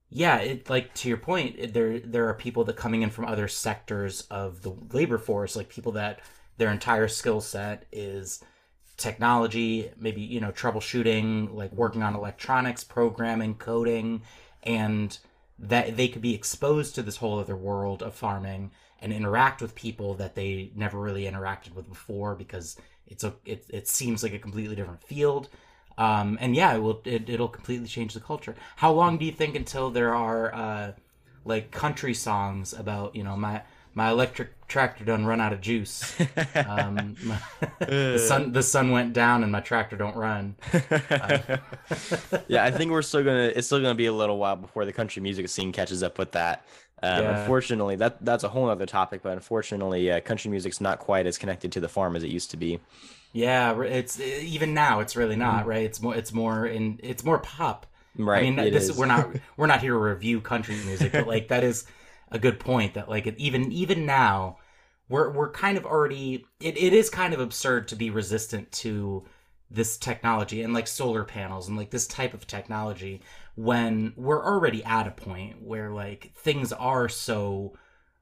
yeah 0.10 0.38
it 0.38 0.70
like 0.70 0.94
to 0.94 1.10
your 1.10 1.18
point 1.18 1.74
there 1.74 2.00
there 2.00 2.30
are 2.30 2.34
people 2.36 2.64
that 2.64 2.76
coming 2.76 3.02
in 3.02 3.10
from 3.10 3.26
other 3.26 3.48
sectors 3.48 4.22
of 4.30 4.62
the 4.62 4.70
labor 4.92 5.18
force 5.18 5.56
like 5.56 5.68
people 5.68 5.94
that 5.94 6.20
their 6.58 6.72
entire 6.72 7.08
skill 7.08 7.42
set 7.42 7.86
is 7.92 8.44
technology 8.98 9.92
maybe 10.00 10.22
you 10.22 10.40
know 10.40 10.52
troubleshooting 10.52 11.54
like 11.54 11.72
working 11.74 12.02
on 12.02 12.16
electronics 12.16 12.84
programming 12.84 13.54
coding 13.56 14.22
and 14.64 15.20
that 15.60 15.96
they 15.96 16.08
could 16.08 16.22
be 16.22 16.34
exposed 16.34 16.96
to 16.96 17.02
this 17.02 17.18
whole 17.18 17.40
other 17.40 17.56
world 17.56 18.02
of 18.02 18.14
farming 18.14 18.72
and 19.00 19.14
interact 19.14 19.62
with 19.62 19.76
people 19.76 20.14
that 20.16 20.36
they 20.36 20.72
never 20.76 21.00
really 21.00 21.26
interacted 21.26 21.74
with 21.76 21.88
before 21.88 22.36
because 22.36 22.78
it's 23.08 23.24
a 23.24 23.34
it, 23.46 23.66
it 23.70 23.88
seems 23.88 24.24
like 24.24 24.34
a 24.34 24.40
completely 24.40 24.76
different 24.76 25.04
field. 25.04 25.50
Um, 25.98 26.38
and 26.42 26.56
yeah 26.56 26.76
it 26.76 26.80
will 26.80 27.02
it, 27.06 27.30
it'll 27.30 27.48
completely 27.48 27.88
change 27.88 28.14
the 28.14 28.20
culture. 28.20 28.56
How 28.78 28.92
long 28.92 29.18
do 29.18 29.26
you 29.26 29.32
think 29.32 29.56
until 29.56 29.92
there 29.92 30.14
are 30.14 30.54
uh, 30.54 30.92
like 31.46 31.72
country 31.72 32.14
songs 32.14 32.74
about 32.74 33.16
you 33.16 33.24
know 33.24 33.38
my 33.38 33.62
my 33.94 34.10
electric 34.10 34.55
tractor 34.68 35.06
done 35.06 35.26
run 35.26 35.40
out 35.40 35.54
of 35.54 35.62
juice 35.62 36.16
um, 36.56 37.16
my, 37.24 37.40
the 37.80 38.18
sun 38.18 38.52
the 38.52 38.64
sun 38.64 38.92
went 38.92 39.14
down 39.14 39.44
and 39.44 39.52
my 39.52 39.60
tractor 39.60 39.96
don't 39.96 40.16
run 40.16 40.56
uh, 41.12 41.58
yeah 42.48 42.64
i 42.64 42.72
think 42.72 42.92
we're 42.92 43.02
still 43.02 43.24
gonna 43.24 43.52
it's 43.56 43.68
still 43.68 43.80
gonna 43.80 43.94
be 43.96 44.08
a 44.08 44.14
little 44.14 44.38
while 44.38 44.56
before 44.56 44.86
the 44.86 44.94
country 44.94 45.22
music 45.22 45.48
scene 45.50 45.72
catches 45.72 46.02
up 46.02 46.18
with 46.18 46.32
that 46.32 46.66
um, 47.04 47.24
yeah. 47.24 47.42
Unfortunately, 47.42 47.98
that 47.98 48.24
that's 48.24 48.44
a 48.44 48.50
whole 48.50 48.70
other 48.70 48.86
topic. 48.86 49.22
But 49.22 49.34
unfortunately, 49.34 50.12
uh, 50.12 50.22
country 50.22 50.50
music's 50.50 50.80
not 50.80 51.00
quite 51.00 51.28
as 51.28 51.38
connected 51.38 51.72
to 51.74 51.80
the 51.80 51.90
farm 51.90 52.16
as 52.16 52.24
it 52.24 52.30
used 52.30 52.52
to 52.52 52.58
be. 52.58 52.80
Yeah, 53.34 53.80
it's 53.82 54.20
even 54.20 54.74
now. 54.74 55.02
It's 55.02 55.16
really 55.16 55.36
not 55.36 55.62
mm-hmm. 55.62 55.70
right. 55.70 55.84
It's 55.84 56.02
more. 56.02 56.16
It's 56.16 56.34
more 56.34 56.66
in. 56.66 57.00
It's 57.04 57.24
more 57.24 57.40
pop. 57.40 57.86
Right. 58.18 58.46
I 58.48 58.50
mean, 58.50 58.74
this 58.74 58.90
is. 58.90 58.98
we're 58.98 59.08
not 59.08 59.30
we're 59.58 59.68
not 59.68 59.82
here 59.82 59.92
to 59.92 60.00
review 60.00 60.40
country 60.40 60.76
music, 60.86 61.12
but 61.12 61.28
like 61.28 61.50
that 61.50 61.64
is 61.64 61.86
a 62.36 62.40
good 62.40 62.60
point. 62.60 62.94
That 62.94 63.10
like 63.10 63.26
even 63.38 63.72
even 63.72 64.06
now, 64.06 64.58
we're 65.10 65.32
we're 65.32 65.52
kind 65.52 65.78
of 65.78 65.86
already. 65.86 66.46
It, 66.60 66.78
it 66.78 66.94
is 66.94 67.10
kind 67.10 67.34
of 67.34 67.40
absurd 67.40 67.88
to 67.88 67.96
be 67.96 68.10
resistant 68.10 68.72
to 68.74 69.26
this 69.72 69.98
technology 69.98 70.62
and 70.62 70.74
like 70.74 70.88
solar 70.88 71.24
panels 71.24 71.68
and 71.68 71.78
like 71.78 71.90
this 71.90 72.08
type 72.08 72.34
of 72.34 72.46
technology 72.46 73.22
when 73.56 74.14
we're 74.16 74.46
already 74.46 74.84
at 74.84 75.08
a 75.08 75.12
point 75.12 75.62
where 75.62 75.90
like 75.90 76.32
things 76.36 76.72
are 76.72 77.10
so 77.10 77.74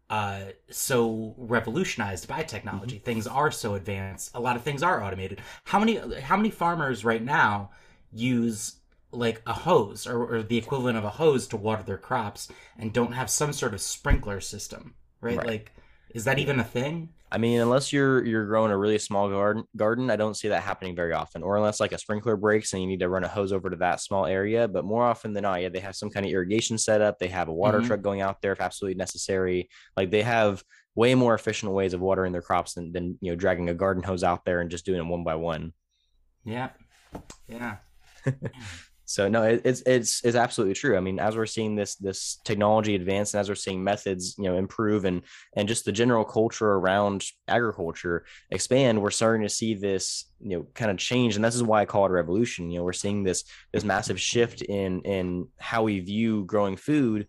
uh 0.09 0.43
so 0.69 1.35
revolutionized 1.37 2.27
by 2.27 2.43
technology 2.43 2.95
mm-hmm. 2.95 3.03
things 3.03 3.27
are 3.27 3.51
so 3.51 3.75
advanced 3.75 4.31
a 4.35 4.39
lot 4.39 4.55
of 4.55 4.61
things 4.61 4.81
are 4.81 5.03
automated 5.03 5.41
how 5.65 5.79
many 5.79 5.99
how 6.21 6.37
many 6.37 6.49
farmers 6.49 7.03
right 7.03 7.23
now 7.23 7.69
use 8.13 8.75
like 9.13 9.41
a 9.45 9.53
hose 9.53 10.07
or, 10.07 10.25
or 10.25 10.43
the 10.43 10.57
equivalent 10.57 10.97
of 10.97 11.03
a 11.03 11.09
hose 11.09 11.47
to 11.47 11.57
water 11.57 11.83
their 11.83 11.97
crops 11.97 12.49
and 12.77 12.91
don't 12.91 13.13
have 13.13 13.29
some 13.29 13.53
sort 13.53 13.73
of 13.73 13.81
sprinkler 13.81 14.39
system 14.39 14.95
right, 15.21 15.37
right. 15.37 15.47
like 15.47 15.71
is 16.13 16.25
that 16.25 16.39
even 16.39 16.59
a 16.59 16.63
thing 16.63 17.09
I 17.33 17.39
mean, 17.39 17.61
unless 17.61 17.91
you're 17.91 18.23
you're 18.23 18.45
growing 18.45 18.71
a 18.71 18.77
really 18.77 18.99
small 18.99 19.27
garden, 19.27 19.63
garden, 19.75 20.11
I 20.11 20.15
don't 20.15 20.37
see 20.37 20.49
that 20.49 20.61
happening 20.61 20.95
very 20.95 21.13
often. 21.13 21.41
Or 21.41 21.57
unless 21.57 21.79
like 21.79 21.91
a 21.91 21.97
sprinkler 21.97 22.37
breaks 22.37 22.73
and 22.73 22.81
you 22.83 22.87
need 22.87 22.99
to 22.99 23.09
run 23.09 23.23
a 23.23 23.27
hose 23.27 23.51
over 23.51 23.71
to 23.71 23.75
that 23.77 24.01
small 24.01 24.27
area. 24.27 24.67
But 24.67 24.85
more 24.85 25.03
often 25.03 25.33
than 25.33 25.41
not, 25.41 25.59
yeah, 25.59 25.69
they 25.69 25.79
have 25.79 25.95
some 25.95 26.11
kind 26.11 26.27
of 26.27 26.31
irrigation 26.31 26.77
setup. 26.77 27.17
They 27.17 27.29
have 27.29 27.47
a 27.47 27.53
water 27.53 27.79
mm-hmm. 27.79 27.87
truck 27.87 28.03
going 28.03 28.21
out 28.21 28.39
there 28.43 28.51
if 28.51 28.61
absolutely 28.61 28.99
necessary. 28.99 29.67
Like 29.97 30.11
they 30.11 30.21
have 30.21 30.63
way 30.93 31.15
more 31.15 31.33
efficient 31.33 31.71
ways 31.71 31.95
of 31.95 32.01
watering 32.01 32.33
their 32.33 32.43
crops 32.43 32.75
than 32.75 32.91
than 32.91 33.17
you 33.19 33.31
know 33.31 33.35
dragging 33.35 33.67
a 33.67 33.73
garden 33.73 34.03
hose 34.03 34.23
out 34.23 34.45
there 34.45 34.61
and 34.61 34.69
just 34.69 34.85
doing 34.85 34.99
it 34.99 35.07
one 35.07 35.23
by 35.23 35.33
one. 35.33 35.73
Yeah, 36.45 36.69
yeah. 37.47 37.77
So 39.13 39.29
no, 39.29 39.43
it, 39.43 39.61
it's 39.63 39.83
it's 39.85 40.25
it's 40.25 40.35
absolutely 40.35 40.73
true. 40.73 40.97
I 40.97 40.99
mean, 40.99 41.19
as 41.19 41.37
we're 41.37 41.45
seeing 41.45 41.75
this 41.75 41.93
this 41.97 42.39
technology 42.43 42.95
advance 42.95 43.35
and 43.35 43.41
as 43.41 43.47
we're 43.47 43.53
seeing 43.53 43.83
methods, 43.83 44.33
you 44.39 44.45
know, 44.45 44.57
improve 44.57 45.05
and 45.05 45.21
and 45.55 45.67
just 45.67 45.85
the 45.85 45.91
general 45.91 46.25
culture 46.25 46.67
around 46.67 47.23
agriculture 47.47 48.25
expand, 48.49 48.99
we're 48.99 49.11
starting 49.11 49.43
to 49.43 49.49
see 49.49 49.75
this, 49.75 50.25
you 50.41 50.57
know, 50.57 50.67
kind 50.73 50.89
of 50.89 50.97
change. 50.97 51.35
And 51.35 51.45
this 51.45 51.53
is 51.53 51.61
why 51.61 51.81
I 51.81 51.85
call 51.85 52.05
it 52.05 52.09
a 52.09 52.13
revolution. 52.15 52.71
You 52.71 52.79
know, 52.79 52.85
we're 52.85 52.93
seeing 52.93 53.23
this 53.23 53.43
this 53.71 53.83
massive 53.83 54.19
shift 54.19 54.63
in 54.63 55.01
in 55.01 55.47
how 55.59 55.83
we 55.83 55.99
view 55.99 56.45
growing 56.45 56.75
food 56.75 57.27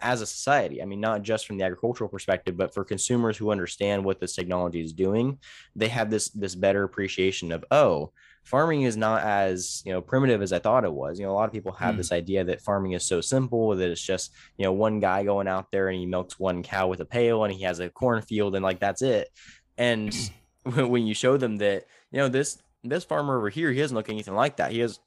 as 0.00 0.20
a 0.22 0.26
society. 0.26 0.80
I 0.80 0.84
mean, 0.84 1.00
not 1.00 1.22
just 1.22 1.48
from 1.48 1.58
the 1.58 1.64
agricultural 1.64 2.10
perspective, 2.10 2.56
but 2.56 2.72
for 2.72 2.84
consumers 2.84 3.36
who 3.36 3.50
understand 3.50 4.04
what 4.04 4.20
this 4.20 4.36
technology 4.36 4.82
is 4.82 4.92
doing, 4.92 5.38
they 5.74 5.88
have 5.88 6.10
this 6.10 6.28
this 6.28 6.54
better 6.54 6.84
appreciation 6.84 7.50
of, 7.50 7.64
oh, 7.72 8.12
farming 8.48 8.82
is 8.82 8.96
not 8.96 9.22
as 9.22 9.82
you 9.84 9.92
know 9.92 10.00
primitive 10.00 10.40
as 10.40 10.52
I 10.52 10.58
thought 10.58 10.84
it 10.84 10.92
was. 10.92 11.18
You 11.18 11.26
know, 11.26 11.32
a 11.32 11.34
lot 11.34 11.44
of 11.44 11.52
people 11.52 11.72
have 11.72 11.94
mm. 11.94 11.98
this 11.98 12.12
idea 12.12 12.44
that 12.44 12.62
farming 12.62 12.92
is 12.92 13.04
so 13.04 13.20
simple 13.20 13.76
that 13.76 13.90
it's 13.90 14.02
just 14.02 14.32
you 14.56 14.64
know 14.64 14.72
one 14.72 15.00
guy 15.00 15.22
going 15.22 15.46
out 15.46 15.70
there 15.70 15.88
and 15.88 15.98
he 15.98 16.06
milks 16.06 16.38
one 16.38 16.62
cow 16.62 16.88
with 16.88 17.00
a 17.00 17.04
pail 17.04 17.44
and 17.44 17.52
he 17.52 17.62
has 17.64 17.78
a 17.78 17.90
cornfield 17.90 18.54
and 18.54 18.64
like 18.64 18.80
that's 18.80 19.02
it. 19.02 19.28
And 19.76 20.14
when 20.62 21.06
you 21.06 21.14
show 21.14 21.36
them 21.36 21.58
that 21.58 21.84
you 22.10 22.18
know 22.18 22.28
this 22.28 22.58
this 22.84 23.04
farmer 23.04 23.36
over 23.36 23.50
here 23.50 23.70
he 23.70 23.80
doesn't 23.80 23.94
look 23.94 24.08
anything 24.08 24.34
like 24.34 24.56
that. 24.56 24.72
He 24.72 24.78
has 24.78 24.98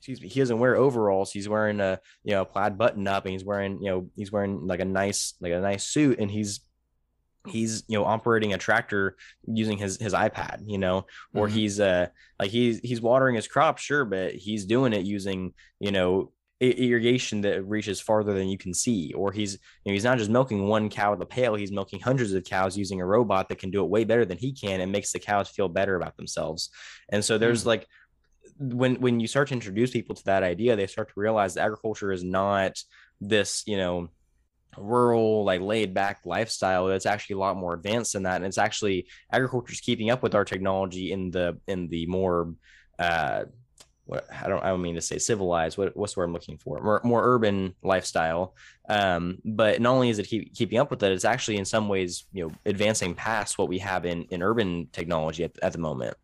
excuse 0.00 0.20
me, 0.20 0.28
he 0.28 0.40
doesn't 0.40 0.58
wear 0.58 0.76
overalls. 0.76 1.32
He's 1.32 1.48
wearing 1.48 1.80
a 1.80 1.98
you 2.24 2.32
know 2.32 2.44
plaid 2.44 2.76
button 2.76 3.06
up, 3.08 3.24
and 3.24 3.32
he's 3.32 3.44
wearing 3.44 3.82
you 3.82 3.90
know 3.90 4.10
he's 4.16 4.32
wearing 4.32 4.66
like 4.66 4.80
a 4.80 4.84
nice 4.84 5.34
like 5.40 5.52
a 5.52 5.60
nice 5.60 5.84
suit, 5.84 6.18
and 6.18 6.30
he's 6.30 6.60
he's 7.46 7.84
you 7.88 7.98
know 7.98 8.04
operating 8.04 8.52
a 8.52 8.58
tractor 8.58 9.16
using 9.46 9.78
his 9.78 9.96
his 9.96 10.12
ipad 10.12 10.60
you 10.66 10.76
know 10.76 11.06
or 11.34 11.46
mm-hmm. 11.46 11.56
he's 11.56 11.80
uh 11.80 12.06
like 12.38 12.50
he's 12.50 12.78
he's 12.80 13.00
watering 13.00 13.34
his 13.34 13.48
crop 13.48 13.78
sure 13.78 14.04
but 14.04 14.34
he's 14.34 14.66
doing 14.66 14.92
it 14.92 15.04
using 15.04 15.52
you 15.78 15.90
know 15.90 16.30
irrigation 16.60 17.40
that 17.40 17.64
reaches 17.64 17.98
farther 18.00 18.34
than 18.34 18.46
you 18.46 18.58
can 18.58 18.74
see 18.74 19.14
or 19.14 19.32
he's 19.32 19.54
you 19.54 19.90
know 19.90 19.94
he's 19.94 20.04
not 20.04 20.18
just 20.18 20.30
milking 20.30 20.66
one 20.66 20.90
cow 20.90 21.10
with 21.12 21.22
a 21.22 21.26
pail 21.26 21.54
he's 21.54 21.72
milking 21.72 21.98
hundreds 21.98 22.34
of 22.34 22.44
cows 22.44 22.76
using 22.76 23.00
a 23.00 23.06
robot 23.06 23.48
that 23.48 23.58
can 23.58 23.70
do 23.70 23.82
it 23.82 23.88
way 23.88 24.04
better 24.04 24.26
than 24.26 24.36
he 24.36 24.52
can 24.52 24.82
and 24.82 24.92
makes 24.92 25.10
the 25.10 25.18
cows 25.18 25.48
feel 25.48 25.68
better 25.68 25.96
about 25.96 26.14
themselves 26.18 26.68
and 27.08 27.24
so 27.24 27.38
there's 27.38 27.60
mm-hmm. 27.60 27.70
like 27.70 27.86
when 28.58 28.96
when 28.96 29.20
you 29.20 29.26
start 29.26 29.48
to 29.48 29.54
introduce 29.54 29.90
people 29.90 30.14
to 30.14 30.24
that 30.24 30.42
idea 30.42 30.76
they 30.76 30.86
start 30.86 31.08
to 31.08 31.18
realize 31.18 31.54
that 31.54 31.62
agriculture 31.62 32.12
is 32.12 32.22
not 32.22 32.78
this 33.22 33.62
you 33.66 33.78
know 33.78 34.10
rural 34.78 35.44
like 35.44 35.60
laid 35.60 35.92
back 35.92 36.20
lifestyle 36.24 36.86
that's 36.86 37.06
actually 37.06 37.34
a 37.34 37.38
lot 37.38 37.56
more 37.56 37.74
advanced 37.74 38.12
than 38.12 38.22
that 38.22 38.36
and 38.36 38.46
it's 38.46 38.58
actually 38.58 39.06
agriculture 39.32 39.72
is 39.72 39.80
keeping 39.80 40.10
up 40.10 40.22
with 40.22 40.34
our 40.34 40.44
technology 40.44 41.12
in 41.12 41.30
the 41.30 41.58
in 41.66 41.88
the 41.88 42.06
more 42.06 42.54
uh 42.98 43.42
what 44.10 44.26
I 44.32 44.48
don't 44.48 44.62
I 44.62 44.68
don't 44.68 44.82
mean 44.82 44.96
to 44.96 45.00
say 45.00 45.18
civilized 45.18 45.78
what 45.78 45.96
what's 45.96 46.16
word 46.16 46.24
I'm 46.24 46.32
looking 46.32 46.58
for? 46.58 46.80
More, 46.80 47.00
more 47.04 47.22
urban 47.24 47.74
lifestyle 47.82 48.54
um 48.88 49.38
but 49.44 49.80
not 49.80 49.92
only 49.92 50.10
is 50.10 50.18
it 50.18 50.26
keep, 50.26 50.54
keeping 50.54 50.78
up 50.78 50.90
with 50.90 51.02
it 51.02 51.12
it's 51.12 51.24
actually 51.24 51.58
in 51.58 51.64
some 51.64 51.88
ways 51.88 52.24
you 52.32 52.46
know 52.46 52.54
advancing 52.66 53.14
past 53.14 53.56
what 53.56 53.68
we 53.68 53.78
have 53.78 54.04
in 54.04 54.24
in 54.24 54.42
urban 54.42 54.88
technology 54.92 55.44
at, 55.44 55.52
at 55.62 55.72
the 55.72 55.78
moment. 55.78 56.16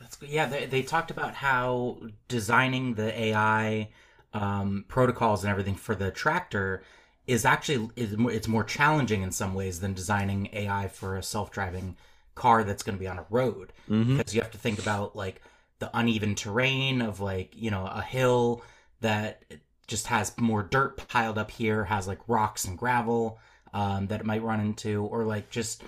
That's 0.00 0.16
good. 0.16 0.30
Yeah 0.30 0.46
they, 0.46 0.66
they 0.66 0.82
talked 0.82 1.10
about 1.10 1.34
how 1.34 1.98
designing 2.28 2.94
the 2.94 3.16
AI 3.18 3.88
um, 4.34 4.84
protocols 4.88 5.42
and 5.42 5.50
everything 5.50 5.74
for 5.74 5.94
the 5.94 6.10
tractor 6.10 6.82
is 7.26 7.44
actually 7.44 7.88
it's 7.96 8.48
more 8.48 8.64
challenging 8.64 9.22
in 9.22 9.30
some 9.30 9.54
ways 9.54 9.80
than 9.80 9.94
designing 9.94 10.50
AI 10.52 10.88
for 10.88 11.16
a 11.16 11.22
self-driving 11.22 11.96
car 12.34 12.64
that's 12.64 12.82
going 12.82 12.98
to 12.98 13.00
be 13.00 13.08
on 13.08 13.18
a 13.18 13.26
road 13.30 13.72
mm-hmm. 13.88 14.18
because 14.18 14.34
you 14.34 14.42
have 14.42 14.50
to 14.50 14.58
think 14.58 14.78
about 14.78 15.16
like 15.16 15.40
the 15.78 15.90
uneven 15.94 16.34
terrain 16.34 17.00
of 17.00 17.20
like 17.20 17.52
you 17.54 17.70
know 17.70 17.86
a 17.86 18.02
hill 18.02 18.62
that 19.00 19.42
just 19.86 20.08
has 20.08 20.36
more 20.38 20.62
dirt 20.62 21.08
piled 21.08 21.38
up 21.38 21.50
here 21.50 21.84
has 21.84 22.06
like 22.06 22.18
rocks 22.26 22.64
and 22.64 22.76
gravel 22.76 23.38
um, 23.72 24.06
that 24.08 24.20
it 24.20 24.26
might 24.26 24.42
run 24.42 24.60
into 24.60 25.04
or 25.04 25.24
like 25.24 25.48
just 25.50 25.82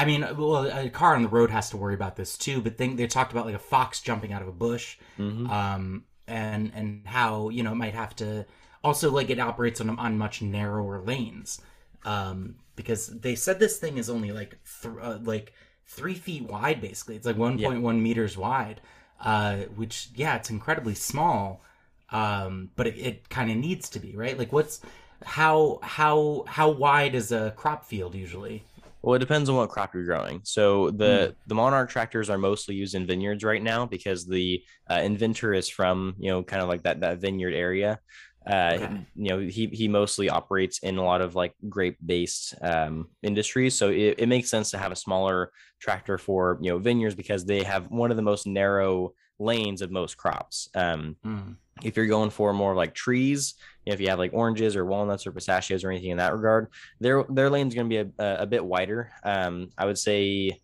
I 0.00 0.06
mean, 0.06 0.22
well, 0.38 0.66
a 0.66 0.88
car 0.88 1.14
on 1.14 1.22
the 1.22 1.28
road 1.28 1.50
has 1.50 1.68
to 1.70 1.76
worry 1.76 1.92
about 1.92 2.16
this 2.16 2.38
too. 2.38 2.62
But 2.62 2.78
then 2.78 2.96
they 2.96 3.06
talked 3.06 3.32
about 3.32 3.44
like 3.44 3.54
a 3.54 3.58
fox 3.58 4.00
jumping 4.00 4.32
out 4.32 4.40
of 4.40 4.48
a 4.48 4.52
bush, 4.52 4.96
mm-hmm. 5.18 5.50
um, 5.50 6.04
and 6.30 6.72
and 6.74 7.02
how 7.06 7.48
you 7.48 7.62
know 7.62 7.72
it 7.72 7.76
might 7.76 7.94
have 7.94 8.14
to 8.16 8.46
also 8.82 9.10
like 9.10 9.30
it 9.30 9.38
operates 9.38 9.80
on 9.80 9.90
on 9.98 10.16
much 10.16 10.40
narrower 10.42 11.00
lanes. 11.00 11.60
Um 12.04 12.56
because 12.76 13.08
they 13.08 13.34
said 13.34 13.58
this 13.58 13.78
thing 13.78 13.98
is 13.98 14.08
only 14.08 14.32
like 14.32 14.58
th- 14.82 14.94
uh, 15.02 15.18
like 15.22 15.52
three 15.86 16.14
feet 16.14 16.44
wide 16.44 16.80
basically. 16.80 17.16
It's 17.16 17.26
like 17.26 17.36
1.1 17.36 17.60
yeah. 17.60 17.92
meters 17.92 18.36
wide 18.36 18.80
uh 19.22 19.56
which 19.76 20.08
yeah 20.14 20.36
it's 20.36 20.48
incredibly 20.48 20.94
small 20.94 21.62
um 22.10 22.70
but 22.74 22.86
it, 22.86 22.96
it 22.96 23.28
kind 23.28 23.50
of 23.50 23.56
needs 23.58 23.90
to 23.90 24.00
be 24.00 24.16
right? 24.16 24.38
Like 24.38 24.52
what's 24.52 24.80
how 25.24 25.78
how 25.82 26.44
how 26.46 26.70
wide 26.70 27.14
is 27.14 27.32
a 27.32 27.52
crop 27.56 27.84
field 27.84 28.14
usually 28.14 28.64
well, 29.02 29.14
it 29.14 29.20
depends 29.20 29.48
on 29.48 29.56
what 29.56 29.70
crop 29.70 29.94
you're 29.94 30.04
growing. 30.04 30.40
So 30.44 30.90
the 30.90 31.32
mm. 31.32 31.34
the 31.46 31.54
Monarch 31.54 31.90
tractors 31.90 32.28
are 32.28 32.38
mostly 32.38 32.74
used 32.74 32.94
in 32.94 33.06
vineyards 33.06 33.44
right 33.44 33.62
now 33.62 33.86
because 33.86 34.26
the 34.26 34.62
uh, 34.90 35.00
inventor 35.02 35.54
is 35.54 35.68
from 35.68 36.14
you 36.18 36.30
know 36.30 36.42
kind 36.42 36.62
of 36.62 36.68
like 36.68 36.82
that 36.82 37.00
that 37.00 37.18
vineyard 37.18 37.54
area. 37.54 38.00
Uh, 38.46 38.72
Okay. 38.74 39.06
You 39.16 39.28
know, 39.28 39.38
he 39.38 39.66
he 39.66 39.88
mostly 39.88 40.28
operates 40.28 40.78
in 40.78 40.98
a 40.98 41.04
lot 41.04 41.20
of 41.20 41.34
like 41.34 41.54
grape 41.68 41.98
based 42.04 42.54
um, 42.62 43.08
industries, 43.22 43.74
so 43.74 43.90
it, 43.90 44.16
it 44.18 44.28
makes 44.28 44.50
sense 44.50 44.70
to 44.70 44.78
have 44.78 44.92
a 44.92 44.96
smaller 44.96 45.52
tractor 45.78 46.18
for 46.18 46.58
you 46.60 46.70
know 46.70 46.78
vineyards 46.78 47.14
because 47.14 47.44
they 47.44 47.62
have 47.62 47.90
one 47.90 48.10
of 48.10 48.16
the 48.16 48.22
most 48.22 48.46
narrow 48.46 49.14
lanes 49.38 49.82
of 49.82 49.90
most 49.90 50.16
crops. 50.16 50.68
Um, 50.74 51.16
Mm. 51.24 51.56
If 51.84 51.96
you're 51.96 52.06
going 52.06 52.30
for 52.30 52.52
more 52.52 52.74
like 52.74 52.94
trees, 52.94 53.54
if 53.86 54.00
you 54.00 54.08
have 54.08 54.18
like 54.18 54.32
oranges 54.32 54.76
or 54.76 54.84
walnuts 54.84 55.26
or 55.26 55.32
pistachios 55.32 55.84
or 55.84 55.90
anything 55.90 56.10
in 56.10 56.18
that 56.18 56.34
regard, 56.34 56.68
their 57.00 57.24
their 57.28 57.50
lane's 57.50 57.74
going 57.74 57.88
to 57.88 58.04
be 58.04 58.12
a, 58.18 58.24
a, 58.24 58.42
a 58.42 58.46
bit 58.46 58.64
wider. 58.64 59.10
Um, 59.24 59.70
I 59.76 59.86
would 59.86 59.98
say, 59.98 60.60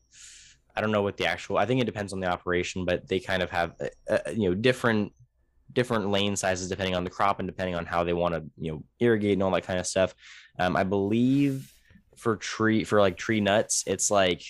I 0.75 0.81
don't 0.81 0.93
know 0.93 1.03
what 1.03 1.17
the 1.17 1.27
actual. 1.27 1.59
I 1.59 1.67
think 1.67 1.81
it 1.81 1.87
depends 1.87 2.13
on 2.13 2.21
the 2.21 2.29
operation, 2.31 2.85
but 2.85 3.09
they 3.09 3.21
kind 3.21 3.43
of 3.43 3.51
have 3.51 3.75
uh, 3.81 4.15
uh, 4.15 4.31
you 4.31 4.49
know 4.49 4.55
different 4.55 5.13
different 5.73 6.11
lane 6.11 6.37
sizes 6.37 6.69
depending 6.69 6.95
on 6.95 7.05
the 7.05 7.11
crop 7.11 7.39
and 7.39 7.49
depending 7.49 7.75
on 7.75 7.85
how 7.85 8.03
they 8.05 8.13
want 8.13 8.35
to 8.35 8.45
you 8.59 8.73
know 8.73 8.85
irrigate 9.01 9.35
and 9.35 9.43
all 9.43 9.51
that 9.51 9.65
kind 9.65 9.79
of 9.79 9.87
stuff. 9.87 10.15
Um, 10.59 10.77
I 10.77 10.85
believe 10.85 11.73
for 12.17 12.37
tree 12.37 12.85
for 12.85 13.01
like 13.01 13.17
tree 13.17 13.41
nuts, 13.41 13.85
it's 13.87 14.11
like 14.11 14.43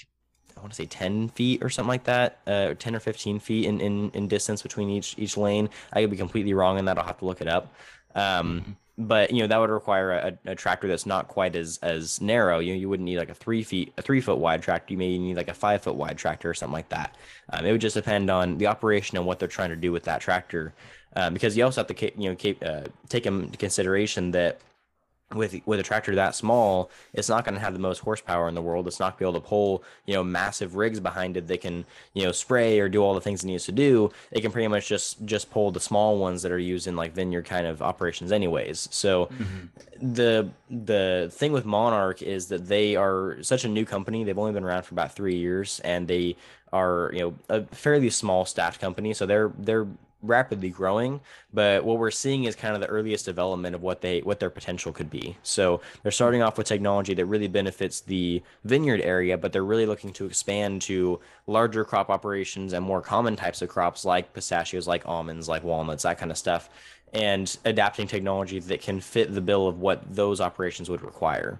I 0.56 0.60
want 0.60 0.72
to 0.72 0.76
say 0.76 0.86
10 0.86 1.28
feet 1.28 1.62
or 1.62 1.68
something 1.68 1.88
like 1.88 2.04
that, 2.04 2.38
uh, 2.46 2.74
10 2.74 2.96
or 2.96 3.00
15 3.00 3.38
feet 3.40 3.66
in, 3.66 3.80
in, 3.80 4.10
in 4.10 4.28
distance 4.28 4.62
between 4.62 4.88
each 4.88 5.14
each 5.18 5.36
lane. 5.36 5.68
I 5.92 6.00
could 6.00 6.10
be 6.10 6.16
completely 6.16 6.54
wrong 6.54 6.78
in 6.78 6.86
that. 6.86 6.98
I'll 6.98 7.04
have 7.04 7.18
to 7.18 7.24
look 7.26 7.40
it 7.40 7.48
up. 7.48 7.72
Um, 8.14 8.76
but 8.98 9.30
you 9.30 9.40
know 9.40 9.46
that 9.46 9.58
would 9.58 9.68
require 9.68 10.12
a, 10.12 10.38
a 10.46 10.54
tractor 10.54 10.88
that's 10.88 11.04
not 11.04 11.28
quite 11.28 11.54
as 11.54 11.78
as 11.82 12.20
narrow. 12.20 12.60
You 12.60 12.72
know, 12.72 12.80
you 12.80 12.88
wouldn't 12.88 13.04
need 13.04 13.18
like 13.18 13.28
a 13.28 13.34
three 13.34 13.62
feet 13.62 13.92
a 13.98 14.02
three 14.02 14.20
foot 14.20 14.38
wide 14.38 14.62
tractor. 14.62 14.94
You 14.94 14.98
may 14.98 15.18
need 15.18 15.36
like 15.36 15.48
a 15.48 15.54
five 15.54 15.82
foot 15.82 15.96
wide 15.96 16.16
tractor 16.16 16.48
or 16.48 16.54
something 16.54 16.72
like 16.72 16.88
that. 16.88 17.14
Um, 17.50 17.66
it 17.66 17.72
would 17.72 17.80
just 17.80 17.94
depend 17.94 18.30
on 18.30 18.56
the 18.56 18.66
operation 18.66 19.18
and 19.18 19.26
what 19.26 19.38
they're 19.38 19.48
trying 19.48 19.70
to 19.70 19.76
do 19.76 19.92
with 19.92 20.04
that 20.04 20.20
tractor. 20.22 20.72
Um, 21.14 21.34
because 21.34 21.56
you 21.56 21.64
also 21.64 21.80
have 21.82 21.94
to 21.94 22.20
you 22.20 22.30
know 22.30 22.36
ca- 22.36 22.58
uh, 22.64 22.84
take 23.08 23.26
into 23.26 23.56
consideration 23.58 24.30
that 24.30 24.60
with 25.34 25.56
with 25.66 25.80
a 25.80 25.82
tractor 25.82 26.14
that 26.14 26.34
small, 26.34 26.90
it's 27.12 27.28
not 27.28 27.44
going 27.44 27.54
to 27.54 27.60
have 27.60 27.72
the 27.72 27.80
most 27.80 27.98
horsepower 27.98 28.48
in 28.48 28.54
the 28.54 28.62
world. 28.62 28.86
It's 28.86 29.00
not 29.00 29.18
going 29.18 29.32
to 29.32 29.32
be 29.32 29.38
able 29.38 29.40
to 29.40 29.48
pull 29.48 29.82
you 30.06 30.14
know 30.14 30.22
massive 30.22 30.76
rigs 30.76 31.00
behind 31.00 31.36
it 31.36 31.48
that 31.48 31.60
can 31.60 31.84
you 32.14 32.24
know 32.24 32.32
spray 32.32 32.78
or 32.78 32.88
do 32.88 33.02
all 33.02 33.14
the 33.14 33.20
things 33.20 33.42
it 33.42 33.46
needs 33.48 33.64
to 33.66 33.72
do. 33.72 34.10
It 34.30 34.42
can 34.42 34.52
pretty 34.52 34.68
much 34.68 34.86
just 34.88 35.24
just 35.24 35.50
pull 35.50 35.72
the 35.72 35.80
small 35.80 36.18
ones 36.18 36.42
that 36.42 36.52
are 36.52 36.58
used 36.58 36.86
in 36.86 36.94
like 36.94 37.12
vineyard 37.12 37.44
kind 37.44 37.66
of 37.66 37.82
operations, 37.82 38.30
anyways. 38.30 38.88
So 38.92 39.26
Mhm. 39.26 39.68
the 40.00 40.48
the 40.70 41.28
thing 41.32 41.52
with 41.52 41.64
Monarch 41.64 42.22
is 42.22 42.46
that 42.48 42.66
they 42.68 42.94
are 42.96 43.38
such 43.42 43.64
a 43.64 43.68
new 43.68 43.84
company. 43.84 44.22
They've 44.24 44.38
only 44.38 44.52
been 44.52 44.64
around 44.64 44.84
for 44.84 44.94
about 44.94 45.12
three 45.12 45.36
years, 45.36 45.80
and 45.80 46.06
they 46.06 46.36
are 46.72 47.10
you 47.12 47.20
know 47.20 47.34
a 47.48 47.62
fairly 47.74 48.10
small 48.10 48.44
staffed 48.44 48.80
company. 48.80 49.12
So 49.14 49.26
they're 49.26 49.52
they're 49.58 49.86
rapidly 50.26 50.70
growing 50.70 51.20
but 51.52 51.84
what 51.84 51.98
we're 51.98 52.10
seeing 52.10 52.44
is 52.44 52.54
kind 52.54 52.74
of 52.74 52.80
the 52.80 52.86
earliest 52.86 53.24
development 53.24 53.74
of 53.74 53.82
what 53.82 54.02
they 54.02 54.20
what 54.20 54.38
their 54.38 54.50
potential 54.50 54.92
could 54.92 55.08
be. 55.08 55.36
So 55.42 55.80
they're 56.02 56.12
starting 56.12 56.42
off 56.42 56.58
with 56.58 56.66
technology 56.66 57.14
that 57.14 57.24
really 57.24 57.48
benefits 57.48 58.00
the 58.00 58.42
vineyard 58.64 59.00
area 59.00 59.38
but 59.38 59.52
they're 59.52 59.64
really 59.64 59.86
looking 59.86 60.12
to 60.14 60.26
expand 60.26 60.82
to 60.82 61.18
larger 61.46 61.84
crop 61.84 62.10
operations 62.10 62.74
and 62.74 62.84
more 62.84 63.00
common 63.00 63.36
types 63.36 63.62
of 63.62 63.68
crops 63.68 64.04
like 64.04 64.32
pistachios 64.34 64.86
like 64.86 65.06
almonds 65.06 65.48
like 65.48 65.64
walnuts 65.64 66.02
that 66.02 66.18
kind 66.18 66.30
of 66.30 66.36
stuff 66.38 66.68
and 67.14 67.56
adapting 67.64 68.06
technology 68.06 68.58
that 68.58 68.82
can 68.82 69.00
fit 69.00 69.34
the 69.34 69.40
bill 69.40 69.66
of 69.66 69.80
what 69.80 70.02
those 70.14 70.40
operations 70.40 70.90
would 70.90 71.02
require 71.02 71.58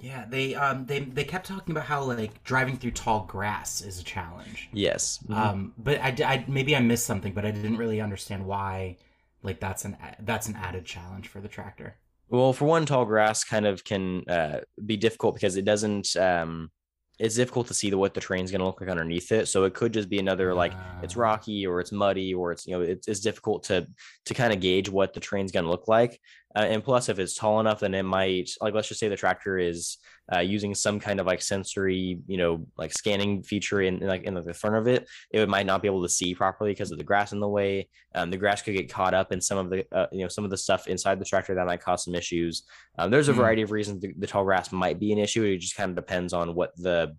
Yeah, 0.00 0.24
they 0.28 0.54
um 0.54 0.86
they 0.86 1.00
they 1.00 1.24
kept 1.24 1.46
talking 1.46 1.72
about 1.72 1.84
how 1.86 2.02
like 2.04 2.42
driving 2.44 2.76
through 2.78 2.92
tall 2.92 3.24
grass 3.28 3.80
is 3.82 4.00
a 4.00 4.04
challenge. 4.04 4.68
yes 4.72 5.18
Um, 5.30 5.74
but 5.78 6.00
I, 6.00 6.14
I- 6.24 6.44
maybe 6.48 6.74
I 6.74 6.80
missed 6.80 7.06
something, 7.06 7.32
but 7.34 7.44
I 7.44 7.50
didn't 7.50 7.76
really 7.76 8.00
understand 8.00 8.44
why. 8.46 8.96
Like 9.42 9.58
that's 9.60 9.84
an 9.84 9.96
that's 10.20 10.48
an 10.48 10.56
added 10.56 10.84
challenge 10.84 11.28
for 11.28 11.40
the 11.40 11.48
tractor. 11.48 11.96
Well, 12.28 12.52
for 12.52 12.66
one, 12.66 12.86
tall 12.86 13.04
grass 13.06 13.42
kind 13.42 13.66
of 13.66 13.82
can 13.84 14.22
uh, 14.28 14.60
be 14.86 14.96
difficult 14.96 15.34
because 15.34 15.56
it 15.56 15.64
doesn't. 15.64 16.14
Um, 16.16 16.70
it's 17.18 17.34
difficult 17.34 17.66
to 17.66 17.74
see 17.74 17.90
the, 17.90 17.98
what 17.98 18.14
the 18.14 18.20
train's 18.20 18.50
going 18.50 18.60
to 18.60 18.64
look 18.66 18.80
like 18.80 18.88
underneath 18.88 19.30
it. 19.30 19.46
So 19.48 19.64
it 19.64 19.74
could 19.74 19.92
just 19.92 20.08
be 20.08 20.18
another 20.18 20.54
like 20.54 20.72
it's 21.02 21.16
Ah. 21.16 21.20
rocky 21.20 21.66
or 21.66 21.80
it's 21.80 21.92
muddy 21.92 22.32
or 22.32 22.52
it's 22.52 22.66
you 22.66 22.74
know 22.74 22.82
it's, 22.82 23.08
it's 23.08 23.20
difficult 23.20 23.62
to 23.64 23.86
to 24.26 24.34
kind 24.34 24.52
of 24.54 24.60
gauge 24.60 24.88
what 24.88 25.12
the 25.12 25.20
train's 25.20 25.52
going 25.52 25.64
to 25.64 25.70
look 25.70 25.88
like. 25.88 26.18
Uh, 26.56 26.60
and 26.60 26.82
plus, 26.82 27.08
if 27.08 27.18
it's 27.18 27.36
tall 27.36 27.60
enough, 27.60 27.80
then 27.80 27.94
it 27.94 28.02
might 28.02 28.50
like 28.60 28.74
let's 28.74 28.88
just 28.88 28.98
say 28.98 29.08
the 29.08 29.16
tractor 29.16 29.58
is 29.58 29.98
uh, 30.34 30.40
using 30.40 30.74
some 30.74 30.98
kind 31.00 31.18
of 31.20 31.26
like 31.26 31.42
sensory 31.42 32.18
you 32.26 32.36
know 32.36 32.64
like 32.76 32.92
scanning 32.92 33.42
feature 33.42 33.80
in, 33.82 34.00
in 34.02 34.08
like 34.08 34.24
in 34.24 34.34
the 34.34 34.54
front 34.54 34.76
of 34.76 34.88
it. 34.88 35.08
It 35.32 35.48
might 35.48 35.66
not 35.66 35.80
be 35.82 35.88
able 35.88 36.02
to 36.02 36.08
see 36.08 36.34
properly 36.34 36.72
because 36.72 36.90
of 36.90 36.98
the 36.98 37.04
grass 37.04 37.32
in 37.32 37.40
the 37.40 37.48
way. 37.48 37.88
Um, 38.14 38.30
the 38.30 38.36
grass 38.36 38.62
could 38.62 38.74
get 38.74 38.92
caught 38.92 39.14
up 39.14 39.32
in 39.32 39.40
some 39.40 39.58
of 39.58 39.70
the 39.70 39.84
uh, 39.92 40.06
you 40.10 40.22
know 40.22 40.28
some 40.28 40.44
of 40.44 40.50
the 40.50 40.56
stuff 40.56 40.88
inside 40.88 41.20
the 41.20 41.24
tractor 41.24 41.54
that 41.54 41.66
might 41.66 41.80
cause 41.82 42.04
some 42.04 42.14
issues. 42.14 42.64
Um, 42.98 43.10
there's 43.10 43.28
a 43.28 43.32
Hmm. 43.32 43.38
variety 43.38 43.62
of 43.62 43.70
reasons 43.70 44.00
the, 44.00 44.12
the 44.18 44.26
tall 44.26 44.44
grass 44.44 44.72
might 44.72 44.98
be 44.98 45.12
an 45.12 45.18
issue. 45.18 45.44
It 45.44 45.58
just 45.58 45.76
kind 45.76 45.90
of 45.90 45.96
depends 45.96 46.32
on 46.32 46.54
what 46.54 46.72
the 46.76 47.16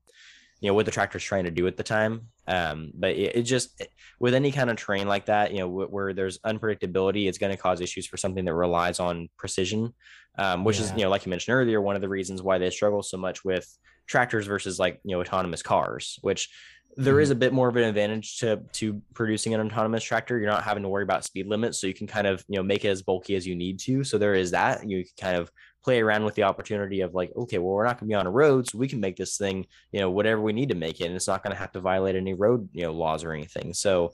you 0.62 0.70
know 0.70 0.76
what 0.76 0.86
the 0.86 0.92
tractor's 0.92 1.24
trying 1.24 1.44
to 1.44 1.52
do 1.52 1.68
at 1.68 1.76
the 1.76 1.84
time. 1.84 2.28
Um, 2.48 2.92
but 2.94 3.12
it, 3.12 3.36
it 3.36 3.42
just 3.44 3.82
with 4.20 4.34
any 4.34 4.52
kind 4.52 4.70
of 4.70 4.78
terrain 4.78 5.08
like 5.08 5.26
that, 5.26 5.52
you 5.52 5.60
know, 5.60 5.68
wh- 5.68 5.92
where 5.92 6.14
there's 6.14 6.38
unpredictability, 6.40 7.28
it's 7.28 7.40
going 7.40 7.52
to 7.52 7.62
cause 7.62 7.82
issues 7.82 8.06
for 8.06 8.18
something 8.18 8.46
that 8.46 8.54
relies 8.54 9.00
on 9.00 9.28
precision, 9.38 9.94
um, 10.38 10.64
which 10.64 10.80
is 10.80 10.92
you 10.92 11.04
know 11.04 11.10
like 11.10 11.26
you 11.26 11.32
mentioned 11.32 11.56
earlier, 11.56 11.82
one 11.82 11.96
of 11.96 12.02
the 12.02 12.10
reasons 12.10 12.42
why 12.42 12.60
they 12.60 12.70
struggle 12.70 13.02
so 13.02 13.18
much 13.18 13.44
with 13.44 13.68
tractors 14.06 14.46
versus 14.46 14.80
like 14.80 15.00
you 15.04 15.16
know 15.16 15.22
autonomous 15.22 15.64
cars, 15.64 16.20
which 16.22 16.50
there 16.98 17.20
is 17.20 17.30
mm-hmm. 17.30 17.38
a 17.38 17.40
bit 17.40 17.54
more 17.54 17.70
of 17.70 17.76
an 17.76 17.84
advantage 17.84 18.40
to 18.40 18.58
to 18.74 19.02
producing 19.14 19.54
an 19.54 19.62
autonomous 19.62 20.04
tractor. 20.04 20.38
You're 20.38 20.50
not 20.50 20.64
having 20.64 20.84
to 20.84 20.90
worry 20.90 21.04
about 21.04 21.24
speed 21.24 21.48
limits, 21.48 21.80
so 21.80 21.88
you 21.88 21.94
can 21.94 22.08
kind 22.08 22.28
of 22.28 22.44
you 22.48 22.58
know 22.58 22.64
make 22.64 22.86
it 22.86 22.90
as 22.90 23.02
bulky 23.02 23.36
as 23.36 23.48
you 23.48 23.56
need 23.56 23.80
to. 23.82 24.04
So 24.04 24.18
there 24.18 24.36
is 24.36 24.52
that 24.52 24.88
you 24.88 25.04
can 25.04 25.14
kind 25.20 25.38
of 25.38 25.52
play 25.84 26.00
around 26.00 26.24
with 26.24 26.36
the 26.36 26.44
opportunity 26.44 27.02
of 27.02 27.14
like, 27.14 27.32
okay, 27.36 27.58
well 27.58 27.74
we're 27.74 27.86
not 27.86 28.00
going 28.00 28.10
to 28.10 28.14
be 28.14 28.16
on 28.16 28.28
a 28.28 28.32
road, 28.32 28.68
so 28.68 28.78
we 28.78 28.88
can 28.88 29.00
make 29.00 29.16
this 29.16 29.38
thing 29.38 29.66
you 29.92 30.00
know 30.00 30.10
whatever 30.10 30.42
we 30.42 30.54
need 30.54 30.70
to 30.70 30.76
make 30.76 31.00
it, 31.02 31.06
and 31.06 31.16
it's 31.16 31.28
not 31.28 31.44
going 31.44 31.54
to 31.56 31.60
have 31.60 31.72
to 31.72 31.80
violate 31.80 32.16
any 32.16 32.34
road 32.34 32.68
you 32.74 32.84
know 32.84 32.94
laws 32.94 33.24
or 33.24 33.34
anything. 33.34 33.74
So 33.74 34.14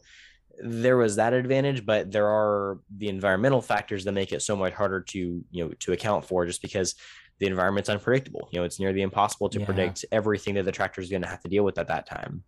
there 0.59 0.97
was 0.97 1.17
that 1.17 1.33
advantage, 1.33 1.85
but 1.85 2.11
there 2.11 2.27
are 2.27 2.79
the 2.95 3.09
environmental 3.09 3.61
factors 3.61 4.03
that 4.05 4.13
make 4.13 4.31
it 4.31 4.41
so 4.41 4.55
much 4.55 4.73
harder 4.73 5.01
to 5.01 5.19
you 5.51 5.65
know 5.65 5.71
to 5.79 5.93
account 5.93 6.25
for, 6.25 6.45
just 6.45 6.61
because 6.61 6.95
the 7.39 7.47
environment's 7.47 7.89
unpredictable. 7.89 8.49
You 8.51 8.59
know, 8.59 8.65
it's 8.65 8.79
nearly 8.79 9.01
impossible 9.01 9.49
to 9.49 9.59
Yeah. 9.59 9.65
predict 9.65 10.05
everything 10.11 10.55
that 10.55 10.65
the 10.65 10.71
tractor 10.71 11.01
is 11.01 11.09
going 11.09 11.21
to 11.21 11.27
have 11.27 11.41
to 11.41 11.49
deal 11.49 11.63
with 11.63 11.77
at 11.77 11.87
that 11.87 12.07
time. 12.07 12.43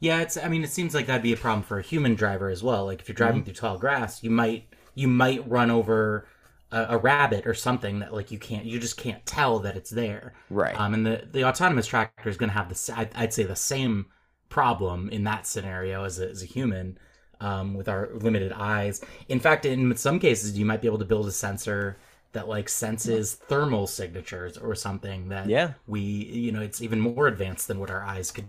Yeah, 0.00 0.20
it's. 0.20 0.36
I 0.36 0.48
mean, 0.48 0.62
it 0.62 0.70
seems 0.70 0.94
like 0.94 1.06
that'd 1.06 1.22
be 1.22 1.32
a 1.32 1.36
problem 1.36 1.62
for 1.62 1.78
a 1.78 1.82
human 1.82 2.14
driver 2.14 2.48
as 2.48 2.62
well. 2.62 2.86
Like 2.86 3.00
if 3.00 3.08
you're 3.08 3.14
driving 3.14 3.44
through 3.44 3.54
tall 3.54 3.78
grass, 3.78 4.22
you 4.22 4.30
might 4.30 4.68
you 4.94 5.08
might 5.08 5.48
run 5.48 5.70
over 5.70 6.26
a, 6.70 6.86
a 6.90 6.98
rabbit 6.98 7.46
or 7.46 7.54
something 7.54 8.00
that 8.00 8.14
like 8.14 8.30
you 8.30 8.38
can't 8.38 8.64
you 8.64 8.78
just 8.78 8.96
can't 8.96 9.24
tell 9.26 9.58
that 9.60 9.76
it's 9.76 9.90
there. 9.90 10.34
Right. 10.50 10.78
Um, 10.78 10.94
and 10.94 11.04
the 11.04 11.26
the 11.30 11.44
autonomous 11.44 11.86
tractor 11.86 12.28
is 12.28 12.36
going 12.36 12.50
to 12.50 12.54
have 12.54 12.68
the 12.68 13.08
I'd 13.14 13.32
say 13.34 13.42
the 13.42 13.56
same 13.56 14.06
problem 14.48 15.08
in 15.10 15.24
that 15.24 15.46
scenario 15.46 16.04
as 16.04 16.20
a, 16.20 16.28
as 16.28 16.42
a 16.42 16.46
human. 16.46 16.98
Um, 17.40 17.74
with 17.74 17.88
our 17.88 18.08
limited 18.14 18.52
eyes. 18.52 19.00
In 19.28 19.38
fact, 19.38 19.64
in 19.64 19.96
some 19.96 20.18
cases, 20.18 20.58
you 20.58 20.64
might 20.64 20.80
be 20.80 20.88
able 20.88 20.98
to 20.98 21.04
build 21.04 21.28
a 21.28 21.30
sensor 21.30 21.96
that 22.32 22.48
like 22.48 22.68
senses 22.68 23.34
thermal 23.34 23.86
signatures 23.86 24.58
or 24.58 24.74
something 24.74 25.28
that 25.28 25.48
yeah. 25.48 25.74
we 25.86 26.00
you 26.00 26.52
know 26.52 26.60
it's 26.60 26.82
even 26.82 27.00
more 27.00 27.26
advanced 27.26 27.68
than 27.68 27.78
what 27.78 27.90
our 27.90 28.02
eyes 28.02 28.30
could 28.30 28.46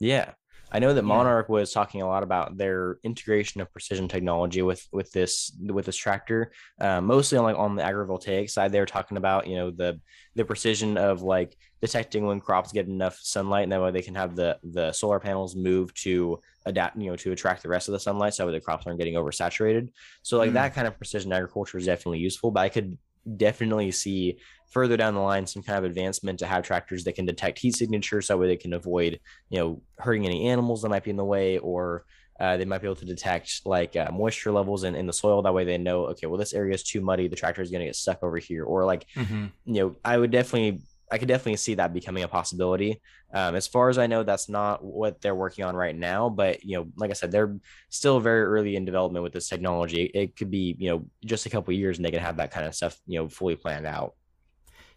Yeah. 0.00 0.32
I 0.72 0.78
know 0.78 0.94
that. 0.94 1.02
Monarch 1.02 1.48
was 1.48 1.72
talking 1.72 2.00
a 2.00 2.06
lot 2.06 2.22
about 2.22 2.56
their 2.56 2.98
integration 3.02 3.60
of 3.60 3.72
precision 3.72 4.06
technology 4.06 4.62
with 4.62 4.86
with 4.92 5.10
this 5.10 5.50
with 5.60 5.86
this 5.86 5.96
tractor, 5.96 6.52
uh, 6.80 7.00
mostly 7.00 7.38
on 7.38 7.44
like 7.44 7.56
on 7.58 7.74
the 7.74 7.82
agrivoltaic 7.82 8.48
side. 8.48 8.70
They 8.70 8.78
were 8.78 8.86
talking 8.86 9.16
about 9.16 9.48
you 9.48 9.56
know 9.56 9.72
the 9.72 10.00
the 10.36 10.44
precision 10.44 10.96
of 10.96 11.22
like 11.22 11.56
detecting 11.82 12.24
when 12.24 12.38
crops 12.40 12.70
get 12.70 12.86
enough 12.86 13.18
sunlight, 13.20 13.64
and 13.64 13.72
that 13.72 13.82
way 13.82 13.90
they 13.90 14.00
can 14.00 14.14
have 14.14 14.36
the 14.36 14.58
the 14.62 14.92
solar 14.92 15.18
panels 15.18 15.56
move 15.56 15.92
to 15.94 16.38
adapt 16.66 16.96
you 16.96 17.10
know 17.10 17.16
to 17.16 17.32
attract 17.32 17.64
the 17.64 17.68
rest 17.68 17.88
of 17.88 17.92
the 17.92 17.98
sunlight, 17.98 18.34
so 18.34 18.46
that 18.46 18.52
the 18.52 18.60
crops 18.60 18.86
aren't 18.86 19.00
getting 19.00 19.14
oversaturated. 19.14 19.88
So 20.22 20.38
like 20.38 20.50
Mm. 20.50 20.54
that 20.54 20.74
kind 20.74 20.86
of 20.86 20.96
precision 20.96 21.32
agriculture 21.32 21.78
is 21.78 21.86
definitely 21.86 22.20
useful, 22.20 22.52
but 22.52 22.60
I 22.60 22.68
could 22.68 22.96
definitely 23.36 23.90
see 23.90 24.38
further 24.70 24.96
down 24.96 25.14
the 25.14 25.20
line 25.20 25.46
some 25.46 25.62
kind 25.62 25.78
of 25.78 25.84
advancement 25.84 26.38
to 26.38 26.46
have 26.46 26.62
tractors 26.62 27.04
that 27.04 27.14
can 27.14 27.26
detect 27.26 27.58
heat 27.58 27.76
signatures. 27.76 28.26
So 28.26 28.34
that 28.34 28.38
way 28.38 28.46
they 28.46 28.56
can 28.56 28.72
avoid 28.72 29.20
you 29.48 29.58
know 29.58 29.82
hurting 29.98 30.26
any 30.26 30.48
animals 30.48 30.82
that 30.82 30.88
might 30.88 31.04
be 31.04 31.10
in 31.10 31.16
the 31.16 31.24
way 31.24 31.58
or 31.58 32.04
uh, 32.38 32.56
they 32.56 32.64
might 32.64 32.80
be 32.80 32.86
able 32.86 32.96
to 32.96 33.04
detect 33.04 33.60
like 33.66 33.96
uh, 33.96 34.10
moisture 34.10 34.50
levels 34.50 34.84
in, 34.84 34.94
in 34.94 35.06
the 35.06 35.12
soil. 35.12 35.42
That 35.42 35.52
way 35.52 35.64
they 35.64 35.76
know 35.76 36.06
okay 36.06 36.26
well 36.26 36.38
this 36.38 36.54
area 36.54 36.74
is 36.74 36.82
too 36.82 37.00
muddy. 37.00 37.28
The 37.28 37.36
tractor 37.36 37.62
is 37.62 37.70
going 37.70 37.80
to 37.80 37.86
get 37.86 37.96
stuck 37.96 38.22
over 38.22 38.38
here. 38.38 38.64
Or 38.64 38.84
like 38.84 39.06
you 39.16 39.50
know 39.66 39.96
i 40.04 40.16
would 40.16 40.30
definitely 40.30 40.80
i 41.10 41.18
could 41.18 41.28
definitely 41.28 41.56
see 41.56 41.74
that 41.74 41.92
becoming 41.92 42.22
a 42.22 42.28
possibility. 42.28 43.00
Um, 43.32 43.54
as 43.54 43.66
far 43.66 43.88
as 43.88 43.98
i 43.98 44.06
know 44.06 44.22
that's 44.22 44.48
not 44.48 44.84
what 44.84 45.20
they're 45.20 45.34
working 45.34 45.64
on 45.64 45.76
right 45.76 45.94
now 45.94 46.28
but 46.28 46.64
you 46.64 46.76
know 46.76 46.86
like 46.96 47.10
i 47.10 47.14
said 47.14 47.30
they're 47.30 47.56
still 47.88 48.20
very 48.20 48.42
early 48.42 48.76
in 48.76 48.84
development 48.84 49.22
with 49.22 49.32
this 49.32 49.48
technology. 49.48 50.04
It 50.14 50.36
could 50.36 50.50
be 50.50 50.76
you 50.78 50.90
know 50.90 51.06
just 51.24 51.46
a 51.46 51.50
couple 51.50 51.74
years 51.74 51.98
and 51.98 52.04
they 52.04 52.10
can 52.10 52.20
have 52.20 52.36
that 52.38 52.50
kind 52.50 52.66
of 52.66 52.74
stuff 52.74 52.98
you 53.06 53.18
know 53.18 53.28
fully 53.28 53.56
planned 53.56 53.86
out. 53.86 54.14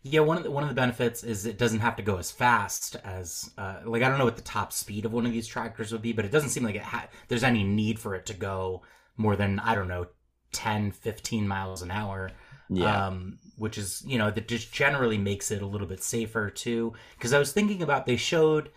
Yeah, 0.06 0.20
one 0.20 0.36
of 0.36 0.44
the, 0.44 0.52
one 0.52 0.64
of 0.64 0.70
the 0.70 0.76
benefits 0.76 1.24
is 1.24 1.46
it 1.46 1.58
doesn't 1.58 1.80
have 1.80 1.96
to 1.96 2.04
go 2.04 2.18
as 2.18 2.30
fast 2.30 2.98
as 3.06 3.52
uh, 3.58 3.78
like 3.86 4.04
I 4.04 4.10
don't 4.10 4.18
know 4.18 4.26
what 4.26 4.36
the 4.36 4.42
top 4.42 4.74
speed 4.74 5.06
of 5.06 5.14
one 5.14 5.26
of 5.26 5.32
these 5.32 5.48
tractors 5.48 5.92
would 5.92 6.02
be, 6.02 6.12
but 6.14 6.26
it 6.26 6.32
doesn't 6.32 6.50
seem 6.50 6.64
like 6.64 6.76
it 6.76 6.82
ha- 6.82 7.08
there's 7.30 7.44
any 7.44 7.64
need 7.64 8.00
for 8.00 8.14
it 8.16 8.26
to 8.28 8.34
go 8.34 8.82
more 9.16 9.36
than 9.36 9.60
I 9.60 9.76
don't 9.76 9.88
know 9.88 10.08
10, 10.52 10.92
15 10.92 11.48
miles 11.48 11.82
an 11.82 11.92
hour. 11.92 12.32
Yeah. 12.76 13.02
Um, 13.08 13.40
which 13.58 13.78
is, 13.78 14.04
you 14.06 14.18
know, 14.18 14.32
that 14.32 14.48
just 14.48 14.74
generally 14.74 15.18
makes 15.18 15.52
it 15.52 15.62
a 15.62 15.66
little 15.66 15.88
bit 15.88 16.02
safer 16.04 16.50
too. 16.50 16.94
Because 17.18 17.34
I 17.34 17.40
was 17.40 17.54
thinking 17.54 17.82
about, 17.84 18.06
they 18.06 18.18
showed, 18.18 18.72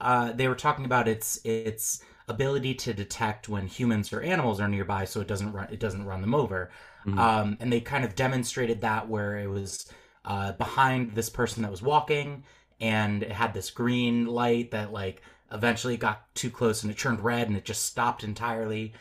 uh, 0.00 0.32
they 0.32 0.48
were 0.48 0.54
talking 0.54 0.84
about 0.84 1.08
its 1.08 1.38
its 1.44 2.02
ability 2.28 2.74
to 2.74 2.94
detect 2.94 3.48
when 3.48 3.66
humans 3.66 4.12
or 4.12 4.20
animals 4.22 4.60
are 4.60 4.68
nearby, 4.68 5.04
so 5.04 5.20
it 5.20 5.28
doesn't 5.28 5.52
run 5.52 5.68
it 5.70 5.80
doesn't 5.80 6.04
run 6.06 6.20
them 6.20 6.34
over. 6.34 6.70
Mhm. 7.06 7.18
Um, 7.18 7.56
and 7.60 7.72
they 7.72 7.80
kind 7.80 8.04
of 8.04 8.14
demonstrated 8.14 8.80
that 8.80 9.08
where 9.08 9.38
it 9.38 9.48
was 9.48 9.86
uh, 10.24 10.52
behind 10.52 11.12
this 11.14 11.28
person 11.30 11.62
that 11.62 11.70
was 11.70 11.82
walking, 11.82 12.44
and 12.80 13.22
it 13.22 13.32
had 13.32 13.54
this 13.54 13.70
green 13.70 14.26
light 14.26 14.70
that 14.70 14.92
like 14.92 15.22
eventually 15.52 15.96
got 15.96 16.34
too 16.34 16.50
close 16.50 16.82
and 16.82 16.90
it 16.90 16.98
turned 16.98 17.20
red 17.20 17.46
and 17.48 17.56
it 17.56 17.64
just 17.64 17.84
stopped 17.84 18.24
entirely. 18.24 18.92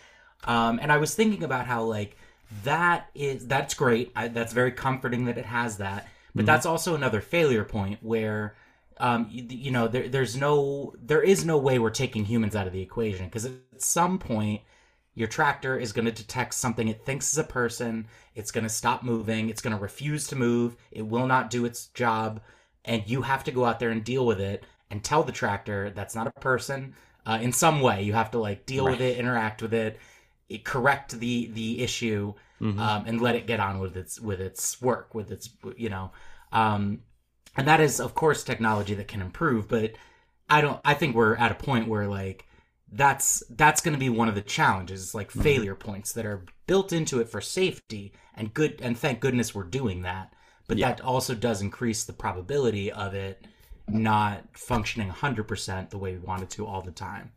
Um, 0.45 0.79
and 0.81 0.91
I 0.91 0.97
was 0.97 1.15
thinking 1.15 1.43
about 1.43 1.65
how 1.67 1.83
like 1.83 2.17
that 2.63 3.09
is 3.15 3.47
that's 3.47 3.73
great. 3.73 4.11
I, 4.15 4.27
that's 4.27 4.53
very 4.53 4.71
comforting 4.71 5.25
that 5.25 5.37
it 5.37 5.45
has 5.45 5.77
that. 5.77 6.07
But 6.35 6.43
Mhm. 6.43 6.47
that's 6.47 6.65
also 6.65 6.95
another 6.95 7.21
failure 7.21 7.63
point 7.65 7.99
where 8.01 8.55
um, 8.97 9.27
you, 9.31 9.45
you 9.49 9.71
know 9.71 9.87
there, 9.87 10.07
there's 10.09 10.37
no 10.37 10.93
there 11.01 11.23
is 11.23 11.45
no 11.45 11.57
way 11.57 11.79
we're 11.79 11.89
taking 11.89 12.25
humans 12.25 12.55
out 12.55 12.67
of 12.67 12.73
the 12.73 12.81
equation. 12.81 13.25
Because 13.25 13.45
at 13.45 13.53
some 13.77 14.19
point 14.19 14.61
your 15.13 15.27
tractor 15.27 15.77
is 15.77 15.91
going 15.91 16.05
to 16.05 16.11
detect 16.11 16.53
something 16.53 16.87
it 16.87 17.05
thinks 17.05 17.31
is 17.31 17.37
a 17.37 17.43
person. 17.43 18.07
It's 18.35 18.51
going 18.51 18.63
to 18.63 18.69
stop 18.69 19.03
moving. 19.03 19.49
It's 19.49 19.61
going 19.61 19.75
to 19.75 19.81
refuse 19.81 20.27
to 20.27 20.35
move. 20.35 20.77
It 20.91 21.05
will 21.07 21.27
not 21.27 21.49
do 21.49 21.65
its 21.65 21.87
job. 21.87 22.41
And 22.85 23.03
you 23.07 23.21
have 23.23 23.43
to 23.45 23.51
go 23.51 23.65
out 23.65 23.79
there 23.79 23.89
and 23.91 24.03
deal 24.03 24.25
with 24.25 24.39
it 24.39 24.65
and 24.89 25.03
tell 25.03 25.23
the 25.23 25.31
tractor 25.31 25.89
that's 25.91 26.15
not 26.15 26.27
a 26.27 26.31
person. 26.31 26.95
Uh, 27.25 27.39
in 27.41 27.51
some 27.51 27.81
way 27.81 28.01
you 28.03 28.13
have 28.13 28.31
to 28.31 28.39
like 28.39 28.65
deal 28.65 28.85
with 28.85 28.99
it 29.01 29.17
interact 29.17 29.61
with 29.61 29.73
it, 29.73 29.93
it 29.93 29.99
correct 30.59 31.19
the 31.19 31.47
the 31.53 31.81
issue 31.81 32.33
Mhm. 32.61 32.79
um, 32.79 33.03
and 33.07 33.19
let 33.21 33.35
it 33.35 33.47
get 33.47 33.59
on 33.59 33.79
with 33.79 33.97
its 33.97 34.19
with 34.19 34.39
its 34.39 34.79
work 34.81 35.15
with 35.15 35.31
its 35.31 35.49
you 35.77 35.89
know 35.89 36.11
um, 36.51 37.01
and 37.57 37.67
that 37.67 37.79
is 37.81 37.99
of 37.99 38.13
course 38.13 38.43
technology 38.43 38.93
that 38.93 39.07
can 39.07 39.21
improve 39.21 39.67
but 39.67 39.93
i 40.49 40.61
don't 40.61 40.79
i 40.85 40.93
think 40.93 41.15
we're 41.15 41.35
at 41.35 41.51
a 41.51 41.55
point 41.55 41.87
where 41.87 42.07
like 42.07 42.45
that's 42.91 43.41
that's 43.51 43.81
going 43.81 43.93
to 43.93 43.99
be 43.99 44.09
one 44.09 44.27
of 44.27 44.35
the 44.35 44.41
challenges 44.41 45.15
like 45.15 45.31
Mhm. 45.31 45.41
failure 45.43 45.75
points 45.75 46.11
that 46.13 46.25
are 46.25 46.45
built 46.67 46.93
into 46.93 47.19
it 47.19 47.29
for 47.29 47.41
safety 47.41 48.13
and 48.35 48.53
good 48.53 48.79
and 48.81 48.97
thank 48.97 49.19
goodness 49.21 49.55
we're 49.55 49.63
doing 49.63 50.01
that 50.03 50.31
but 50.67 50.77
Yeah. 50.77 50.89
that 50.89 51.01
also 51.01 51.33
does 51.33 51.61
increase 51.61 52.03
the 52.03 52.13
probability 52.13 52.91
of 52.91 53.13
it 53.15 53.45
not 53.87 54.43
functioning 54.57 55.09
100% 55.09 55.89
the 55.89 55.97
way 55.97 56.13
we 56.13 56.19
want 56.19 56.43
it 56.43 56.49
to 56.51 56.65
all 56.65 56.81
the 56.81 56.91
time 56.91 57.31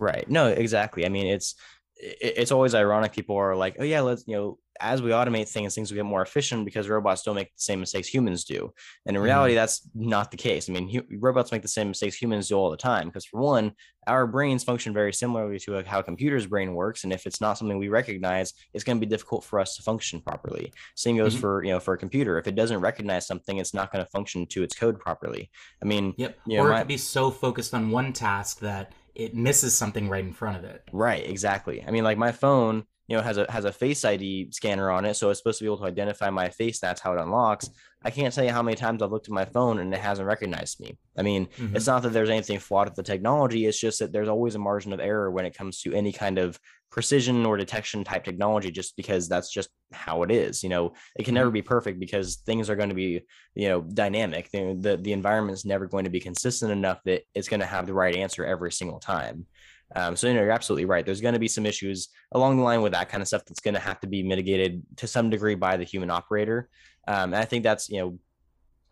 Right. 0.00 0.30
No, 0.30 0.46
exactly. 0.46 1.04
I 1.04 1.08
mean, 1.08 1.26
it's 1.26 1.56
it- 1.56 1.58
it's 2.00 2.52
always 2.52 2.74
ironic. 2.74 3.12
People 3.12 3.36
are 3.36 3.56
like, 3.56 3.76
"Oh 3.78 3.84
yeah, 3.84 4.00
let's 4.00 4.24
you 4.26 4.36
know." 4.36 4.58
As 4.80 5.02
we 5.02 5.10
automate 5.10 5.48
things, 5.48 5.74
things 5.74 5.90
will 5.90 5.96
get 5.96 6.04
more 6.04 6.22
efficient 6.22 6.64
because 6.64 6.88
robots 6.88 7.24
don't 7.24 7.34
make 7.34 7.48
the 7.48 7.60
same 7.60 7.80
mistakes 7.80 8.06
humans 8.06 8.44
do. 8.44 8.72
And 9.06 9.16
in 9.16 9.22
reality, 9.24 9.54
that's 9.56 9.90
not 9.92 10.30
the 10.30 10.36
case. 10.36 10.70
I 10.70 10.72
mean, 10.72 10.88
hu- 10.88 11.18
robots 11.18 11.50
make 11.50 11.62
the 11.62 11.66
same 11.66 11.88
mistakes 11.88 12.14
humans 12.14 12.46
do 12.46 12.54
all 12.54 12.70
the 12.70 12.76
time. 12.76 13.08
Because 13.08 13.24
for 13.24 13.40
one, 13.40 13.72
our 14.06 14.24
brains 14.28 14.62
function 14.62 14.92
very 14.94 15.12
similarly 15.12 15.58
to 15.58 15.82
how 15.82 15.98
a 15.98 16.02
computer's 16.04 16.46
brain 16.46 16.74
works, 16.74 17.02
and 17.02 17.12
if 17.12 17.26
it's 17.26 17.40
not 17.40 17.58
something 17.58 17.76
we 17.76 17.88
recognize, 17.88 18.52
it's 18.72 18.84
going 18.84 18.96
to 19.00 19.04
be 19.04 19.10
difficult 19.10 19.42
for 19.42 19.58
us 19.58 19.74
to 19.74 19.82
function 19.82 20.20
properly. 20.20 20.72
Same 20.94 21.16
goes 21.16 21.34
Mhm. 21.34 21.40
for 21.40 21.64
you 21.64 21.72
know 21.72 21.80
for 21.80 21.94
a 21.94 21.98
computer. 21.98 22.38
If 22.38 22.46
it 22.46 22.54
doesn't 22.54 22.78
recognize 22.78 23.26
something, 23.26 23.58
it's 23.58 23.74
not 23.74 23.90
going 23.90 24.04
to 24.04 24.10
function 24.12 24.46
to 24.46 24.62
its 24.62 24.76
code 24.76 25.00
properly. 25.00 25.50
I 25.82 25.86
mean, 25.86 26.14
Yep. 26.18 26.38
Yeah, 26.46 26.60
or 26.60 26.68
it 26.68 26.70
my- 26.74 26.78
could 26.78 26.86
be 26.88 26.98
so 26.98 27.32
focused 27.32 27.74
on 27.74 27.90
one 27.90 28.12
task 28.12 28.60
that 28.60 28.92
it 29.18 29.34
misses 29.34 29.76
something 29.76 30.08
right 30.08 30.24
in 30.24 30.32
front 30.32 30.56
of 30.56 30.64
it. 30.64 30.82
Right, 30.92 31.28
exactly. 31.28 31.84
I 31.86 31.90
mean, 31.90 32.04
like 32.04 32.16
my 32.16 32.32
phone, 32.32 32.86
you 33.08 33.16
know, 33.16 33.22
has 33.22 33.38
a 33.38 33.50
has 33.50 33.64
a 33.64 33.72
face 33.72 34.04
ID 34.04 34.50
scanner 34.52 34.90
on 34.90 35.04
it, 35.06 35.14
so 35.14 35.30
it's 35.30 35.40
supposed 35.40 35.58
to 35.58 35.64
be 35.64 35.68
able 35.68 35.78
to 35.78 35.84
identify 35.84 36.28
my 36.30 36.50
face. 36.50 36.78
That's 36.78 37.00
how 37.00 37.14
it 37.14 37.20
unlocks. 37.20 37.68
I 38.04 38.10
can't 38.10 38.32
tell 38.32 38.44
you 38.44 38.52
how 38.52 38.62
many 38.62 38.76
times 38.76 39.02
I've 39.02 39.10
looked 39.10 39.26
at 39.26 39.32
my 39.32 39.44
phone 39.46 39.80
and 39.80 39.92
it 39.92 39.98
hasn't 39.98 40.28
recognized 40.28 40.78
me. 40.78 40.96
I 41.16 41.22
mean, 41.22 41.46
Mhm. 41.58 41.74
it's 41.74 41.86
not 41.88 42.02
that 42.04 42.10
there's 42.12 42.30
anything 42.30 42.60
flawed 42.60 42.86
with 42.88 42.94
the 42.94 43.02
technology. 43.02 43.66
It's 43.66 43.80
just 43.80 43.98
that 43.98 44.12
there's 44.12 44.28
always 44.28 44.54
a 44.54 44.58
margin 44.60 44.92
of 44.92 45.00
error 45.00 45.30
when 45.32 45.46
it 45.46 45.56
comes 45.56 45.80
to 45.80 45.92
any 45.92 46.12
kind 46.12 46.38
of 46.38 46.60
precision 46.90 47.44
or 47.44 47.56
detection 47.56 48.04
type 48.04 48.24
technology, 48.24 48.70
just 48.70 48.94
because 48.96 49.28
that's 49.28 49.50
just 49.52 49.68
how 49.92 50.22
it 50.22 50.30
is. 50.30 50.62
You 50.62 50.68
know, 50.68 50.92
it 51.16 51.24
can 51.24 51.34
never 51.34 51.50
be 51.50 51.60
perfect 51.62 51.98
because 51.98 52.36
things 52.36 52.70
are 52.70 52.76
going 52.76 52.88
to 52.90 52.94
be, 52.94 53.22
you 53.54 53.68
know, 53.68 53.80
dynamic. 53.80 54.50
The 54.50 54.76
the, 54.78 54.96
the 54.96 55.12
environment 55.12 55.56
is 55.58 55.64
never 55.64 55.86
going 55.86 56.04
to 56.04 56.10
be 56.10 56.20
consistent 56.20 56.70
enough 56.70 57.00
that 57.04 57.22
it's 57.34 57.48
going 57.48 57.60
to 57.60 57.66
have 57.66 57.86
the 57.86 57.94
right 57.94 58.14
answer 58.14 58.44
every 58.44 58.70
single 58.70 59.00
time. 59.00 59.46
Um, 59.94 60.16
so 60.16 60.28
you 60.28 60.34
know, 60.34 60.42
you're 60.42 60.50
absolutely 60.50 60.84
right. 60.84 61.04
There's 61.04 61.20
going 61.20 61.34
to 61.34 61.40
be 61.40 61.48
some 61.48 61.66
issues 61.66 62.08
along 62.32 62.56
the 62.56 62.62
line 62.62 62.82
with 62.82 62.92
that 62.92 63.08
kind 63.08 63.22
of 63.22 63.28
stuff 63.28 63.44
that's 63.46 63.60
going 63.60 63.74
to 63.74 63.80
have 63.80 64.00
to 64.00 64.06
be 64.06 64.22
mitigated 64.22 64.82
to 64.96 65.06
some 65.06 65.30
degree 65.30 65.54
by 65.54 65.76
the 65.76 65.84
human 65.84 66.10
operator. 66.10 66.68
Um, 67.06 67.32
and 67.32 67.36
I 67.36 67.44
think 67.44 67.64
that's 67.64 67.88
you 67.88 67.98
know, 68.00 68.18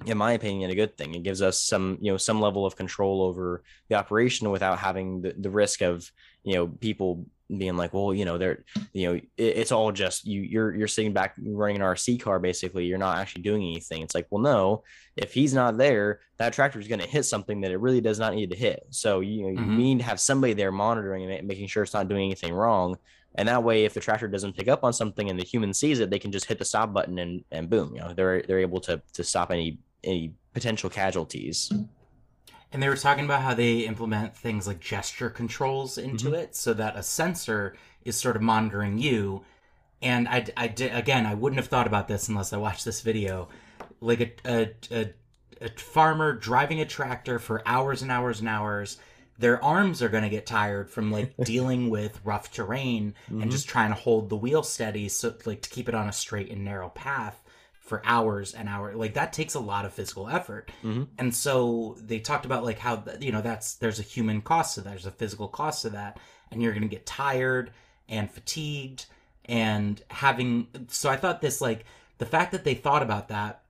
in 0.06 0.16
my 0.16 0.32
opinion, 0.32 0.70
a 0.70 0.74
good 0.74 0.96
thing. 0.96 1.14
It 1.14 1.22
gives 1.22 1.42
us 1.42 1.60
some 1.60 1.98
you 2.00 2.10
know 2.10 2.16
some 2.16 2.40
level 2.40 2.64
of 2.64 2.76
control 2.76 3.22
over 3.22 3.62
the 3.88 3.96
operation 3.96 4.50
without 4.50 4.78
having 4.78 5.22
the, 5.22 5.34
the 5.36 5.50
risk 5.50 5.82
of 5.82 6.10
you 6.44 6.54
know 6.54 6.66
people 6.66 7.26
being 7.54 7.76
like, 7.76 7.94
well, 7.94 8.12
you 8.12 8.24
know, 8.24 8.38
they're 8.38 8.64
you 8.92 9.06
know, 9.08 9.14
it, 9.14 9.30
it's 9.36 9.72
all 9.72 9.92
just 9.92 10.26
you. 10.26 10.40
You're 10.42 10.74
you're 10.74 10.88
sitting 10.88 11.12
back 11.12 11.34
running 11.38 11.76
an 11.76 11.82
RC 11.82 12.20
car 12.20 12.38
basically. 12.38 12.86
You're 12.86 12.98
not 12.98 13.18
actually 13.18 13.42
doing 13.42 13.62
anything. 13.62 14.02
It's 14.02 14.14
like, 14.14 14.26
well, 14.30 14.42
no, 14.42 14.82
if 15.16 15.32
he's 15.32 15.54
not 15.54 15.76
there, 15.78 16.20
that 16.38 16.52
tractor 16.52 16.80
is 16.80 16.88
going 16.88 17.00
to 17.00 17.06
hit 17.06 17.24
something 17.24 17.60
that 17.60 17.70
it 17.70 17.78
really 17.78 18.00
does 18.00 18.18
not 18.18 18.34
need 18.34 18.50
to 18.50 18.56
hit. 18.56 18.84
So 18.90 19.20
you 19.20 19.42
know, 19.42 19.60
Mhm. 19.60 19.66
you 19.70 19.76
need 19.76 19.98
to 19.98 20.04
have 20.04 20.20
somebody 20.20 20.54
there 20.54 20.72
monitoring 20.72 21.22
it, 21.30 21.44
making 21.44 21.68
sure 21.68 21.82
it's 21.82 21.94
not 21.94 22.08
doing 22.08 22.24
anything 22.24 22.52
wrong. 22.52 22.96
And 23.36 23.48
that 23.48 23.62
way, 23.62 23.84
if 23.84 23.92
the 23.94 24.00
tractor 24.00 24.28
doesn't 24.28 24.56
pick 24.56 24.66
up 24.66 24.82
on 24.82 24.92
something 24.92 25.28
and 25.28 25.38
the 25.38 25.44
human 25.44 25.74
sees 25.74 26.00
it, 26.00 26.08
they 26.10 26.18
can 26.18 26.32
just 26.32 26.46
hit 26.46 26.58
the 26.58 26.64
stop 26.64 26.92
button 26.92 27.18
and 27.18 27.44
and 27.52 27.70
boom, 27.70 27.94
you 27.94 28.00
know, 28.00 28.12
they're 28.14 28.42
they're 28.42 28.60
able 28.60 28.80
to 28.82 29.00
to 29.12 29.22
stop 29.22 29.50
any 29.50 29.78
any 30.02 30.32
potential 30.54 30.88
casualties. 30.90 31.70
And 32.76 32.82
they 32.82 32.90
were 32.90 32.96
talking 32.96 33.24
about 33.24 33.40
how 33.40 33.54
they 33.54 33.78
implement 33.86 34.36
things 34.36 34.66
like 34.66 34.80
gesture 34.80 35.30
controls 35.30 35.96
into 35.96 36.28
Mhm. 36.28 36.34
it 36.34 36.54
so 36.54 36.74
that 36.74 36.94
a 36.94 37.02
sensor 37.02 37.74
is 38.04 38.16
sort 38.18 38.36
of 38.36 38.42
monitoring 38.42 38.98
you. 38.98 39.46
And 40.02 40.28
I, 40.28 40.44
I 40.58 40.68
did, 40.68 40.94
again, 40.94 41.24
I 41.24 41.32
wouldn't 41.32 41.58
have 41.58 41.68
thought 41.70 41.86
about 41.86 42.06
this 42.06 42.28
unless 42.28 42.52
I 42.52 42.58
watched 42.58 42.84
this 42.84 43.00
video. 43.00 43.48
Like 44.02 44.20
a, 44.20 44.30
a, 44.44 44.70
a, 44.94 45.14
a 45.64 45.70
farmer 45.80 46.34
driving 46.34 46.78
a 46.78 46.84
tractor 46.84 47.38
for 47.38 47.62
hours 47.66 48.02
and 48.02 48.12
hours 48.12 48.40
and 48.40 48.48
hours, 48.50 48.98
their 49.38 49.62
arms 49.64 50.02
are 50.02 50.10
going 50.10 50.24
to 50.24 50.28
get 50.28 50.44
tired 50.44 50.90
from 50.90 51.10
like 51.10 51.34
dealing 51.44 51.88
with 51.88 52.20
rough 52.24 52.52
terrain 52.52 53.14
Mhm. 53.30 53.40
and 53.40 53.50
just 53.50 53.66
trying 53.70 53.88
to 53.88 53.98
hold 53.98 54.28
the 54.28 54.36
wheel 54.36 54.62
steady 54.62 55.08
so 55.08 55.34
like 55.46 55.62
to 55.62 55.70
keep 55.70 55.88
it 55.88 55.94
on 55.94 56.08
a 56.10 56.12
straight 56.12 56.50
and 56.50 56.62
narrow 56.62 56.90
path 56.90 57.42
for 57.86 58.02
hours 58.04 58.52
and 58.52 58.68
hours 58.68 58.96
like 58.96 59.14
that 59.14 59.32
takes 59.32 59.54
a 59.54 59.60
lot 59.60 59.84
of 59.84 59.92
physical 59.92 60.28
effort 60.28 60.70
Mhm. 60.82 61.06
and 61.18 61.32
so 61.34 61.96
they 62.00 62.18
talked 62.18 62.44
about 62.44 62.64
like 62.64 62.78
how 62.80 63.02
you 63.20 63.30
know 63.32 63.40
that's 63.40 63.74
there's 63.76 64.00
a 64.00 64.02
human 64.02 64.42
cost 64.42 64.74
to 64.74 64.80
that 64.82 64.90
there's 64.90 65.06
a 65.06 65.10
physical 65.12 65.46
cost 65.48 65.82
to 65.82 65.90
that 65.90 66.18
and 66.50 66.60
you're 66.60 66.72
going 66.72 66.82
to 66.82 66.88
get 66.88 67.06
tired 67.06 67.70
and 68.08 68.28
fatigued 68.30 69.06
and 69.44 70.02
having 70.10 70.66
so 70.88 71.08
i 71.08 71.16
thought 71.16 71.40
this 71.40 71.60
like 71.60 71.84
the 72.18 72.26
fact 72.26 72.50
that 72.52 72.64
they 72.64 72.74
thought 72.74 73.02
about 73.02 73.28
that 73.28 73.62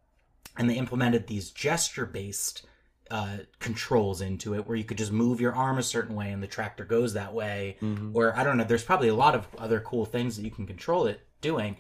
and 0.57 0.69
they 0.71 0.75
implemented 0.77 1.27
these 1.27 1.51
gesture 1.51 2.07
based 2.07 2.64
uh, 3.11 3.37
controls 3.61 4.21
into 4.21 4.55
it 4.55 4.67
where 4.67 4.77
you 4.77 4.83
could 4.83 4.99
just 4.99 5.12
move 5.12 5.41
your 5.41 5.55
arm 5.55 5.79
a 5.79 5.83
certain 5.83 6.17
way 6.17 6.33
and 6.33 6.43
the 6.43 6.47
tractor 6.49 6.85
goes 6.85 7.12
that 7.12 7.33
way 7.35 7.77
Mhm. 7.81 8.11
or 8.14 8.37
I 8.37 8.43
don't 8.43 8.57
know. 8.57 8.64
There's 8.64 8.83
probably 8.83 9.07
a 9.09 9.14
lot 9.14 9.37
of 9.37 9.47
other 9.59 9.79
cool 9.79 10.05
things 10.07 10.35
that 10.37 10.43
you 10.43 10.51
can 10.51 10.67
control 10.67 11.07
it 11.07 11.21
doing. 11.41 11.77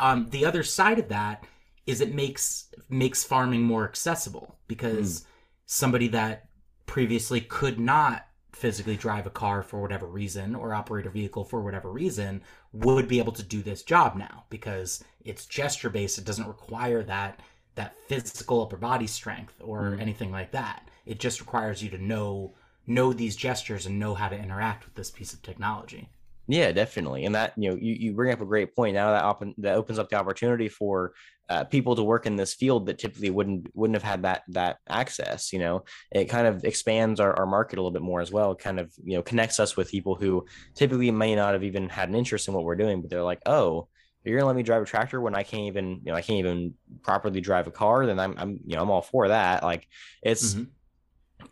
Um, 0.00 0.30
the 0.30 0.44
other 0.44 0.64
side 0.64 0.98
of 0.98 1.08
that 1.10 1.44
is 1.86 2.00
it 2.00 2.14
makes 2.14 2.68
makes 2.88 3.24
farming 3.24 3.62
more 3.62 3.84
accessible 3.84 4.56
because 4.68 5.26
somebody 5.66 6.08
that 6.08 6.48
previously 6.86 7.40
could 7.40 7.78
not 7.78 8.26
physically 8.52 8.96
drive 8.96 9.26
a 9.26 9.30
car 9.30 9.62
for 9.62 9.82
whatever 9.82 10.06
reason 10.06 10.54
or 10.54 10.74
operate 10.74 11.06
a 11.06 11.10
vehicle 11.10 11.44
for 11.44 11.60
whatever 11.60 11.90
reason 11.90 12.40
would 12.72 13.08
be 13.08 13.18
able 13.18 13.32
to 13.32 13.42
do 13.42 13.62
this 13.62 13.82
job 13.82 14.16
now 14.16 14.44
because 14.48 15.02
it's 15.24 15.44
gesture 15.46 15.90
based. 15.90 16.18
It 16.18 16.24
doesn't 16.24 16.46
require 16.46 17.02
that 17.04 17.40
that 17.74 17.96
physical 18.06 18.62
upper 18.62 18.76
body 18.76 19.06
strength 19.08 19.54
or 19.60 19.90
Mhm. 19.90 20.00
anything 20.00 20.30
like 20.30 20.52
that. 20.52 20.88
It 21.04 21.18
just 21.18 21.40
requires 21.40 21.82
you 21.82 21.90
to 21.90 21.98
know 21.98 22.54
know 22.86 23.12
these 23.12 23.34
gestures 23.34 23.86
and 23.86 23.98
know 23.98 24.14
how 24.14 24.28
to 24.28 24.38
interact 24.38 24.84
with 24.84 24.94
this 24.94 25.10
piece 25.10 25.32
of 25.32 25.42
technology 25.42 26.10
Yeah, 26.46 26.72
definitely. 26.72 27.24
And 27.24 27.34
that, 27.34 27.54
you 27.56 27.70
know, 27.70 27.76
you, 27.76 27.94
you 27.94 28.12
bring 28.12 28.32
up 28.32 28.40
a 28.40 28.46
great 28.46 28.76
point. 28.76 28.94
Now 28.94 29.12
that 29.12 29.24
open 29.24 29.54
that 29.58 29.76
opens 29.76 29.98
up 29.98 30.10
the 30.10 30.16
opportunity 30.16 30.68
for 30.68 31.14
uh, 31.48 31.64
people 31.64 31.96
to 31.96 32.02
work 32.02 32.26
in 32.26 32.36
this 32.36 32.54
field 32.54 32.86
that 32.86 32.98
typically 32.98 33.30
wouldn't 33.30 33.68
wouldn't 33.74 33.94
have 33.94 34.02
had 34.02 34.22
that 34.22 34.42
that 34.48 34.76
access. 34.88 35.52
You 35.54 35.60
know, 35.60 35.84
it 36.12 36.26
kind 36.26 36.46
of 36.46 36.64
expands 36.64 37.18
our, 37.18 37.34
our 37.38 37.46
market 37.46 37.78
a 37.78 37.80
little 37.80 37.92
bit 37.92 38.02
more 38.02 38.20
as 38.20 38.30
well. 38.30 38.52
It 38.52 38.58
kind 38.58 38.78
of, 38.78 38.92
you 39.02 39.16
know, 39.16 39.22
connects 39.22 39.58
us 39.58 39.74
with 39.76 39.90
people 39.90 40.16
who 40.16 40.44
typically 40.74 41.10
may 41.10 41.34
not 41.34 41.54
have 41.54 41.64
even 41.64 41.88
had 41.88 42.10
an 42.10 42.14
interest 42.14 42.46
in 42.48 42.54
what 42.54 42.64
we're 42.64 42.76
doing, 42.76 43.00
but 43.00 43.08
they're 43.10 43.22
like, 43.22 43.40
oh, 43.46 43.88
you're 44.22 44.38
gonna 44.38 44.46
let 44.46 44.56
me 44.56 44.62
drive 44.62 44.82
a 44.82 44.86
tractor 44.86 45.20
when 45.20 45.34
I 45.34 45.42
can't 45.44 45.64
even, 45.64 46.00
you 46.04 46.12
know, 46.12 46.14
I 46.14 46.22
can't 46.22 46.38
even 46.38 46.74
properly 47.02 47.40
drive 47.40 47.66
a 47.68 47.70
car, 47.70 48.04
then 48.06 48.18
I'm 48.18 48.34
I'm 48.38 48.60
you 48.66 48.76
know, 48.76 48.82
I'm 48.82 48.90
all 48.90 49.02
for 49.02 49.28
that. 49.28 49.62
Like 49.62 49.86
it's 50.22 50.54
Mhm. 50.54 50.68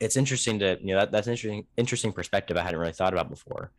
it's 0.00 0.16
interesting 0.16 0.58
to 0.60 0.78
you 0.80 0.94
know 0.94 1.00
that, 1.00 1.12
that's 1.12 1.26
interesting 1.28 1.66
interesting 1.76 2.12
perspective 2.12 2.56
I 2.56 2.62
hadn't 2.62 2.80
really 2.80 2.92
thought 2.92 3.12
about 3.12 3.30
before. 3.30 3.72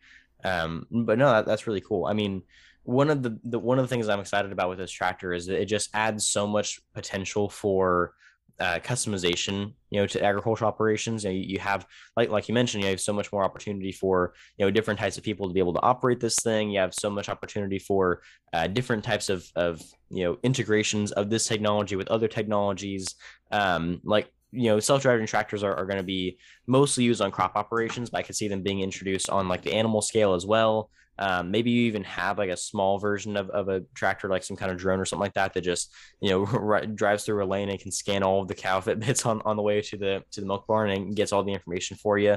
Um, 0.44 0.86
but 0.90 1.18
no, 1.18 1.30
that, 1.30 1.46
that's 1.46 1.66
really 1.66 1.80
cool. 1.80 2.06
I 2.06 2.12
mean, 2.12 2.42
one 2.84 3.10
of 3.10 3.22
the, 3.22 3.38
the 3.44 3.58
one 3.58 3.78
of 3.78 3.84
the 3.84 3.88
things 3.88 4.08
I'm 4.08 4.20
excited 4.20 4.52
about 4.52 4.68
with 4.68 4.78
this 4.78 4.90
tractor 4.90 5.32
is 5.32 5.46
that 5.46 5.60
it 5.60 5.66
just 5.66 5.88
adds 5.94 6.26
so 6.26 6.46
much 6.46 6.80
potential 6.94 7.48
for 7.48 8.14
uh, 8.60 8.78
customization, 8.78 9.72
you 9.90 10.00
know, 10.00 10.06
to 10.06 10.22
agricultural 10.22 10.68
operations. 10.68 11.24
You, 11.24 11.30
know, 11.30 11.36
you, 11.36 11.58
have, 11.58 11.86
like 12.16 12.30
like 12.30 12.48
you 12.48 12.54
mentioned, 12.54 12.84
you 12.84 12.90
have 12.90 13.00
so 13.00 13.12
much 13.12 13.32
more 13.32 13.42
opportunity 13.42 13.90
for 13.90 14.34
you 14.58 14.64
know 14.64 14.70
different 14.70 15.00
types 15.00 15.18
of 15.18 15.24
people 15.24 15.48
to 15.48 15.54
be 15.54 15.60
able 15.60 15.74
to 15.74 15.82
operate 15.82 16.20
this 16.20 16.36
thing. 16.36 16.70
You 16.70 16.80
have 16.80 16.94
so 16.94 17.10
much 17.10 17.28
opportunity 17.28 17.78
for 17.78 18.22
uh, 18.52 18.68
different 18.68 19.02
types 19.02 19.28
of 19.28 19.44
of 19.56 19.82
you 20.10 20.24
know 20.24 20.38
integrations 20.42 21.10
of 21.12 21.30
this 21.30 21.48
technology 21.48 21.96
with 21.96 22.08
other 22.08 22.28
technologies. 22.28 23.16
Um, 23.50 24.00
like 24.04 24.28
you 24.54 24.70
know, 24.70 24.80
self-driving 24.80 25.26
tractors 25.26 25.62
are, 25.62 25.74
are 25.74 25.86
going 25.86 25.98
to 25.98 26.02
be 26.02 26.38
mostly 26.66 27.04
used 27.04 27.20
on 27.20 27.30
crop 27.30 27.56
operations, 27.56 28.10
but 28.10 28.18
I 28.18 28.22
could 28.22 28.36
see 28.36 28.48
them 28.48 28.62
being 28.62 28.80
introduced 28.80 29.30
on 29.30 29.48
like 29.48 29.62
the 29.62 29.72
animal 29.72 30.02
scale 30.02 30.34
as 30.34 30.46
well. 30.46 30.90
Um, 31.18 31.50
maybe 31.50 31.70
you 31.70 31.82
even 31.82 32.02
have 32.04 32.38
like 32.38 32.50
a 32.50 32.56
small 32.56 32.98
version 32.98 33.36
of, 33.36 33.48
of 33.50 33.68
a 33.68 33.82
tractor, 33.94 34.28
like 34.28 34.42
some 34.42 34.56
kind 34.56 34.72
of 34.72 34.78
drone 34.78 34.98
or 34.98 35.04
something 35.04 35.22
like 35.22 35.34
that, 35.34 35.54
that 35.54 35.60
just 35.60 35.92
you 36.20 36.30
know 36.30 36.46
r- 36.52 36.86
drives 36.86 37.24
through 37.24 37.44
a 37.44 37.46
lane 37.46 37.68
and 37.68 37.78
can 37.78 37.92
scan 37.92 38.22
all 38.22 38.42
of 38.42 38.48
the 38.48 38.54
cow 38.54 38.80
fitbits 38.80 39.24
on, 39.26 39.40
on 39.44 39.56
the 39.56 39.62
way 39.62 39.80
to 39.80 39.96
the 39.96 40.24
to 40.32 40.40
the 40.40 40.46
milk 40.46 40.66
barn 40.66 40.90
and 40.90 41.14
gets 41.14 41.32
all 41.32 41.44
the 41.44 41.52
information 41.52 41.96
for 41.96 42.18
you. 42.18 42.36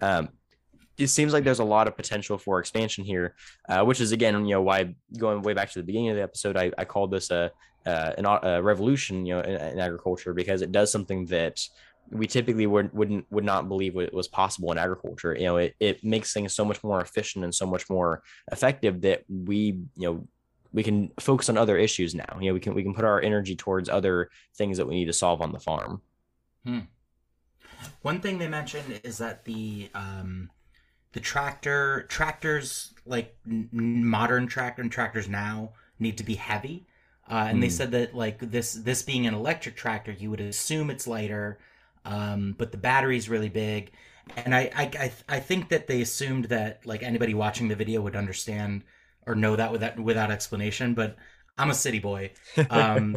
Um, 0.00 0.30
it 0.98 1.08
seems 1.08 1.32
like 1.32 1.44
there's 1.44 1.58
a 1.58 1.64
lot 1.64 1.88
of 1.88 1.96
potential 1.96 2.38
for 2.38 2.58
expansion 2.58 3.04
here, 3.04 3.34
uh, 3.68 3.82
which 3.84 4.00
is 4.00 4.12
again, 4.12 4.44
you 4.46 4.54
know, 4.54 4.62
why 4.62 4.94
going 5.18 5.42
way 5.42 5.54
back 5.54 5.70
to 5.72 5.78
the 5.78 5.84
beginning 5.84 6.10
of 6.10 6.16
the 6.16 6.22
episode, 6.22 6.56
I, 6.56 6.70
I 6.78 6.84
called 6.84 7.10
this 7.10 7.30
a, 7.30 7.50
an, 7.84 8.24
a 8.26 8.62
revolution, 8.62 9.26
you 9.26 9.34
know, 9.34 9.40
in, 9.40 9.56
in, 9.56 9.78
agriculture 9.78 10.32
because 10.32 10.62
it 10.62 10.72
does 10.72 10.90
something 10.90 11.26
that 11.26 11.60
we 12.10 12.26
typically 12.26 12.66
would 12.66 12.92
wouldn't 12.92 13.26
would 13.30 13.44
not 13.44 13.68
believe 13.68 13.94
was 13.94 14.28
possible 14.28 14.70
in 14.72 14.78
agriculture. 14.78 15.34
You 15.34 15.44
know, 15.44 15.56
it, 15.56 15.74
it 15.80 16.04
makes 16.04 16.32
things 16.32 16.54
so 16.54 16.64
much 16.64 16.82
more 16.84 17.00
efficient 17.00 17.44
and 17.44 17.54
so 17.54 17.66
much 17.66 17.88
more 17.90 18.22
effective 18.52 19.00
that 19.02 19.24
we 19.28 19.80
you 19.96 20.08
know 20.08 20.28
we 20.72 20.82
can 20.82 21.10
focus 21.20 21.48
on 21.48 21.56
other 21.56 21.76
issues 21.78 22.14
now. 22.14 22.38
You 22.40 22.50
know, 22.50 22.54
we 22.54 22.60
can 22.60 22.74
we 22.74 22.82
can 22.82 22.94
put 22.94 23.04
our 23.04 23.20
energy 23.20 23.56
towards 23.56 23.88
other 23.88 24.28
things 24.56 24.76
that 24.78 24.86
we 24.86 24.94
need 24.94 25.06
to 25.06 25.12
solve 25.12 25.40
on 25.40 25.52
the 25.52 25.60
farm. 25.60 26.02
Hmm. 26.64 26.80
One 28.02 28.20
thing 28.20 28.38
they 28.38 28.48
mentioned 28.48 29.00
is 29.02 29.18
that 29.18 29.44
the 29.44 29.88
um, 29.94 30.50
the 31.14 31.20
tractor 31.20 32.04
tractors 32.08 32.92
like 33.06 33.34
n- 33.46 33.68
modern 33.72 34.46
tractor 34.46 34.82
and 34.82 34.92
tractors 34.92 35.28
now 35.28 35.72
need 35.98 36.18
to 36.18 36.24
be 36.24 36.34
heavy. 36.34 36.86
Uh, 37.30 37.46
and 37.48 37.62
they 37.62 37.68
hmm. 37.68 37.72
said 37.72 37.90
that 37.92 38.14
like 38.14 38.38
this 38.38 38.74
this 38.74 39.02
being 39.02 39.26
an 39.26 39.32
electric 39.34 39.74
tractor, 39.74 40.12
you 40.12 40.30
would 40.30 40.40
assume 40.40 40.90
it's 40.90 41.06
lighter 41.06 41.58
um, 42.04 42.54
but 42.58 42.70
the 42.70 42.78
battery's 42.78 43.28
really 43.28 43.48
big. 43.48 43.92
And 44.36 44.54
I, 44.54 44.70
I, 44.74 44.82
I, 44.98 45.12
I 45.28 45.40
think 45.40 45.68
that 45.68 45.86
they 45.86 46.00
assumed 46.00 46.46
that 46.46 46.84
like 46.86 47.02
anybody 47.02 47.34
watching 47.34 47.68
the 47.68 47.76
video 47.76 48.00
would 48.02 48.16
understand 48.16 48.84
or 49.26 49.34
know 49.34 49.56
that 49.56 49.72
without 49.72 49.98
without 49.98 50.30
explanation. 50.30 50.94
But 50.94 51.16
I'm 51.58 51.70
a 51.70 51.74
city 51.74 51.98
boy. 51.98 52.32
Um, 52.70 53.16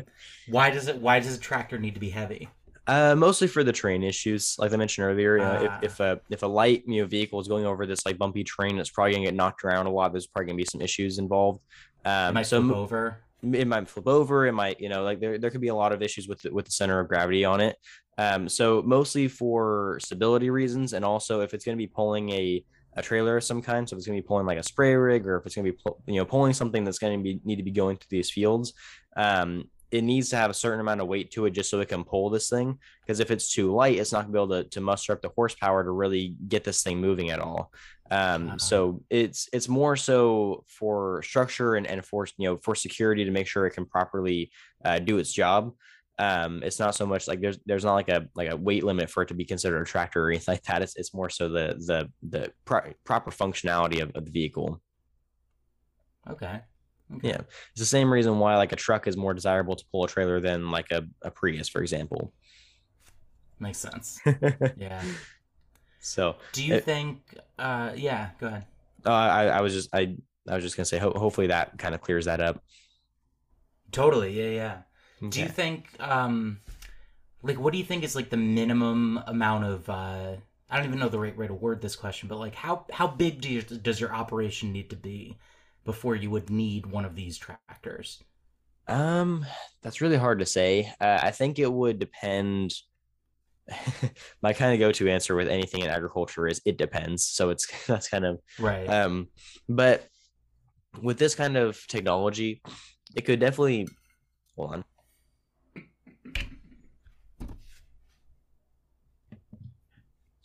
why 0.49 0.69
does 0.69 0.87
it? 0.87 0.97
Why 0.97 1.19
does 1.19 1.35
a 1.35 1.39
tractor 1.39 1.77
need 1.77 1.93
to 1.93 1.99
be 1.99 2.09
heavy? 2.09 2.49
Uh, 2.87 3.15
mostly 3.15 3.47
for 3.47 3.63
the 3.63 3.71
train 3.71 4.01
issues, 4.01 4.55
like 4.57 4.71
I 4.71 4.77
mentioned 4.77 5.05
earlier. 5.05 5.37
You 5.37 5.43
know, 5.43 5.63
if, 5.63 5.71
ah. 5.71 5.79
if 5.81 5.99
a 5.99 6.21
if 6.29 6.43
a 6.43 6.47
light 6.47 6.83
you 6.87 7.01
know 7.01 7.07
vehicle 7.07 7.39
is 7.39 7.47
going 7.47 7.65
over 7.65 7.85
this 7.85 8.05
like 8.05 8.17
bumpy 8.17 8.43
train, 8.43 8.79
it's 8.79 8.89
probably 8.89 9.13
gonna 9.13 9.25
get 9.25 9.35
knocked 9.35 9.63
around 9.63 9.87
a 9.87 9.91
lot. 9.91 10.13
There's 10.13 10.27
probably 10.27 10.47
gonna 10.47 10.57
be 10.57 10.65
some 10.65 10.81
issues 10.81 11.19
involved. 11.19 11.61
Um, 12.05 12.29
it 12.29 12.33
might 12.33 12.45
so 12.45 12.61
flip 12.63 12.77
over. 12.77 13.23
It 13.43 13.67
might 13.67 13.87
flip 13.87 14.07
over. 14.07 14.47
It 14.47 14.53
might, 14.53 14.79
you 14.79 14.89
know, 14.89 15.03
like 15.03 15.19
there, 15.19 15.37
there 15.37 15.51
could 15.51 15.61
be 15.61 15.67
a 15.67 15.75
lot 15.75 15.93
of 15.93 16.01
issues 16.01 16.27
with 16.27 16.41
the, 16.41 16.51
with 16.51 16.65
the 16.65 16.71
center 16.71 16.99
of 16.99 17.07
gravity 17.07 17.45
on 17.45 17.61
it. 17.61 17.75
Um, 18.17 18.49
so 18.49 18.81
mostly 18.81 19.27
for 19.27 19.99
stability 20.01 20.49
reasons, 20.49 20.93
and 20.93 21.05
also 21.05 21.41
if 21.41 21.53
it's 21.53 21.63
going 21.63 21.77
to 21.77 21.81
be 21.81 21.87
pulling 21.87 22.31
a 22.31 22.63
a 22.95 23.01
trailer 23.01 23.37
of 23.37 23.43
some 23.43 23.61
kind, 23.61 23.87
so 23.87 23.95
if 23.95 23.99
it's 23.99 24.07
going 24.07 24.17
to 24.17 24.23
be 24.23 24.27
pulling 24.27 24.47
like 24.47 24.57
a 24.57 24.63
spray 24.63 24.95
rig, 24.95 25.27
or 25.27 25.37
if 25.37 25.45
it's 25.45 25.55
going 25.55 25.65
to 25.65 25.71
be 25.71 26.13
you 26.13 26.19
know 26.19 26.25
pulling 26.25 26.53
something 26.53 26.83
that's 26.83 26.97
going 26.97 27.19
to 27.19 27.23
be 27.23 27.39
need 27.43 27.57
to 27.57 27.63
be 27.63 27.71
going 27.71 27.95
through 27.95 28.07
these 28.09 28.31
fields, 28.31 28.73
um, 29.15 29.65
it 29.91 30.03
needs 30.03 30.29
to 30.29 30.35
have 30.35 30.49
a 30.49 30.55
certain 30.55 30.79
amount 30.79 31.01
of 31.01 31.07
weight 31.07 31.31
to 31.31 31.45
it 31.45 31.51
just 31.51 31.69
so 31.69 31.79
it 31.79 31.89
can 31.89 32.03
pull 32.03 32.29
this 32.29 32.49
thing. 32.49 32.77
Because 33.01 33.19
if 33.19 33.31
it's 33.31 33.53
too 33.53 33.73
light, 33.73 33.97
it's 33.97 34.11
not 34.11 34.23
going 34.23 34.33
to 34.33 34.33
be 34.33 34.55
able 34.55 34.63
to, 34.63 34.69
to 34.69 34.81
muster 34.81 35.13
up 35.13 35.21
the 35.21 35.29
horsepower 35.29 35.83
to 35.83 35.91
really 35.91 36.35
get 36.47 36.63
this 36.63 36.83
thing 36.83 36.99
moving 36.99 37.29
at 37.29 37.39
all. 37.39 37.71
Um, 38.11 38.47
uh-huh. 38.47 38.57
So 38.57 39.03
it's 39.09 39.49
it's 39.53 39.69
more 39.69 39.95
so 39.95 40.65
for 40.67 41.21
structure 41.23 41.75
and, 41.75 41.87
and 41.87 42.05
for 42.05 42.27
you 42.37 42.49
know 42.49 42.57
for 42.57 42.75
security 42.75 43.25
to 43.25 43.31
make 43.31 43.47
sure 43.47 43.65
it 43.65 43.71
can 43.71 43.85
properly 43.85 44.51
uh, 44.83 44.99
do 44.99 45.17
its 45.17 45.31
job 45.31 45.73
um 46.19 46.63
it's 46.63 46.79
not 46.79 46.95
so 46.95 47.05
much 47.05 47.27
like 47.27 47.41
there's 47.41 47.59
there's 47.67 47.85
not 47.85 47.93
like 47.93 48.09
a 48.09 48.27
like 48.33 48.49
a 48.49 48.55
weight 48.55 48.83
limit 48.83 49.07
for 49.07 49.21
it 49.21 49.27
to 49.27 49.35
be 49.35 49.45
considered 49.45 49.81
a 49.81 49.85
tractor 49.85 50.25
or 50.25 50.29
anything 50.31 50.53
like 50.53 50.63
that 50.63 50.81
it's, 50.81 50.95
it's 50.95 51.13
more 51.13 51.29
so 51.29 51.47
the 51.47 51.75
the 51.85 52.09
the 52.27 52.51
pro- 52.65 52.91
proper 53.03 53.29
functionality 53.29 54.01
of, 54.01 54.09
of 54.15 54.25
the 54.25 54.31
vehicle 54.31 54.81
okay. 56.27 56.61
Okay. 57.15 57.29
Yeah. 57.29 57.41
It's 57.71 57.79
the 57.79 57.85
same 57.85 58.11
reason 58.11 58.39
why 58.39 58.55
like 58.57 58.71
a 58.71 58.75
truck 58.75 59.07
is 59.07 59.15
more 59.17 59.33
desirable 59.33 59.75
to 59.75 59.85
pull 59.91 60.03
a 60.03 60.07
trailer 60.07 60.39
than 60.39 60.71
like 60.71 60.91
a, 60.91 61.05
a 61.21 61.31
prius 61.31 61.69
for 61.69 61.81
example. 61.81 62.33
Makes 63.59 63.79
sense. 63.79 64.19
Yeah. 64.77 65.01
So 65.99 66.37
do 66.53 66.63
you 66.63 66.75
it, 66.75 66.85
think 66.85 67.37
uh 67.59 67.91
yeah 67.95 68.29
go 68.39 68.47
ahead. 68.47 68.65
Uh, 69.05 69.11
I, 69.11 69.45
I 69.47 69.61
was 69.61 69.73
just 69.73 69.89
i 69.93 70.15
i 70.47 70.55
was 70.55 70.63
just 70.63 70.77
gonna 70.77 70.85
say 70.85 70.97
ho- 70.97 71.13
hopefully 71.15 71.47
that 71.47 71.77
kind 71.77 71.93
of 71.93 72.01
clears 72.01 72.25
that 72.25 72.39
up. 72.39 72.63
Totally. 73.91 74.31
Yeah 74.31 74.49
yeah. 74.51 74.77
Okay. 75.21 75.29
Do 75.29 75.39
you 75.41 75.47
think, 75.47 75.87
um, 75.99 76.59
like, 77.41 77.59
what 77.59 77.73
do 77.73 77.79
you 77.79 77.85
think 77.85 78.03
is 78.03 78.15
like 78.15 78.29
the 78.29 78.37
minimum 78.37 79.19
amount 79.25 79.65
of? 79.65 79.89
Uh, 79.89 80.35
I 80.69 80.77
don't 80.77 80.85
even 80.85 80.99
know 80.99 81.09
the 81.09 81.19
right 81.19 81.35
way 81.35 81.47
to 81.47 81.53
word 81.53 81.81
this 81.81 81.95
question, 81.95 82.27
but 82.27 82.37
like, 82.37 82.53
how 82.53 82.85
how 82.91 83.07
big 83.07 83.41
do 83.41 83.49
you, 83.49 83.61
does 83.61 83.99
your 83.99 84.13
operation 84.13 84.71
need 84.71 84.89
to 84.91 84.95
be 84.95 85.37
before 85.87 86.15
you 86.15 86.29
would 86.29 86.49
need 86.49 86.85
one 86.85 87.05
of 87.05 87.15
these 87.15 87.37
tractors? 87.37 88.21
Um, 88.87 89.45
that's 89.81 90.01
really 90.01 90.17
hard 90.17 90.39
to 90.39 90.45
say. 90.45 90.91
Uh, 90.99 91.19
I 91.23 91.31
think 91.31 91.57
it 91.57 91.71
would 91.71 91.97
depend. 91.97 92.73
my 94.41 94.53
kind 94.53 94.73
of 94.73 94.79
go-to 94.79 95.09
answer 95.09 95.35
with 95.35 95.47
anything 95.47 95.81
in 95.81 95.89
agriculture 95.89 96.45
is 96.45 96.61
it 96.65 96.77
depends. 96.77 97.23
So 97.23 97.49
it's 97.49 97.67
that's 97.87 98.09
kind 98.09 98.25
of 98.25 98.39
right. 98.59 98.85
Um, 98.85 99.29
but 99.67 100.05
with 101.01 101.17
this 101.17 101.35
kind 101.35 101.55
of 101.55 101.79
technology, 101.87 102.61
it 103.15 103.21
could 103.21 103.39
definitely 103.39 103.87
hold 104.57 104.73
on. 104.73 104.83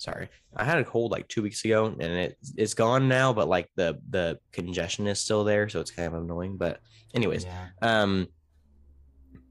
Sorry 0.02 0.28
i 0.56 0.64
had 0.64 0.78
a 0.78 0.84
cold 0.84 1.12
like 1.12 1.28
two 1.28 1.42
weeks 1.42 1.64
ago 1.64 1.86
and 1.86 2.02
it 2.02 2.36
it's 2.56 2.74
gone 2.74 3.08
now 3.08 3.32
but 3.32 3.46
like 3.46 3.68
the 3.76 4.00
the 4.10 4.36
congestion 4.50 5.06
is 5.06 5.20
still 5.20 5.44
there 5.44 5.68
so 5.68 5.78
it's 5.78 5.92
kind 5.92 6.12
of 6.12 6.20
annoying 6.20 6.56
but 6.56 6.80
anyways 7.14 7.44
yeah. 7.44 7.68
um 7.82 8.26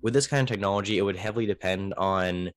with 0.01 0.13
this 0.13 0.27
kind 0.27 0.41
of 0.41 0.53
technology 0.53 0.97
it 0.97 1.03
would 1.03 1.15
heavily 1.15 1.45
depend 1.45 1.93
on 1.93 2.51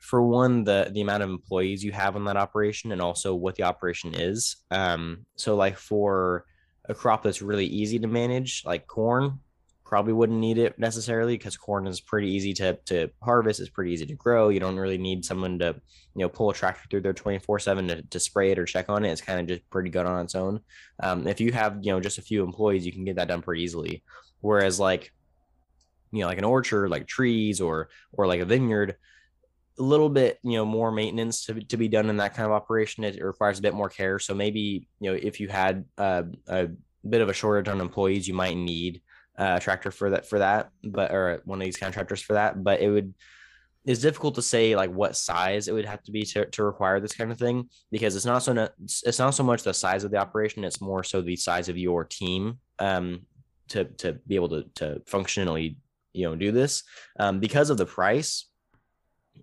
for 0.00 0.22
one 0.22 0.62
the 0.62 0.90
the 0.92 1.00
amount 1.00 1.24
of 1.24 1.30
employees 1.30 1.82
you 1.82 1.90
have 1.90 2.14
on 2.14 2.24
that 2.24 2.36
operation 2.36 2.92
and 2.92 3.02
also 3.02 3.34
what 3.34 3.56
the 3.56 3.64
operation 3.64 4.14
is 4.14 4.58
um 4.70 5.26
so 5.34 5.56
like 5.56 5.76
for 5.76 6.44
a 6.88 6.94
crop 6.94 7.24
that's 7.24 7.42
really 7.42 7.66
easy 7.66 7.98
to 7.98 8.06
manage 8.06 8.62
like 8.64 8.86
corn 8.86 9.40
probably 9.92 10.14
wouldn't 10.14 10.38
need 10.38 10.56
it 10.56 10.78
necessarily 10.78 11.36
because 11.36 11.54
corn 11.54 11.86
is 11.86 12.00
pretty 12.00 12.30
easy 12.30 12.54
to 12.54 12.72
to 12.86 13.10
harvest. 13.22 13.60
It's 13.60 13.68
pretty 13.68 13.92
easy 13.92 14.06
to 14.06 14.14
grow. 14.14 14.48
You 14.48 14.58
don't 14.58 14.78
really 14.78 14.96
need 14.96 15.22
someone 15.22 15.58
to 15.58 15.74
you 16.14 16.22
know 16.22 16.30
pull 16.30 16.48
a 16.48 16.54
tractor 16.54 16.88
through 16.88 17.02
there 17.02 17.12
24 17.12 17.58
7 17.58 17.88
to, 17.88 18.00
to 18.00 18.18
spray 18.18 18.52
it 18.52 18.58
or 18.58 18.64
check 18.64 18.88
on 18.88 19.04
it. 19.04 19.10
It's 19.10 19.20
kind 19.20 19.38
of 19.38 19.46
just 19.46 19.68
pretty 19.68 19.90
good 19.90 20.06
on 20.06 20.24
its 20.24 20.34
own. 20.34 20.60
Um, 21.02 21.26
if 21.26 21.42
you 21.42 21.52
have 21.52 21.80
you 21.82 21.92
know 21.92 22.00
just 22.00 22.16
a 22.16 22.22
few 22.22 22.42
employees, 22.42 22.86
you 22.86 22.92
can 22.92 23.04
get 23.04 23.16
that 23.16 23.28
done 23.28 23.42
pretty 23.42 23.64
easily. 23.64 24.02
Whereas 24.40 24.80
like 24.80 25.12
you 26.10 26.20
know 26.20 26.26
like 26.26 26.38
an 26.38 26.44
orchard, 26.44 26.88
like 26.88 27.06
trees 27.06 27.60
or 27.60 27.90
or 28.12 28.26
like 28.26 28.40
a 28.40 28.46
vineyard, 28.46 28.96
a 29.78 29.82
little 29.82 30.08
bit 30.08 30.38
you 30.42 30.56
know 30.56 30.64
more 30.64 30.90
maintenance 30.90 31.44
to, 31.44 31.60
to 31.60 31.76
be 31.76 31.88
done 31.88 32.08
in 32.08 32.16
that 32.16 32.34
kind 32.34 32.46
of 32.46 32.52
operation 32.52 33.04
it 33.04 33.22
requires 33.22 33.58
a 33.58 33.62
bit 33.62 33.74
more 33.74 33.88
care 33.90 34.18
so 34.18 34.34
maybe 34.34 34.86
you 35.00 35.10
know 35.10 35.18
if 35.20 35.38
you 35.40 35.48
had 35.48 35.84
uh, 35.98 36.22
a 36.46 36.68
bit 37.08 37.20
of 37.20 37.28
a 37.28 37.32
shortage 37.32 37.68
on 37.68 37.80
employees 37.80 38.28
you 38.28 38.34
might 38.34 38.56
need 38.56 39.02
uh, 39.38 39.58
tractor 39.58 39.90
for 39.90 40.10
that 40.10 40.26
for 40.26 40.38
that, 40.38 40.70
but 40.84 41.10
or 41.10 41.40
one 41.44 41.60
of 41.60 41.64
these 41.64 41.76
contractors 41.76 42.20
for 42.20 42.34
that. 42.34 42.62
But 42.62 42.80
it 42.80 42.90
would 42.90 43.14
it's 43.84 44.00
difficult 44.00 44.34
to 44.36 44.42
say 44.42 44.76
like 44.76 44.90
what 44.90 45.16
size 45.16 45.66
it 45.66 45.72
would 45.72 45.84
have 45.84 46.02
to 46.04 46.12
be 46.12 46.22
to, 46.22 46.46
to 46.46 46.62
require 46.62 47.00
this 47.00 47.14
kind 47.14 47.32
of 47.32 47.38
thing 47.38 47.68
because 47.90 48.14
it's 48.14 48.24
not 48.24 48.42
so 48.42 48.68
it's 49.04 49.18
not 49.18 49.34
so 49.34 49.42
much 49.42 49.62
the 49.62 49.74
size 49.74 50.04
of 50.04 50.10
the 50.10 50.16
operation 50.16 50.64
it's 50.64 50.80
more 50.80 51.02
so 51.02 51.20
the 51.20 51.36
size 51.36 51.68
of 51.68 51.76
your 51.76 52.04
team 52.04 52.58
um 52.78 53.20
to 53.68 53.84
to 53.84 54.12
be 54.26 54.36
able 54.36 54.48
to 54.48 54.64
to 54.74 55.02
functionally 55.06 55.76
you 56.12 56.28
know 56.28 56.36
do 56.36 56.52
this 56.52 56.84
um 57.18 57.40
because 57.40 57.70
of 57.70 57.76
the 57.76 57.86
price 57.86 58.46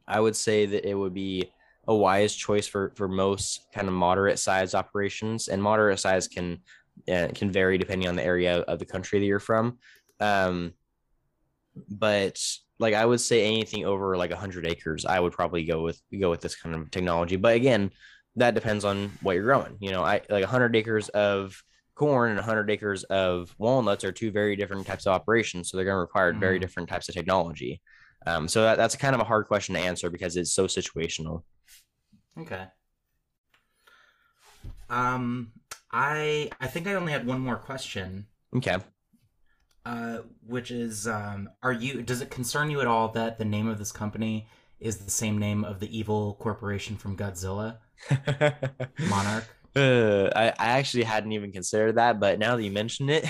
i 0.08 0.20
would 0.20 0.36
say 0.36 0.66
that 0.66 0.88
it 0.88 0.94
would 0.94 1.14
be 1.14 1.52
a 1.88 1.96
wise 1.96 2.36
choice 2.36 2.68
for 2.68 2.94
for 2.96 3.08
most 3.08 3.66
kind 3.74 3.88
of 3.88 3.94
moderate 3.94 4.40
size 4.40 4.74
operations 4.74 5.48
and 5.48 5.62
moderate 5.62 6.00
size 6.00 6.28
can 6.28 6.60
and 7.08 7.32
it 7.32 7.36
can 7.36 7.52
vary 7.52 7.78
depending 7.78 8.08
on 8.08 8.16
the 8.16 8.24
area 8.24 8.60
of 8.60 8.80
the 8.80 8.86
country 8.86 9.20
that 9.20 9.26
you're 9.26 9.40
from. 9.40 9.78
Um, 10.20 10.74
but 11.90 12.40
like 12.80 12.94
I 12.94 13.06
would 13.06 13.22
say 13.22 13.46
anything 13.46 13.86
over 13.86 14.18
like 14.18 14.32
100 14.32 14.66
acres, 14.68 15.06
I 15.06 15.20
would 15.20 15.34
probably 15.34 15.66
go 15.66 15.82
with 15.82 16.02
go 16.20 16.30
with 16.30 16.42
this 16.42 16.56
kind 16.56 16.76
of 16.76 16.92
technology. 16.92 17.36
But 17.36 17.56
again, 17.56 17.92
that 18.36 18.56
depends 18.56 18.86
on 18.86 19.12
what 19.22 19.34
you're 19.36 19.44
growing. 19.44 19.78
You 19.80 19.92
know, 19.92 20.04
I 20.04 20.22
like 20.30 20.44
100 20.44 20.76
acres 20.76 21.10
of 21.10 21.62
corn 21.96 22.30
and 22.30 22.38
100 22.38 22.70
acres 22.72 23.04
of 23.06 23.54
walnuts 23.58 24.06
are 24.06 24.12
two 24.12 24.32
very 24.32 24.56
different 24.56 24.88
types 24.88 25.06
of 25.06 25.14
operations. 25.14 25.70
So 25.70 25.76
they're 25.78 25.86
going 25.86 25.96
to 25.96 26.00
require 26.00 26.34
very 26.34 26.58
Mm. 26.58 26.62
different 26.62 26.90
types 26.90 27.10
of 27.10 27.16
technology. 27.16 27.82
Um, 28.26 28.48
so 28.48 28.62
that, 28.64 28.78
that's 28.78 28.96
kind 28.96 29.16
of 29.16 29.22
a 29.22 29.26
hard 29.26 29.48
question 29.48 29.76
to 29.76 29.82
answer 29.82 30.10
because 30.10 30.38
it's 30.38 30.54
so 30.54 30.66
situational. 30.68 31.44
Okay. 32.38 32.66
Um, 34.90 35.52
I 35.92 36.50
I 36.60 36.68
think 36.68 36.88
I 36.88 36.94
only 36.94 37.12
had 37.12 37.26
one 37.26 37.42
more 37.42 37.58
question, 37.58 38.28
Okay. 38.56 38.78
uh, 39.86 40.20
which 40.46 40.72
is, 40.72 41.08
um, 41.08 41.50
are 41.64 41.74
you? 41.74 42.02
Does 42.04 42.22
it 42.22 42.30
concern 42.30 42.70
you 42.70 42.82
at 42.82 42.88
all 42.88 43.10
that 43.10 43.38
the 43.38 43.46
name 43.46 43.68
of 43.68 43.78
this 43.80 43.92
company 43.92 44.48
is 44.80 44.98
the 44.98 45.12
same 45.12 45.38
name 45.38 45.64
of 45.64 45.80
the 45.80 45.98
evil 45.98 46.36
corporation 46.40 46.96
from 46.96 47.18
Godzilla, 47.18 47.78
Monarch? 49.00 49.46
Uh, 49.76 50.30
I, 50.36 50.48
I 50.58 50.68
actually 50.80 51.04
hadn't 51.04 51.32
even 51.32 51.52
considered 51.52 51.96
that, 51.96 52.20
but 52.20 52.40
now 52.40 52.56
that 52.56 52.64
you 52.64 52.72
mention 52.72 53.10
it, 53.10 53.26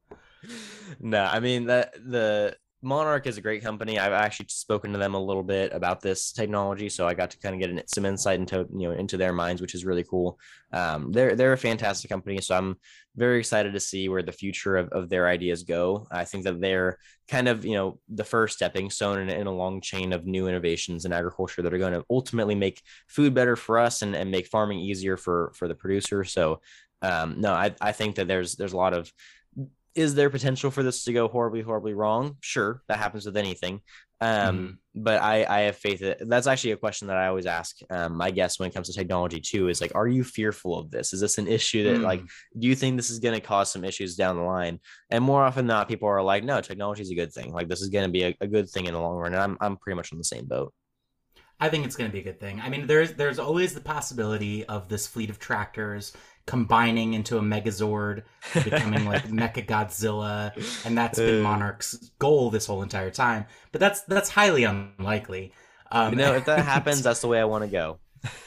no, 1.00 1.22
I 1.24 1.40
mean 1.40 1.66
that 1.66 1.94
the 1.94 2.56
Monarch 2.84 3.26
is 3.26 3.38
a 3.38 3.40
great 3.40 3.62
company. 3.62 3.98
I've 3.98 4.12
actually 4.12 4.46
spoken 4.48 4.92
to 4.92 4.98
them 4.98 5.14
a 5.14 5.22
little 5.22 5.42
bit 5.42 5.72
about 5.72 6.00
this 6.00 6.32
technology, 6.32 6.88
so 6.88 7.06
I 7.06 7.14
got 7.14 7.30
to 7.30 7.38
kind 7.38 7.54
of 7.54 7.76
get 7.76 7.90
some 7.90 8.04
insight 8.04 8.38
into 8.38 8.66
you 8.76 8.88
know 8.88 8.92
into 8.92 9.16
their 9.16 9.32
minds, 9.32 9.60
which 9.60 9.74
is 9.74 9.84
really 9.84 10.04
cool. 10.04 10.38
Um, 10.72 11.10
they're 11.10 11.34
they're 11.34 11.52
a 11.52 11.58
fantastic 11.58 12.10
company, 12.10 12.40
so 12.40 12.56
I'm 12.56 12.76
very 13.16 13.38
excited 13.38 13.72
to 13.72 13.80
see 13.80 14.08
where 14.08 14.22
the 14.22 14.32
future 14.32 14.76
of, 14.76 14.88
of 14.90 15.08
their 15.08 15.26
ideas 15.26 15.62
go. 15.62 16.06
I 16.10 16.24
think 16.24 16.44
that 16.44 16.60
they're 16.60 16.98
kind 17.28 17.48
of 17.48 17.64
you 17.64 17.74
know 17.74 17.98
the 18.08 18.24
first 18.24 18.56
stepping 18.56 18.90
stone 18.90 19.18
in, 19.18 19.30
in 19.30 19.46
a 19.46 19.54
long 19.54 19.80
chain 19.80 20.12
of 20.12 20.26
new 20.26 20.46
innovations 20.46 21.04
in 21.04 21.12
agriculture 21.12 21.62
that 21.62 21.74
are 21.74 21.78
going 21.78 21.94
to 21.94 22.04
ultimately 22.10 22.54
make 22.54 22.82
food 23.08 23.34
better 23.34 23.56
for 23.56 23.78
us 23.78 24.02
and, 24.02 24.14
and 24.14 24.30
make 24.30 24.46
farming 24.46 24.78
easier 24.78 25.16
for 25.16 25.52
for 25.56 25.68
the 25.68 25.74
producer. 25.74 26.24
So 26.24 26.60
um, 27.02 27.40
no, 27.40 27.52
I, 27.52 27.74
I 27.80 27.92
think 27.92 28.16
that 28.16 28.28
there's 28.28 28.56
there's 28.56 28.72
a 28.72 28.78
lot 28.78 28.94
of 28.94 29.12
is 29.94 30.14
there 30.14 30.30
potential 30.30 30.70
for 30.70 30.82
this 30.82 31.04
to 31.04 31.12
go 31.12 31.28
horribly 31.28 31.62
horribly 31.62 31.94
wrong? 31.94 32.36
Sure, 32.40 32.82
that 32.88 32.98
happens 32.98 33.26
with 33.26 33.36
anything. 33.36 33.80
Um, 34.20 34.78
but 34.94 35.20
I 35.22 35.44
I 35.44 35.60
have 35.62 35.76
faith 35.76 36.00
that 36.00 36.18
that's 36.28 36.46
actually 36.46 36.70
a 36.72 36.76
question 36.76 37.08
that 37.08 37.16
I 37.16 37.26
always 37.26 37.46
ask. 37.46 37.76
Um, 37.90 38.20
I 38.22 38.30
guess 38.30 38.58
when 38.58 38.68
it 38.68 38.74
comes 38.74 38.88
to 38.88 38.94
technology 38.94 39.40
too 39.40 39.68
is 39.68 39.80
like, 39.80 39.94
are 39.94 40.06
you 40.08 40.24
fearful 40.24 40.78
of 40.78 40.90
this? 40.90 41.12
Is 41.12 41.20
this 41.20 41.38
an 41.38 41.48
issue 41.48 41.84
that 41.84 42.00
like 42.00 42.20
Mm. 42.22 42.28
do 42.58 42.68
you 42.68 42.74
think 42.74 42.96
this 42.96 43.10
is 43.10 43.18
going 43.18 43.34
to 43.34 43.40
cause 43.40 43.70
some 43.72 43.84
issues 43.84 44.16
down 44.16 44.36
the 44.36 44.42
line? 44.42 44.80
And 45.10 45.22
more 45.22 45.44
often 45.44 45.66
than 45.66 45.76
not, 45.76 45.88
people 45.88 46.08
are 46.08 46.22
like, 46.22 46.44
no, 46.44 46.60
technology 46.60 47.02
is 47.02 47.10
a 47.10 47.14
good 47.14 47.32
thing. 47.32 47.52
Like 47.52 47.68
this 47.68 47.82
is 47.82 47.88
going 47.88 48.06
to 48.06 48.12
be 48.12 48.24
a, 48.24 48.36
a 48.40 48.46
good 48.46 48.70
thing 48.70 48.86
in 48.86 48.94
the 48.94 49.00
long 49.00 49.16
run. 49.16 49.34
And 49.34 49.42
I'm 49.42 49.58
I'm 49.60 49.76
pretty 49.76 49.96
much 49.96 50.12
on 50.12 50.18
the 50.18 50.24
same 50.24 50.46
boat. 50.46 50.72
I 51.60 51.68
think 51.68 51.86
it's 51.86 51.96
going 51.96 52.10
to 52.10 52.12
be 52.12 52.20
a 52.20 52.24
good 52.24 52.40
thing. 52.40 52.60
I 52.60 52.68
mean, 52.68 52.86
there's 52.86 53.14
there's 53.14 53.38
always 53.38 53.74
the 53.74 53.80
possibility 53.80 54.64
of 54.66 54.88
this 54.88 55.06
fleet 55.06 55.30
of 55.30 55.38
tractors 55.38 56.12
combining 56.46 57.14
into 57.14 57.38
a 57.38 57.40
Megazord, 57.40 58.22
becoming 58.52 59.04
like 59.08 59.28
Mechagodzilla, 59.28 60.52
and 60.84 60.96
that's 60.96 61.18
been. 61.18 61.42
Monarch's 61.42 62.10
goal 62.18 62.50
this 62.50 62.66
whole 62.66 62.82
entire 62.82 63.10
time. 63.10 63.46
But 63.72 63.80
that's 63.80 64.02
that's 64.02 64.28
highly 64.28 64.64
unlikely. 64.64 65.52
Um, 65.90 66.12
you 66.12 66.18
know, 66.18 66.34
if 66.34 66.44
that 66.46 66.64
happens, 66.64 67.02
that's 67.02 67.20
the 67.20 67.28
way 67.28 67.40
I 67.40 67.44
want 67.44 67.64
to 67.64 67.70
go. 67.70 67.98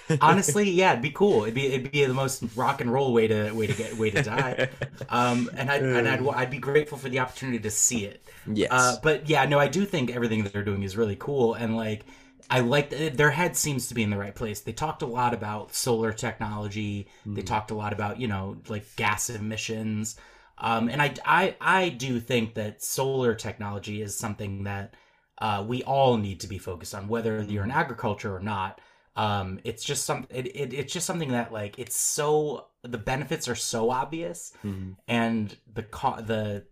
honestly, 0.22 0.70
yeah, 0.70 0.92
it'd 0.92 1.04
be 1.04 1.12
cool. 1.12 1.44
It'd 1.44 1.54
be 1.54 1.68
it'd 1.68 1.92
be 1.92 2.04
the 2.06 2.14
most 2.14 2.44
rock 2.56 2.82
and 2.82 2.92
roll 2.92 3.14
way 3.14 3.28
to 3.28 3.52
way 3.52 3.68
to 3.68 3.74
get 3.74 3.96
way 3.98 4.10
to 4.10 4.24
die. 4.24 4.70
Um, 5.10 5.50
and 5.56 5.70
I 5.70 5.78
and 5.78 6.08
I'd 6.08 6.28
I'd 6.28 6.50
be 6.50 6.58
grateful 6.58 6.98
for 6.98 7.10
the 7.10 7.20
opportunity 7.20 7.60
to 7.60 7.70
see 7.70 8.06
it. 8.06 8.24
yes. 8.52 8.70
Uh, 8.72 8.98
but 9.04 9.30
yeah, 9.30 9.46
no, 9.46 9.60
I 9.60 9.68
do 9.68 9.86
think 9.86 10.16
everything 10.16 10.44
that 10.44 10.54
they're 10.54 10.64
doing 10.64 10.84
is 10.84 10.98
really 10.98 11.16
cool, 11.16 11.54
and 11.54 11.76
like 11.76 12.06
I 12.50 12.62
like 12.62 12.90
their 12.90 13.32
head 13.32 13.58
seems 13.58 13.88
to 13.88 13.94
be 13.96 14.04
in 14.04 14.10
the 14.10 14.18
right 14.18 14.36
place. 14.36 14.62
They 14.62 14.72
talked 14.74 15.02
a 15.02 15.06
lot 15.08 15.34
about 15.34 15.74
solar 15.74 16.14
technology. 16.14 17.10
They 17.36 17.42
Mhm. 17.42 17.46
talked 17.46 17.72
a 17.72 17.76
lot 17.76 17.94
about 17.94 18.20
you 18.20 18.28
know 18.28 18.58
like 18.68 18.96
gas 18.96 19.30
emissions, 19.30 20.16
um, 20.58 20.90
and 20.90 21.02
I 21.02 21.14
I 21.26 21.56
I 21.62 21.90
do 21.90 22.20
think 22.20 22.54
that 22.56 22.82
solar 22.84 23.36
technology 23.36 24.02
is 24.02 24.18
something 24.18 24.64
that 24.64 24.96
uh, 25.40 25.64
we 25.68 25.84
all 25.84 26.18
need 26.18 26.40
to 26.42 26.48
be 26.48 26.58
focused 26.58 26.96
on, 26.96 27.08
whether 27.08 27.42
you're 27.44 27.64
in 27.64 27.72
agriculture 27.72 28.36
or 28.36 28.40
not. 28.40 28.82
Um, 29.16 29.60
it's 29.64 29.84
just 29.84 30.06
some 30.06 30.26
it, 30.30 30.48
it, 30.56 30.74
it's 30.74 30.94
just 30.94 31.06
something 31.08 31.32
that 31.32 31.52
like 31.52 31.78
it's 31.80 31.96
so 31.96 32.68
the 32.84 32.98
benefits 32.98 33.48
are 33.48 33.56
so 33.56 33.90
obvious 33.90 34.54
Mhm. 34.64 34.98
and 35.08 35.56
the 35.74 35.84
co- 35.84 36.22
the 36.22 36.66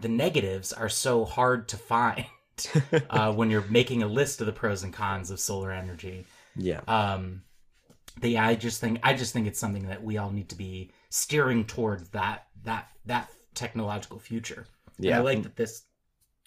the 0.00 0.08
negatives 0.08 0.72
are 0.72 0.88
so 0.88 1.24
hard 1.24 1.68
to 1.68 1.76
find 1.76 2.26
uh, 3.10 3.32
when 3.32 3.50
you're 3.50 3.62
making 3.68 4.02
a 4.02 4.06
list 4.08 4.40
of 4.40 4.46
the 4.46 4.52
pros 4.52 4.82
and 4.82 4.92
cons 4.92 5.30
of 5.30 5.38
solar 5.40 5.70
energy. 5.72 6.26
yeah. 6.56 6.80
Um, 6.88 7.42
the 8.20 8.38
I 8.38 8.54
just 8.56 8.80
think 8.80 8.98
I 9.02 9.14
just 9.14 9.32
think 9.32 9.46
it's 9.46 9.60
something 9.60 9.86
that 9.88 10.02
we 10.02 10.18
all 10.18 10.30
need 10.30 10.48
to 10.48 10.56
be 10.56 10.90
steering 11.10 11.64
towards 11.64 12.08
that 12.10 12.46
that 12.64 12.88
that 13.06 13.28
technological 13.54 14.18
future. 14.18 14.66
And 14.96 15.06
Yeah. 15.06 15.18
I 15.18 15.20
like 15.20 15.42
that 15.44 15.56
this. 15.56 15.82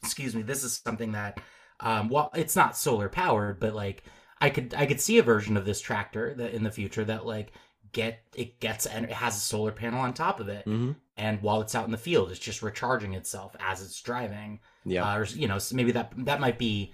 Excuse 0.03 0.35
me. 0.35 0.41
This 0.41 0.63
is 0.63 0.81
something 0.83 1.11
that, 1.11 1.39
um, 1.79 2.09
well, 2.09 2.31
it's 2.35 2.55
not 2.55 2.75
solar 2.75 3.07
powered, 3.07 3.59
but 3.59 3.73
like 3.73 4.03
I 4.41 4.49
could 4.49 4.73
I 4.75 4.85
could 4.85 4.99
see 4.99 5.19
a 5.19 5.23
version 5.23 5.55
of 5.55 5.63
this 5.63 5.79
tractor 5.79 6.33
that 6.33 6.53
in 6.53 6.63
the 6.63 6.71
future 6.71 7.05
that 7.05 7.25
like 7.25 7.53
get 7.93 8.23
it 8.35 8.59
gets 8.59 8.85
and 8.85 9.05
it 9.05 9.11
has 9.11 9.37
a 9.37 9.39
solar 9.39 9.71
panel 9.71 9.99
on 10.01 10.13
top 10.13 10.39
of 10.39 10.49
it, 10.49 10.65
Mhm. 10.65 10.95
and 11.17 11.41
while 11.41 11.61
it's 11.61 11.75
out 11.75 11.85
in 11.85 11.91
the 11.91 11.97
field, 11.97 12.31
it's 12.31 12.39
just 12.39 12.61
recharging 12.63 13.13
itself 13.13 13.55
as 13.59 13.81
it's 13.81 14.01
driving. 14.01 14.59
Yeah. 14.85 15.05
Uh, 15.05 15.17
or 15.17 15.25
you 15.25 15.47
know, 15.47 15.59
so 15.59 15.75
maybe 15.75 15.91
that 15.93 16.13
that 16.25 16.39
might 16.39 16.57
be 16.59 16.93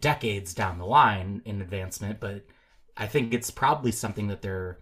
decades 0.00 0.54
down 0.54 0.78
the 0.78 0.86
line 0.86 1.42
in 1.44 1.60
advancement, 1.62 2.20
but 2.20 2.44
I 2.96 3.06
think 3.06 3.34
it's 3.34 3.50
probably 3.50 3.92
something 3.92 4.28
that 4.28 4.42
they're 4.42 4.78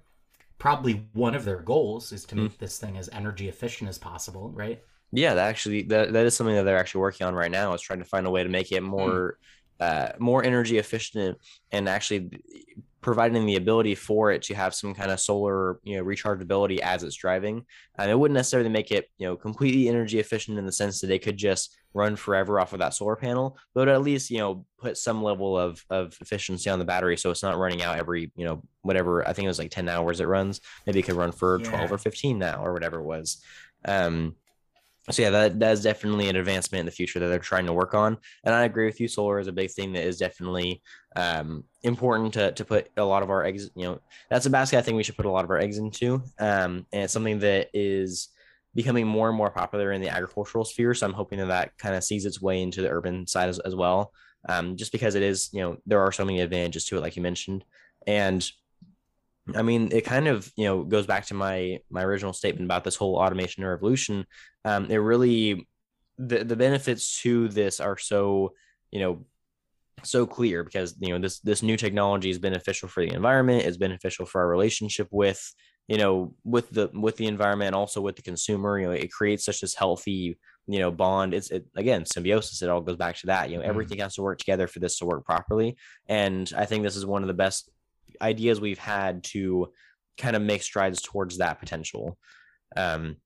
probably 0.58 1.08
one 1.14 1.34
of 1.34 1.44
their 1.44 1.60
goals 1.60 2.12
is 2.12 2.24
to 2.26 2.36
Hmm. 2.36 2.46
make 2.46 2.58
this 2.58 2.78
thing 2.78 2.96
as 2.98 3.08
energy 3.12 3.48
efficient 3.48 3.88
as 3.90 3.98
possible, 3.98 4.50
right? 4.52 4.82
Yeah, 5.12 5.34
that 5.34 5.48
actually 5.48 5.82
that, 5.84 6.12
that 6.12 6.26
is 6.26 6.36
something 6.36 6.54
that 6.54 6.64
they're 6.64 6.76
actually 6.78 7.00
working 7.00 7.26
on 7.26 7.34
right 7.34 7.50
now 7.50 7.72
is 7.72 7.80
trying 7.80 8.00
to 8.00 8.04
find 8.04 8.26
a 8.26 8.30
way 8.30 8.42
to 8.42 8.48
make 8.48 8.72
it 8.72 8.82
more 8.82 9.38
uh 9.80 10.10
more 10.18 10.44
energy 10.44 10.76
efficient 10.78 11.38
and 11.70 11.88
actually 11.88 12.30
providing 13.00 13.46
the 13.46 13.56
ability 13.56 13.94
for 13.94 14.32
it 14.32 14.42
to 14.42 14.54
have 14.54 14.74
some 14.74 14.94
kind 14.94 15.10
of 15.10 15.20
solar, 15.20 15.78
you 15.84 15.96
know, 15.96 16.04
rechargeability 16.04 16.78
as 16.80 17.02
it's 17.04 17.14
driving. 17.14 17.64
And 17.96 18.10
it 18.10 18.18
wouldn't 18.18 18.34
necessarily 18.36 18.68
make 18.68 18.90
it, 18.90 19.08
you 19.18 19.26
know, 19.26 19.36
completely 19.36 19.88
energy 19.88 20.18
efficient 20.18 20.58
in 20.58 20.66
the 20.66 20.72
sense 20.72 21.00
that 21.00 21.06
they 21.06 21.18
could 21.18 21.36
just 21.36 21.76
run 21.94 22.16
forever 22.16 22.58
off 22.58 22.72
of 22.72 22.80
that 22.80 22.94
solar 22.94 23.16
panel, 23.16 23.56
but 23.74 23.88
at 23.88 24.02
least, 24.02 24.30
you 24.30 24.38
know, 24.38 24.64
put 24.78 24.96
some 24.96 25.22
level 25.22 25.56
of 25.56 25.84
of 25.90 26.16
efficiency 26.20 26.68
on 26.70 26.78
the 26.78 26.84
battery 26.84 27.16
so 27.16 27.30
it's 27.30 27.42
not 27.42 27.58
running 27.58 27.82
out 27.82 27.98
every, 27.98 28.32
you 28.34 28.44
know, 28.44 28.62
whatever, 28.82 29.26
I 29.26 29.32
think 29.32 29.44
it 29.44 29.48
was 29.48 29.58
like 29.58 29.70
10 29.70 29.88
hours 29.88 30.20
it 30.20 30.26
runs. 30.26 30.60
Maybe 30.86 31.00
it 31.00 31.04
could 31.04 31.16
run 31.16 31.32
for 31.32 31.58
12 31.58 31.92
or 31.92 31.98
15 31.98 32.38
now 32.38 32.64
or 32.64 32.72
whatever 32.72 32.98
it 32.98 33.04
was. 33.04 33.42
Um 33.84 34.34
so 35.10 35.22
yeah, 35.22 35.30
that 35.30 35.58
that 35.60 35.72
is 35.72 35.82
definitely 35.82 36.28
an 36.28 36.36
advancement 36.36 36.80
in 36.80 36.86
the 36.86 36.92
future 36.92 37.18
that 37.18 37.28
they're 37.28 37.38
trying 37.38 37.66
to 37.66 37.72
work 37.72 37.94
on. 37.94 38.18
And 38.44 38.54
I 38.54 38.64
agree 38.64 38.86
with 38.86 39.00
you. 39.00 39.08
Solar 39.08 39.38
is 39.38 39.48
a 39.48 39.52
big 39.52 39.70
thing 39.70 39.92
that 39.92 40.04
is 40.04 40.18
definitely 40.18 40.82
um, 41.16 41.64
important 41.82 42.34
to 42.34 42.52
to 42.52 42.64
put 42.64 42.88
a 42.96 43.04
lot 43.04 43.22
of 43.22 43.30
our 43.30 43.44
eggs. 43.44 43.70
You 43.74 43.84
know, 43.84 44.00
that's 44.30 44.46
a 44.46 44.50
basket 44.50 44.78
I 44.78 44.82
think 44.82 44.96
we 44.96 45.02
should 45.02 45.16
put 45.16 45.26
a 45.26 45.30
lot 45.30 45.44
of 45.44 45.50
our 45.50 45.58
eggs 45.58 45.78
into. 45.78 46.22
Um, 46.38 46.86
and 46.92 47.04
it's 47.04 47.12
something 47.12 47.38
that 47.40 47.68
is 47.72 48.28
becoming 48.74 49.06
more 49.06 49.28
and 49.28 49.36
more 49.36 49.50
popular 49.50 49.92
in 49.92 50.00
the 50.00 50.08
agricultural 50.08 50.64
sphere. 50.64 50.94
So 50.94 51.06
I'm 51.06 51.12
hoping 51.12 51.38
that 51.38 51.48
that 51.48 51.78
kind 51.78 51.94
of 51.94 52.04
sees 52.04 52.26
its 52.26 52.40
way 52.40 52.62
into 52.62 52.82
the 52.82 52.90
urban 52.90 53.26
side 53.26 53.48
as, 53.48 53.58
as 53.60 53.74
well. 53.74 54.12
Um, 54.48 54.76
just 54.76 54.92
because 54.92 55.14
it 55.14 55.22
is, 55.22 55.48
you 55.52 55.60
know, 55.60 55.78
there 55.86 56.00
are 56.00 56.12
so 56.12 56.24
many 56.24 56.40
advantages 56.40 56.84
to 56.86 56.96
it, 56.96 57.00
like 57.00 57.16
you 57.16 57.22
mentioned, 57.22 57.64
and 58.06 58.48
I 59.54 59.62
mean, 59.62 59.90
it 59.92 60.04
kind 60.04 60.28
of 60.28 60.50
you 60.56 60.64
know 60.64 60.82
goes 60.84 61.06
back 61.06 61.26
to 61.26 61.34
my 61.34 61.80
my 61.90 62.02
original 62.04 62.32
statement 62.32 62.66
about 62.66 62.84
this 62.84 62.96
whole 62.96 63.16
automation 63.16 63.64
revolution. 63.64 64.26
Um, 64.68 64.90
it 64.90 64.96
really 64.96 65.66
the 66.18 66.44
the 66.44 66.56
benefits 66.56 67.20
to 67.22 67.48
this 67.48 67.80
are 67.80 67.96
so 67.96 68.52
you 68.90 69.00
know 69.00 69.24
so 70.04 70.26
clear 70.26 70.62
because 70.64 70.96
you 71.00 71.12
know 71.12 71.18
this 71.18 71.40
this 71.40 71.62
new 71.62 71.76
technology 71.76 72.30
is 72.30 72.38
beneficial 72.38 72.88
for 72.88 73.04
the 73.04 73.12
environment, 73.12 73.64
is 73.64 73.78
beneficial 73.78 74.26
for 74.26 74.40
our 74.40 74.48
relationship 74.48 75.08
with 75.10 75.40
you 75.86 75.98
know 75.98 76.34
with 76.44 76.70
the 76.70 76.90
with 76.92 77.16
the 77.16 77.26
environment, 77.26 77.68
and 77.68 77.76
also 77.76 78.00
with 78.00 78.16
the 78.16 78.22
consumer. 78.30 78.78
You 78.78 78.86
know, 78.86 78.92
it 78.92 79.12
creates 79.18 79.44
such 79.44 79.60
this 79.60 79.74
healthy 79.74 80.38
you 80.66 80.78
know 80.78 80.90
bond. 80.90 81.34
It's 81.34 81.50
it, 81.50 81.64
again 81.76 82.04
symbiosis. 82.04 82.62
It 82.62 82.68
all 82.68 82.80
goes 82.80 82.96
back 82.96 83.16
to 83.18 83.26
that. 83.26 83.50
You 83.50 83.56
know, 83.56 83.64
Mhm. 83.64 83.68
everything 83.68 83.98
has 84.00 84.14
to 84.16 84.22
work 84.22 84.38
together 84.38 84.66
for 84.66 84.80
this 84.80 84.98
to 84.98 85.06
work 85.06 85.24
properly. 85.24 85.76
And 86.06 86.52
I 86.56 86.64
think 86.66 86.82
this 86.82 86.96
is 86.96 87.06
one 87.06 87.22
of 87.22 87.28
the 87.28 87.42
best 87.44 87.70
ideas 88.20 88.60
we've 88.60 88.78
had 88.78 89.24
to 89.34 89.72
kind 90.16 90.36
of 90.36 90.42
make 90.42 90.62
strides 90.62 91.00
towards 91.00 91.38
that 91.38 91.58
potential. 91.60 92.18
Um, 92.76 93.16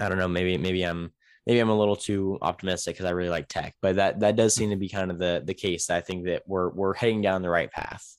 I 0.00 0.08
don't 0.08 0.18
know, 0.18 0.28
maybe 0.28 0.58
maybe 0.58 0.82
I'm 0.84 1.12
maybe 1.46 1.60
I'm 1.60 1.70
a 1.70 1.78
little 1.78 1.96
too 1.96 2.38
optimistic 2.42 2.94
because 2.96 3.06
I 3.06 3.10
really 3.10 3.30
like 3.30 3.48
tech, 3.48 3.74
but 3.82 3.96
that 3.96 4.20
that 4.20 4.36
does 4.36 4.54
seem 4.54 4.70
to 4.70 4.76
be 4.76 4.88
kind 4.88 5.10
of 5.10 5.18
the 5.18 5.42
the 5.44 5.54
case. 5.54 5.90
I 5.90 6.00
think 6.00 6.26
that 6.26 6.42
we're 6.46 6.68
we're 6.70 6.94
heading 6.94 7.22
down 7.22 7.42
the 7.42 7.50
right 7.50 7.70
path. 7.70 8.16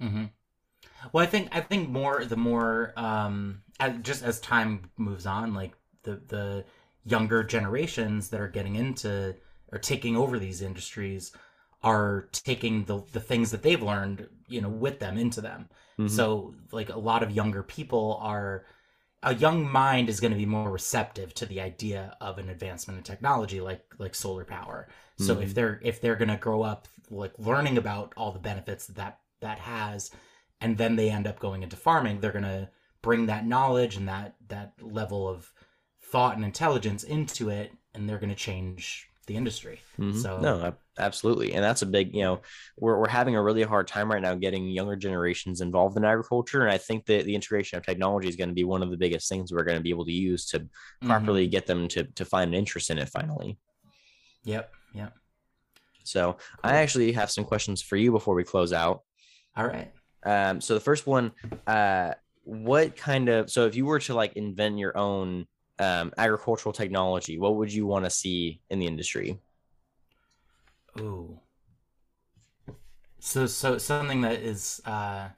hmm 0.00 0.24
Well, 1.12 1.24
I 1.24 1.28
think 1.28 1.50
I 1.56 1.60
think 1.62 1.88
more 1.90 2.24
the 2.24 2.36
more 2.36 2.92
um, 2.96 3.62
as, 3.80 3.94
just 4.02 4.24
as 4.24 4.40
time 4.40 4.90
moves 4.98 5.26
on, 5.26 5.54
like 5.54 5.74
the 6.04 6.16
the 6.28 6.64
younger 7.04 7.44
generations 7.44 8.30
that 8.30 8.40
are 8.40 8.48
getting 8.48 8.76
into 8.76 9.36
or 9.72 9.78
taking 9.78 10.16
over 10.16 10.38
these 10.38 10.62
industries 10.62 11.32
are 11.82 12.28
taking 12.32 12.84
the 12.84 13.02
the 13.12 13.20
things 13.20 13.50
that 13.52 13.62
they've 13.62 13.82
learned, 13.82 14.28
you 14.48 14.60
know, 14.60 14.70
with 14.70 15.00
them 15.00 15.18
into 15.18 15.40
them. 15.40 15.68
Mhm. 15.98 16.08
So 16.10 16.54
like 16.72 16.90
a 16.90 16.98
lot 16.98 17.22
of 17.22 17.32
younger 17.32 17.62
people 17.62 18.18
are 18.22 18.66
a 19.24 19.34
young 19.34 19.70
mind 19.70 20.08
is 20.08 20.20
going 20.20 20.32
to 20.32 20.38
be 20.38 20.46
more 20.46 20.70
receptive 20.70 21.34
to 21.34 21.46
the 21.46 21.60
idea 21.60 22.16
of 22.20 22.38
an 22.38 22.48
advancement 22.48 22.98
in 22.98 23.04
technology 23.04 23.60
like 23.60 23.84
like 23.98 24.14
solar 24.14 24.44
power. 24.44 24.88
So 25.18 25.38
if 25.40 25.50
Mhm. 25.50 25.54
they're 25.54 25.80
if 25.82 26.00
they're 26.00 26.16
going 26.16 26.28
to 26.28 26.36
grow 26.36 26.62
up 26.62 26.88
like 27.10 27.34
learning 27.38 27.78
about 27.78 28.12
all 28.16 28.32
the 28.32 28.38
benefits 28.38 28.86
that 28.86 28.96
that, 28.96 29.20
that 29.40 29.58
has 29.60 30.10
and 30.60 30.78
then 30.78 30.96
they 30.96 31.10
end 31.10 31.26
up 31.26 31.38
going 31.40 31.62
into 31.62 31.76
farming, 31.76 32.20
they're 32.20 32.32
going 32.32 32.44
to 32.44 32.70
bring 33.02 33.26
that 33.26 33.46
knowledge 33.46 33.96
and 33.96 34.08
that 34.08 34.36
that 34.48 34.74
level 34.80 35.28
of 35.28 35.52
thought 36.00 36.36
and 36.36 36.44
intelligence 36.44 37.02
into 37.04 37.50
it 37.50 37.72
and 37.94 38.08
they're 38.08 38.18
going 38.18 38.30
to 38.30 38.34
change 38.36 39.10
the 39.24 39.36
industry. 39.36 39.80
Mhm. 39.98 40.20
So- 40.20 40.38
no, 40.40 40.74
absolutely, 40.98 41.54
and 41.54 41.62
that's 41.64 41.82
a 41.82 41.86
big. 41.86 42.14
You 42.14 42.22
know, 42.22 42.40
we're 42.78 42.98
we're 42.98 43.08
having 43.08 43.36
a 43.36 43.42
really 43.42 43.62
hard 43.62 43.86
time 43.86 44.10
right 44.10 44.22
now 44.22 44.34
getting 44.34 44.68
younger 44.68 44.96
generations 44.96 45.60
involved 45.60 45.96
in 45.96 46.04
agriculture, 46.04 46.62
and 46.62 46.70
I 46.70 46.78
think 46.78 47.06
that 47.06 47.24
the 47.24 47.34
integration 47.34 47.78
of 47.78 47.84
technology 47.86 48.28
is 48.28 48.36
going 48.36 48.48
to 48.50 48.54
be 48.54 48.64
one 48.64 48.82
of 48.82 48.90
the 48.90 48.96
biggest 48.96 49.28
things 49.28 49.52
we're 49.52 49.64
going 49.64 49.78
to 49.78 49.82
be 49.82 49.90
able 49.90 50.04
to 50.06 50.12
use 50.12 50.46
to 50.50 50.60
Mm-hmm. 50.60 51.08
properly 51.08 51.46
get 51.46 51.66
them 51.66 51.88
to 51.88 52.04
to 52.04 52.24
find 52.24 52.48
an 52.52 52.58
interest 52.58 52.90
in 52.90 52.98
it 52.98 53.08
finally. 53.08 53.58
Yep, 54.44 54.70
yep. 54.94 55.14
So 56.04 56.32
Cool. 56.32 56.40
I 56.62 56.76
actually 56.76 57.12
have 57.12 57.30
some 57.30 57.44
questions 57.44 57.80
for 57.82 57.96
you 57.96 58.12
before 58.12 58.34
we 58.34 58.44
close 58.44 58.72
out. 58.72 59.02
All 59.56 59.66
right. 59.66 59.90
Um, 60.22 60.60
so 60.60 60.74
the 60.74 60.80
first 60.80 61.06
one, 61.06 61.32
uh, 61.66 62.12
what 62.42 62.94
kind 62.96 63.28
of 63.30 63.50
so 63.50 63.66
if 63.66 63.74
you 63.74 63.86
were 63.86 64.00
to 64.00 64.14
like 64.14 64.34
invent 64.34 64.78
your 64.78 64.96
own 64.98 65.46
um, 65.78 66.12
agricultural 66.18 66.72
technology, 66.72 67.38
what 67.38 67.56
would 67.56 67.72
you 67.72 67.86
want 67.86 68.04
to 68.04 68.10
see 68.10 68.60
in 68.70 68.78
the 68.78 68.86
industry? 68.86 69.40
Ooh. 70.98 71.40
So 73.18 73.46
so 73.46 73.78
something 73.78 74.20
that 74.20 74.40
is 74.40 74.80
uh 74.84 75.30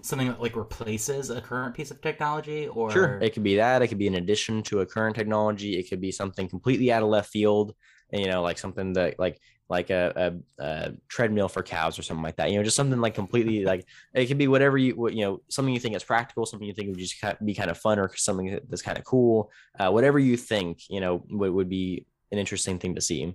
something 0.00 0.28
that 0.28 0.40
like 0.40 0.56
replaces 0.56 1.28
a 1.30 1.40
current 1.40 1.74
piece 1.74 1.90
of 1.90 2.00
technology 2.00 2.66
or 2.68 2.90
Sure, 2.90 3.18
it 3.20 3.30
could 3.32 3.42
be 3.42 3.56
that. 3.56 3.82
It 3.82 3.88
could 3.88 3.98
be 3.98 4.06
an 4.06 4.14
addition 4.14 4.62
to 4.64 4.80
a 4.80 4.86
current 4.86 5.16
technology. 5.16 5.76
It 5.78 5.88
could 5.88 6.00
be 6.00 6.12
something 6.12 6.48
completely 6.48 6.92
out 6.92 7.02
of 7.02 7.08
left 7.08 7.30
field. 7.30 7.74
and, 8.10 8.20
You 8.20 8.28
know, 8.28 8.42
like 8.42 8.58
something 8.58 8.92
that 8.94 9.18
like 9.18 9.40
like 9.68 9.90
a, 9.90 10.34
a, 10.58 10.64
a 10.64 10.92
treadmill 11.08 11.48
for 11.48 11.62
cows 11.62 11.98
or 11.98 12.02
something 12.02 12.22
like 12.22 12.36
that. 12.36 12.50
You 12.50 12.58
know, 12.58 12.64
just 12.64 12.76
something 12.76 13.00
like 13.00 13.14
completely 13.14 13.64
like 13.64 13.84
it 14.14 14.26
could 14.26 14.38
be 14.38 14.48
whatever 14.48 14.78
you 14.78 15.08
you 15.10 15.24
know 15.24 15.40
something 15.48 15.74
you 15.74 15.80
think 15.80 15.96
is 15.96 16.04
practical, 16.04 16.46
something 16.46 16.66
you 16.66 16.74
think 16.74 16.88
would 16.88 16.98
just 16.98 17.22
be 17.44 17.54
kind 17.54 17.70
of 17.70 17.78
fun 17.78 17.98
or 17.98 18.14
something 18.16 18.58
that's 18.68 18.82
kind 18.82 18.98
of 18.98 19.04
cool. 19.04 19.50
Uh, 19.78 19.90
whatever 19.90 20.18
you 20.18 20.36
think, 20.36 20.88
you 20.88 21.00
know, 21.00 21.24
would, 21.30 21.52
would 21.52 21.68
be 21.68 22.06
an 22.30 22.38
interesting 22.38 22.78
thing 22.78 22.94
to 22.94 23.00
see. 23.00 23.34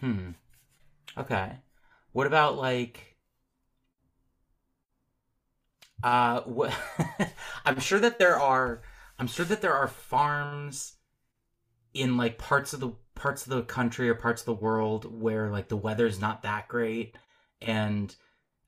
Hmm. 0.00 0.30
Okay. 1.16 1.52
What 2.12 2.26
about 2.26 2.56
like 2.56 3.16
uh 6.02 6.40
what 6.42 6.74
I'm 7.64 7.78
sure 7.78 7.98
that 8.00 8.18
there 8.18 8.38
are 8.38 8.82
I'm 9.18 9.26
sure 9.26 9.44
that 9.44 9.60
there 9.60 9.74
are 9.74 9.88
farms 9.88 10.94
in 11.92 12.16
like 12.16 12.38
parts 12.38 12.72
of 12.72 12.80
the 12.80 12.92
parts 13.14 13.46
of 13.46 13.50
the 13.50 13.62
country 13.62 14.08
or 14.08 14.14
parts 14.14 14.42
of 14.42 14.46
the 14.46 14.54
world 14.54 15.20
where 15.20 15.50
like 15.50 15.68
the 15.68 15.76
weather's 15.76 16.20
not 16.20 16.42
that 16.42 16.68
great 16.68 17.16
and 17.60 18.16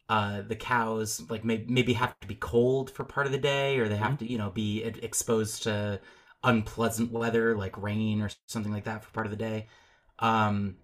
uh 0.09 0.43
the 0.43 0.57
cows 0.57 1.23
like 1.31 1.45
may- 1.45 1.65
maybe 1.69 1.93
have 1.95 2.19
to 2.21 2.27
be 2.27 2.35
cold 2.35 2.91
for 2.91 3.05
part 3.05 3.27
of 3.27 3.33
the 3.33 3.39
day 3.39 3.79
or 3.79 3.89
they 3.89 3.97
have 3.97 4.19
to 4.19 4.31
you 4.31 4.39
know 4.39 4.51
be 4.51 4.83
exposed 4.85 5.63
to 5.63 6.01
unpleasant 6.45 7.13
weather 7.13 7.57
like 7.57 7.81
rain 7.81 8.21
or 8.21 8.31
something 8.47 8.73
like 8.73 8.85
that 8.85 9.05
for 9.05 9.11
part 9.13 9.27
of 9.27 9.31
the 9.31 9.37
day. 9.37 9.69
Um 10.19 10.77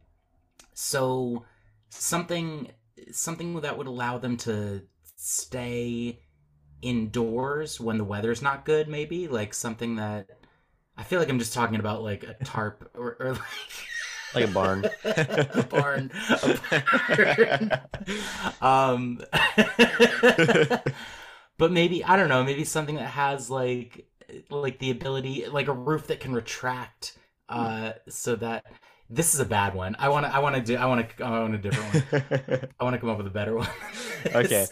so 0.75 1.45
something 1.91 2.71
something 3.13 3.61
that 3.61 3.77
would 3.79 3.87
allow 3.87 4.19
them 4.19 4.37
to 4.37 4.83
stay 5.17 6.21
indoors 6.83 7.81
when 7.81 7.99
the 7.99 8.05
weather's 8.05 8.43
not 8.43 8.65
good 8.65 8.89
maybe 8.89 9.27
like 9.29 9.53
something 9.53 9.97
that 9.97 10.29
i 10.99 11.03
feel 11.05 11.19
like 11.21 11.31
i'm 11.31 11.39
just 11.39 11.55
talking 11.55 11.81
about 11.81 12.03
like 12.03 12.25
a 12.25 12.35
tarp 12.45 12.91
or, 12.95 13.17
or 13.21 13.33
like 13.33 13.43
Like 14.35 14.45
a 14.45 14.49
barn. 14.49 14.85
a 15.07 15.63
barn, 15.71 16.11
a 16.29 16.61
barn. 17.17 17.71
um 18.61 19.23
but 21.57 21.73
maybe 21.73 22.05
i 22.05 22.15
don't 22.15 22.29
know 22.29 22.45
maybe 22.45 22.65
something 22.65 22.97
that 22.97 23.07
has 23.07 23.49
like 23.51 24.07
like 24.51 24.79
the 24.81 24.91
ability 24.91 25.47
like 25.51 25.69
a 25.69 25.73
roof 25.73 26.09
that 26.09 26.21
can 26.21 26.33
retract 26.35 27.17
uh 27.49 27.93
so 28.09 28.37
that 28.37 28.67
this 29.09 29.33
is 29.33 29.41
a 29.41 29.47
bad 29.47 29.75
one 29.75 29.97
i 29.99 30.11
want 30.11 30.27
to 30.27 30.35
i 30.35 30.39
want 30.39 30.55
to 30.55 30.61
do 30.61 30.77
i 30.77 30.85
want 30.85 31.09
to 31.17 31.25
i 31.25 31.31
want 31.41 31.55
a 31.55 31.59
different 31.59 31.95
one 31.95 32.61
i 32.79 32.85
want 32.85 32.93
to 32.95 33.01
come 33.01 33.09
up 33.09 33.17
with 33.17 33.27
a 33.27 33.31
better 33.31 33.57
one 33.57 33.69
Okay. 34.27 34.67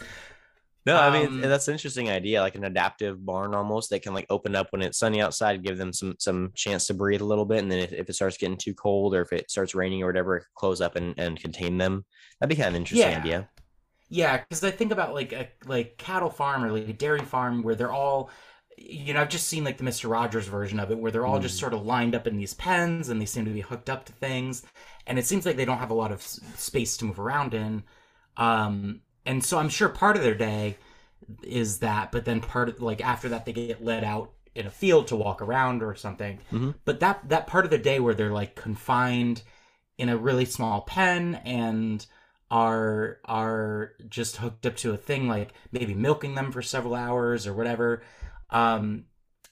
No, 0.87 0.97
I 0.97 1.11
mean 1.11 1.27
Um, 1.27 1.41
that's 1.41 1.67
an 1.67 1.73
interesting 1.73 2.09
idea, 2.09 2.41
like 2.41 2.55
an 2.55 2.63
adaptive 2.63 3.23
barn 3.25 3.53
almost 3.53 3.89
that 3.91 4.01
can 4.03 4.13
like 4.13 4.25
open 4.29 4.55
up 4.55 4.67
when 4.71 4.81
it's 4.81 4.97
sunny 4.99 5.21
outside, 5.21 5.63
give 5.63 5.77
them 5.77 5.93
some 5.93 6.15
some 6.19 6.51
chance 6.55 6.87
to 6.87 6.93
breathe 6.95 7.21
a 7.21 7.25
little 7.25 7.45
bit, 7.45 7.59
and 7.59 7.71
then 7.71 7.79
if, 7.79 7.93
if 7.93 8.09
it 8.09 8.13
starts 8.13 8.37
getting 8.37 8.57
too 8.57 8.73
cold 8.73 9.13
or 9.15 9.21
if 9.21 9.33
it 9.33 9.51
starts 9.51 9.75
raining 9.75 10.01
or 10.03 10.07
whatever, 10.07 10.47
close 10.55 10.81
up 10.81 10.95
and, 10.95 11.13
and 11.19 11.39
contain 11.39 11.77
them. 11.77 12.05
That'd 12.39 12.49
be 12.49 12.55
kind 12.61 12.69
of 12.69 12.75
an 12.75 12.81
interesting 12.81 13.11
Yeah. 13.11 13.17
idea. 13.19 13.49
Yeah, 14.09 14.37
because 14.37 14.63
I 14.63 14.71
think 14.71 14.91
about 14.93 15.13
like 15.13 15.33
a 15.33 15.49
like 15.65 15.97
cattle 15.97 16.29
farm 16.29 16.63
or 16.63 16.71
like 16.71 16.87
a 16.89 16.93
dairy 16.93 17.25
farm 17.25 17.63
where 17.63 17.75
they're 17.75 17.91
all, 17.93 18.29
you 18.77 19.13
know, 19.13 19.21
I've 19.21 19.29
just 19.29 19.47
seen 19.49 19.63
like 19.65 19.77
the 19.77 19.83
Mister 19.83 20.07
Rogers 20.09 20.47
version 20.47 20.79
of 20.79 20.91
it 20.91 20.97
where 20.99 21.11
they're 21.11 21.25
all 21.25 21.39
just 21.39 21.57
Mm. 21.57 21.59
sort 21.59 21.73
of 21.73 21.85
lined 21.85 22.15
up 22.15 22.27
in 22.27 22.37
these 22.37 22.53
pens 22.53 23.09
and 23.09 23.21
they 23.21 23.25
seem 23.25 23.45
to 23.45 23.51
be 23.51 23.61
hooked 23.61 23.89
up 23.89 24.05
to 24.05 24.13
things, 24.13 24.63
and 25.07 25.19
it 25.19 25.25
seems 25.27 25.45
like 25.45 25.57
they 25.57 25.65
don't 25.65 25.79
have 25.79 25.91
a 25.91 25.95
lot 25.95 26.11
of 26.13 26.21
space 26.23 26.97
to 26.97 27.05
move 27.05 27.19
around 27.19 27.53
in, 27.53 27.83
um, 28.37 29.01
and 29.27 29.45
so 29.45 29.59
I'm 29.59 29.69
sure 29.69 29.89
part 29.89 30.17
of 30.17 30.23
their 30.23 30.35
day 30.35 30.77
is 31.43 31.79
that, 31.79 32.11
but 32.11 32.25
then 32.25 32.41
part 32.41 32.69
of 32.69 32.81
like 32.81 33.01
after 33.01 33.29
that 33.29 33.45
they 33.45 33.53
get 33.53 33.83
let 33.83 34.03
out 34.03 34.31
in 34.55 34.67
a 34.67 34.71
field 34.71 35.07
to 35.07 35.15
walk 35.15 35.41
around 35.41 35.83
or 35.83 35.95
something, 35.95 36.39
Mhm. 36.51 36.73
but 36.85 36.99
that 37.01 37.27
that 37.29 37.47
part 37.47 37.65
of 37.65 37.71
the 37.71 37.77
day 37.77 37.99
where 37.99 38.15
they're 38.15 38.31
like 38.33 38.55
confined 38.55 39.43
in 39.97 40.09
a 40.09 40.17
really 40.17 40.45
small 40.45 40.81
pen 40.81 41.35
and 41.45 42.05
are 42.51 43.19
are 43.25 43.93
just 44.09 44.37
hooked 44.37 44.65
up 44.65 44.75
to 44.77 44.93
a 44.93 44.97
thing 44.97 45.27
like 45.27 45.53
maybe 45.71 45.93
milking 45.93 46.35
them 46.35 46.51
for 46.51 46.61
several 46.61 46.95
hours 46.95 47.45
or 47.47 47.53
whatever 47.53 48.03
um 48.51 49.05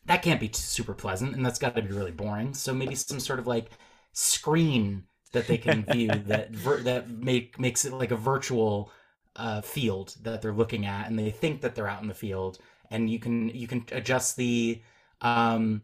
that 0.06 0.22
can't 0.22 0.40
be 0.40 0.50
super 0.54 0.94
pleasant 0.94 1.36
and 1.36 1.46
that's 1.46 1.60
got 1.60 1.76
to 1.76 1.82
be 1.82 1.92
really 1.92 2.12
boring 2.12 2.54
so 2.54 2.74
maybe 2.74 2.96
some 2.96 3.20
sort 3.20 3.40
of 3.40 3.48
like 3.48 3.72
screen 4.14 5.04
that 5.34 5.48
they 5.48 5.58
can 5.58 5.84
view 5.84 6.24
that 6.28 6.52
ver- 6.52 6.82
that 6.84 7.10
make 7.10 7.60
makes 7.60 7.86
it 7.86 7.94
like 7.94 8.12
a 8.12 8.16
virtual 8.16 8.92
uh 9.36 9.62
field 9.62 10.16
that 10.22 10.42
they're 10.42 10.54
looking 10.54 10.86
at 10.86 11.08
and 11.08 11.18
they 11.18 11.30
think 11.32 11.62
that 11.62 11.76
they're 11.76 11.88
out 11.88 12.02
in 12.02 12.08
the 12.08 12.14
field 12.14 12.58
and 12.92 13.10
you 13.10 13.20
can 13.20 13.50
you 13.50 13.68
can 13.68 13.86
adjust 13.92 14.38
the 14.38 14.82
um 15.22 15.82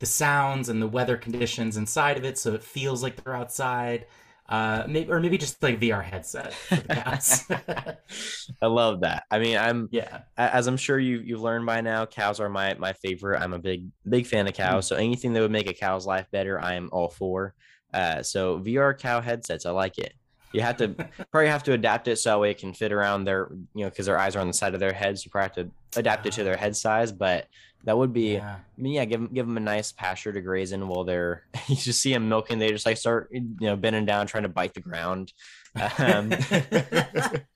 the 0.00 0.06
sounds 0.06 0.68
and 0.68 0.80
the 0.82 0.88
weather 0.88 1.16
conditions 1.16 1.76
inside 1.76 2.16
of 2.16 2.24
it 2.24 2.38
so 2.38 2.54
it 2.54 2.62
feels 2.62 3.02
like 3.02 3.22
they're 3.22 3.36
outside 3.36 4.06
uh 4.48 4.84
maybe 4.88 5.10
or 5.10 5.20
maybe 5.20 5.38
just 5.38 5.62
like 5.62 5.80
VR 5.80 6.02
headset 6.02 6.60
for 6.68 6.82
the 6.82 6.88
cows. 6.88 7.44
I 8.62 8.66
love 8.66 9.00
that. 9.00 9.24
I 9.30 9.38
mean, 9.38 9.56
I'm 9.56 9.88
yeah 9.90 10.22
as 10.36 10.66
I'm 10.66 10.76
sure 10.76 10.98
you 10.98 11.20
you've 11.20 11.40
learned 11.40 11.66
by 11.66 11.80
now, 11.80 12.06
cows 12.06 12.40
are 12.40 12.48
my 12.48 12.74
my 12.74 12.92
favorite. 12.92 13.40
I'm 13.40 13.52
a 13.54 13.58
big 13.58 13.88
big 14.08 14.26
fan 14.26 14.46
of 14.46 14.54
cows. 14.54 14.86
So 14.86 14.96
anything 14.96 15.32
that 15.32 15.40
would 15.40 15.50
make 15.50 15.68
a 15.68 15.74
cow's 15.74 16.06
life 16.06 16.26
better, 16.30 16.60
I'm 16.60 16.88
all 16.92 17.08
for. 17.08 17.54
Uh, 17.92 18.22
so 18.22 18.58
VR 18.58 18.98
cow 18.98 19.20
headsets, 19.20 19.66
I 19.66 19.70
like 19.70 19.98
it. 19.98 20.14
You 20.54 20.62
have 20.62 20.76
to 20.78 20.88
probably 21.30 21.48
have 21.48 21.62
to 21.64 21.72
adapt 21.72 22.08
it 22.08 22.16
so 22.16 22.30
that 22.30 22.40
way 22.40 22.50
it 22.50 22.58
can 22.58 22.72
fit 22.72 22.92
around 22.92 23.24
their 23.24 23.48
you 23.74 23.84
know 23.84 23.90
because 23.90 24.06
their 24.06 24.18
eyes 24.18 24.36
are 24.36 24.40
on 24.40 24.46
the 24.46 24.54
side 24.54 24.74
of 24.74 24.80
their 24.80 24.92
heads. 24.92 25.24
You 25.24 25.30
probably 25.30 25.62
have 25.62 25.68
to 25.92 25.98
adapt 25.98 26.26
it 26.26 26.32
to 26.34 26.44
their 26.44 26.56
head 26.56 26.76
size, 26.76 27.12
but 27.12 27.48
that 27.84 27.98
would 27.98 28.12
be. 28.12 28.34
yeah 28.34 28.56
I 28.56 28.80
mean, 28.80 28.94
yeah, 28.94 29.04
give 29.04 29.20
them 29.20 29.30
give 29.32 29.46
them 29.46 29.56
a 29.56 29.60
nice 29.60 29.92
pasture 29.92 30.32
to 30.32 30.40
graze 30.40 30.72
in 30.72 30.86
while 30.88 31.04
they're. 31.04 31.44
You 31.68 31.76
just 31.76 32.00
see 32.00 32.12
them 32.12 32.28
milking. 32.28 32.58
They 32.58 32.70
just 32.70 32.86
like 32.86 32.96
start, 32.96 33.30
you 33.32 33.54
know, 33.60 33.76
bending 33.76 34.04
down, 34.04 34.26
trying 34.26 34.42
to 34.42 34.48
bite 34.48 34.74
the 34.74 34.80
ground. 34.80 35.32
Um, 35.98 36.32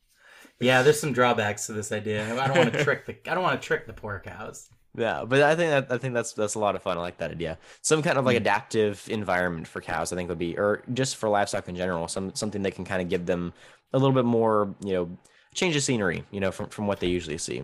yeah 0.61 0.83
there's 0.83 1.01
some 1.01 1.13
drawbacks 1.13 1.67
to 1.67 1.73
this 1.73 1.93
idea 1.93 2.25
i 2.41 2.49
don't 2.49 2.59
want 2.59 2.73
to 2.73 2.83
trick 2.83 3.07
the 3.07 3.17
i 3.31 3.35
don't 3.35 3.43
want 3.45 3.61
to 3.61 3.65
trick 3.65 3.87
the 3.87 3.93
poor 3.93 4.21
cows 4.25 4.69
yeah, 4.97 5.24
but 5.24 5.43
I 5.43 5.55
think 5.55 5.70
that 5.70 5.93
I 5.95 5.99
think 5.99 6.14
that's 6.14 6.32
that's 6.32 6.55
a 6.55 6.59
lot 6.59 6.74
of 6.76 6.82
fun. 6.82 6.97
I 6.99 7.01
like 7.01 7.18
that 7.18 7.30
idea. 7.30 7.59
Some 7.82 8.03
kind 8.03 8.18
of 8.18 8.24
like 8.26 8.36
Mm. 8.36 8.39
adaptive 8.39 9.07
environment 9.09 9.68
for 9.68 9.80
cows, 9.80 10.12
I 10.12 10.16
think 10.16 10.28
would 10.28 10.39
be, 10.39 10.57
or 10.59 10.82
just 10.95 11.16
for 11.16 11.28
livestock 11.28 11.68
in 11.68 11.76
general. 11.76 12.09
Some 12.09 12.34
something 12.34 12.62
that 12.62 12.74
can 12.74 12.84
kind 12.84 13.03
of 13.03 13.09
give 13.09 13.26
them 13.26 13.53
a 13.93 13.99
little 13.99 14.14
bit 14.14 14.24
more, 14.24 14.74
you 14.84 14.93
know, 14.95 15.18
change 15.55 15.76
of 15.76 15.82
scenery, 15.82 16.24
you 16.30 16.41
know, 16.41 16.51
from 16.51 16.68
from 16.70 16.86
what 16.86 17.01
they 17.01 17.09
usually 17.09 17.39
see. 17.39 17.62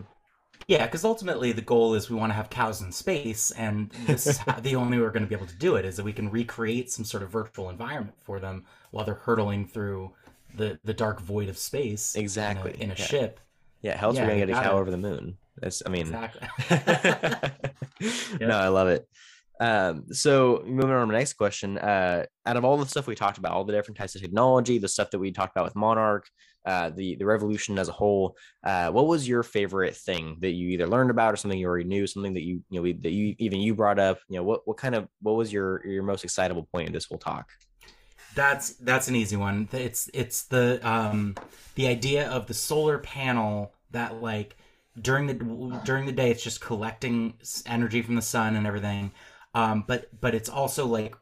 yeah 0.69 0.85
because 0.87 1.05
ultimately 1.05 1.53
the 1.53 1.61
goal 1.63 1.95
is 1.95 2.09
we 2.09 2.17
want 2.17 2.31
to 2.31 2.35
have 2.35 2.49
cows 2.51 2.81
in 2.81 2.91
space 2.93 3.51
and 3.53 3.91
this 4.07 4.27
is 4.27 4.39
how, 4.39 4.59
the 4.61 4.75
only 4.77 4.97
way 4.97 5.03
we're 5.03 5.11
going 5.11 5.23
to 5.23 5.29
be 5.29 5.35
able 5.35 5.47
to 5.47 5.57
do 5.57 5.77
it 5.77 5.85
is 5.85 5.97
that 5.97 6.05
we 6.05 6.13
can 6.13 6.31
recreate 6.31 6.91
some 6.91 7.05
sort 7.05 7.23
of 7.23 7.31
virtual 7.31 7.69
environment 7.71 8.17
for 8.23 8.41
them 8.41 8.65
while 8.91 9.05
they're 9.05 9.15
hurtling 9.15 9.67
through 9.67 10.13
the 10.55 10.79
the 10.85 10.95
dark 10.95 11.21
void 11.21 11.49
of 11.49 11.59
space 11.59 12.17
in 12.47 12.57
a- 12.57 12.65
Exactly, 12.65 12.75
in 12.81 12.91
a, 12.91 12.95
yeah. 12.97 13.09
ship 13.11 13.41
Yeah, 13.85 13.99
hell 13.99 14.09
else 14.09 14.17
Yeah, 14.17 14.23
we're 14.23 14.29
gonna 14.29 14.47
get 14.47 14.51
a 14.51 14.53
cow 14.55 14.63
gotta- 14.63 14.77
over 14.77 14.91
the 14.91 14.97
moon. 14.97 15.37
That's, 15.59 15.83
I 15.85 15.91
mean, 15.91 16.07
exactly 16.07 16.49
no, 18.41 18.57
I 18.57 18.69
love 18.69 18.89
it. 18.89 19.07
Um, 19.61 20.07
so 20.11 20.63
moving 20.67 20.91
on 20.91 21.01
to 21.01 21.07
my 21.07 21.19
next 21.19 21.35
question. 21.35 21.79
Uh, 21.79 22.25
out 22.47 22.57
of 22.57 22.65
all 22.65 22.77
the 22.77 22.87
stuff 22.87 23.07
we 23.07 23.15
talked 23.15 23.39
about, 23.39 23.53
all 23.53 23.65
the 23.65 23.75
different 23.75 23.99
types 23.99 24.17
of 24.17 24.23
technology, 24.23 24.79
the 24.79 24.89
stuff 24.89 25.11
that 25.11 25.19
we 25.19 25.31
talked 25.31 25.55
about 25.55 25.67
with 25.67 25.77
Monarch, 25.77 26.27
uh, 26.65 26.91
the 26.91 27.17
the 27.17 27.27
revolution 27.27 27.79
as 27.79 27.89
a 27.89 27.93
whole. 27.93 28.37
Uh, 28.65 28.91
what 28.91 29.07
was 29.07 29.29
your 29.29 29.43
favorite 29.43 29.95
thing 29.95 30.39
that 30.41 30.53
you 30.53 30.71
either 30.71 30.89
learned 30.89 31.11
about 31.11 31.35
or 31.35 31.37
something 31.37 31.61
you 31.61 31.67
already 31.69 31.85
knew, 31.85 32.07
something 32.07 32.35
that 32.35 32.43
you 32.43 32.63
you 32.71 32.81
know 32.83 32.99
that 33.03 33.13
you 33.13 33.37
even 33.39 33.61
you 33.61 33.75
brought 33.75 33.99
up? 33.99 34.19
You 34.31 34.39
know, 34.39 34.45
what 34.45 34.63
what 34.65 34.79
kind 34.79 34.95
of 34.95 35.09
what 35.21 35.37
was 35.37 35.53
your 35.53 35.87
your 35.87 36.03
most 36.03 36.25
excitable 36.25 36.67
point 36.73 36.89
in 36.89 36.93
this 36.95 37.05
whole 37.05 37.19
talk? 37.19 37.51
That's 38.35 38.71
that's 38.75 39.09
an 39.09 39.17
easy 39.17 39.37
one. 39.37 39.69
It's 39.73 40.11
it's 40.13 40.43
the 40.45 40.81
um 40.89 41.35
the 41.75 41.87
idea 41.87 42.29
of 42.29 42.47
the 42.47 42.55
solar 42.55 42.99
panel 42.99 43.73
that 43.91 44.23
like 44.23 44.57
during 45.01 45.27
the 45.27 45.35
during 45.85 46.07
the 46.07 46.13
day 46.13 46.31
it's 46.31 46.43
just 46.43 46.61
collecting 46.61 47.35
energy 47.67 48.03
from 48.03 48.17
the 48.17 48.23
sun 48.23 48.57
and 48.57 48.67
everything. 48.67 49.13
Um, 49.55 49.85
but 49.87 50.09
but 50.21 50.35
it's 50.35 50.49
also 50.49 50.87
like 50.87 51.15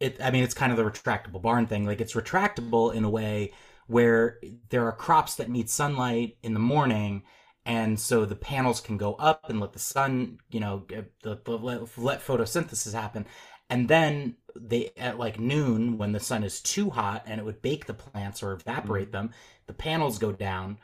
it. 0.00 0.16
I 0.22 0.30
mean, 0.30 0.44
it's 0.44 0.54
kind 0.54 0.72
of 0.72 0.78
the 0.78 0.84
retractable 0.84 1.40
barn 1.42 1.66
thing. 1.66 1.86
Like 1.86 2.00
it's 2.00 2.14
retractable 2.14 2.94
in 2.94 3.04
a 3.04 3.10
way 3.10 3.52
where 3.86 4.38
there 4.68 4.84
are 4.86 4.92
crops 4.92 5.36
that 5.36 5.48
need 5.48 5.70
sunlight 5.70 6.36
in 6.42 6.54
the 6.54 6.60
morning 6.60 7.22
and 7.64 7.98
so 8.00 8.24
the 8.24 8.36
panels 8.36 8.80
can 8.80 8.96
go 8.96 9.14
up 9.14 9.48
and 9.50 9.60
let 9.60 9.72
the 9.72 9.78
sun 9.78 10.38
you 10.50 10.60
know 10.60 10.86
let, 11.24 11.46
let 11.48 12.24
photosynthesis 12.24 12.92
happen 12.92 13.26
and 13.70 13.88
then 13.88 14.36
they 14.60 14.90
at 14.96 15.18
like 15.18 15.38
noon 15.38 15.98
when 15.98 16.12
the 16.12 16.20
sun 16.20 16.42
is 16.44 16.60
too 16.60 16.90
hot 16.90 17.22
and 17.26 17.40
it 17.40 17.44
would 17.44 17.62
bake 17.62 17.86
the 17.86 17.94
plants 17.94 18.42
or 18.42 18.52
evaporate 18.52 19.06
mm-hmm. 19.06 19.26
them 19.26 19.30
the 19.66 19.72
panels 19.72 20.18
go 20.18 20.32
down 20.32 20.78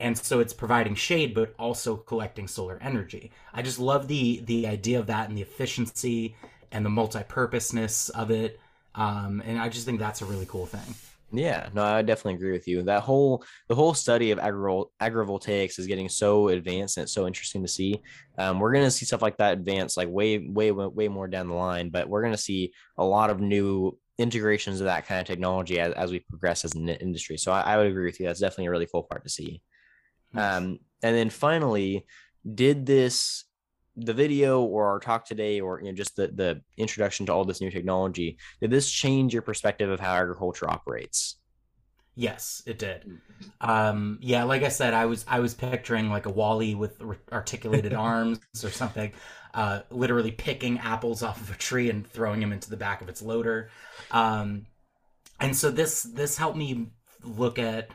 and 0.00 0.16
so 0.16 0.40
it's 0.40 0.52
providing 0.52 0.94
shade 0.94 1.34
but 1.34 1.54
also 1.58 1.96
collecting 1.96 2.46
solar 2.46 2.78
energy 2.82 3.30
i 3.52 3.62
just 3.62 3.78
love 3.78 4.08
the 4.08 4.40
the 4.46 4.66
idea 4.66 4.98
of 4.98 5.06
that 5.06 5.28
and 5.28 5.36
the 5.36 5.42
efficiency 5.42 6.36
and 6.70 6.84
the 6.84 6.90
multi-purposeness 6.90 8.08
of 8.10 8.30
it 8.30 8.60
um, 8.94 9.42
and 9.44 9.58
i 9.58 9.68
just 9.68 9.86
think 9.86 9.98
that's 9.98 10.22
a 10.22 10.26
really 10.26 10.46
cool 10.46 10.66
thing 10.66 10.94
yeah, 11.30 11.68
no, 11.74 11.82
I 11.82 12.02
definitely 12.02 12.34
agree 12.34 12.52
with 12.52 12.66
you. 12.66 12.82
That 12.82 13.02
whole 13.02 13.44
the 13.68 13.74
whole 13.74 13.94
study 13.94 14.30
of 14.30 14.38
agri- 14.38 14.84
agrivoltaics 15.00 15.78
is 15.78 15.86
getting 15.86 16.08
so 16.08 16.48
advanced 16.48 16.96
and 16.96 17.02
it's 17.04 17.12
so 17.12 17.26
interesting 17.26 17.62
to 17.62 17.68
see. 17.68 18.00
Um, 18.38 18.58
we're 18.60 18.72
gonna 18.72 18.90
see 18.90 19.04
stuff 19.04 19.22
like 19.22 19.36
that 19.38 19.52
advance 19.52 19.96
like 19.96 20.08
way, 20.08 20.38
way, 20.38 20.70
way 20.70 21.08
more 21.08 21.28
down 21.28 21.48
the 21.48 21.54
line, 21.54 21.90
but 21.90 22.08
we're 22.08 22.22
gonna 22.22 22.36
see 22.38 22.72
a 22.96 23.04
lot 23.04 23.30
of 23.30 23.40
new 23.40 23.98
integrations 24.18 24.80
of 24.80 24.86
that 24.86 25.06
kind 25.06 25.20
of 25.20 25.26
technology 25.26 25.78
as, 25.78 25.92
as 25.94 26.10
we 26.10 26.20
progress 26.20 26.64
as 26.64 26.74
an 26.74 26.88
industry. 26.88 27.36
So 27.36 27.52
I, 27.52 27.60
I 27.60 27.76
would 27.76 27.86
agree 27.86 28.06
with 28.06 28.18
you. 28.18 28.26
That's 28.26 28.40
definitely 28.40 28.66
a 28.66 28.70
really 28.70 28.88
cool 28.90 29.02
part 29.04 29.22
to 29.24 29.30
see. 29.30 29.62
Nice. 30.32 30.56
Um, 30.56 30.78
and 31.02 31.14
then 31.14 31.30
finally, 31.30 32.06
did 32.54 32.86
this 32.86 33.44
the 34.04 34.14
video 34.14 34.62
or 34.62 34.86
our 34.86 35.00
talk 35.00 35.24
today 35.24 35.60
or 35.60 35.80
you 35.80 35.86
know 35.86 35.92
just 35.92 36.16
the 36.16 36.28
the 36.28 36.60
introduction 36.76 37.26
to 37.26 37.32
all 37.32 37.44
this 37.44 37.60
new 37.60 37.70
technology 37.70 38.38
did 38.60 38.70
this 38.70 38.90
change 38.90 39.32
your 39.32 39.42
perspective 39.42 39.90
of 39.90 40.00
how 40.00 40.14
agriculture 40.14 40.70
operates? 40.70 41.36
Yes 42.14 42.62
it 42.66 42.78
did. 42.78 43.18
Um 43.60 44.18
yeah 44.20 44.44
like 44.44 44.62
i 44.62 44.68
said 44.68 44.94
i 44.94 45.06
was 45.06 45.24
i 45.28 45.40
was 45.40 45.54
picturing 45.54 46.10
like 46.10 46.26
a 46.26 46.30
WALL-E 46.30 46.74
with 46.74 47.00
articulated 47.32 47.94
arms 48.10 48.40
or 48.62 48.70
something 48.70 49.12
uh 49.54 49.80
literally 49.90 50.32
picking 50.32 50.78
apples 50.78 51.22
off 51.22 51.40
of 51.40 51.50
a 51.50 51.56
tree 51.56 51.90
and 51.90 52.06
throwing 52.06 52.40
them 52.40 52.52
into 52.52 52.70
the 52.70 52.76
back 52.76 53.02
of 53.02 53.08
its 53.08 53.22
loader. 53.22 53.70
Um 54.10 54.66
and 55.40 55.56
so 55.56 55.70
this 55.70 56.02
this 56.02 56.36
helped 56.36 56.56
me 56.56 56.88
look 57.22 57.58
at 57.58 57.90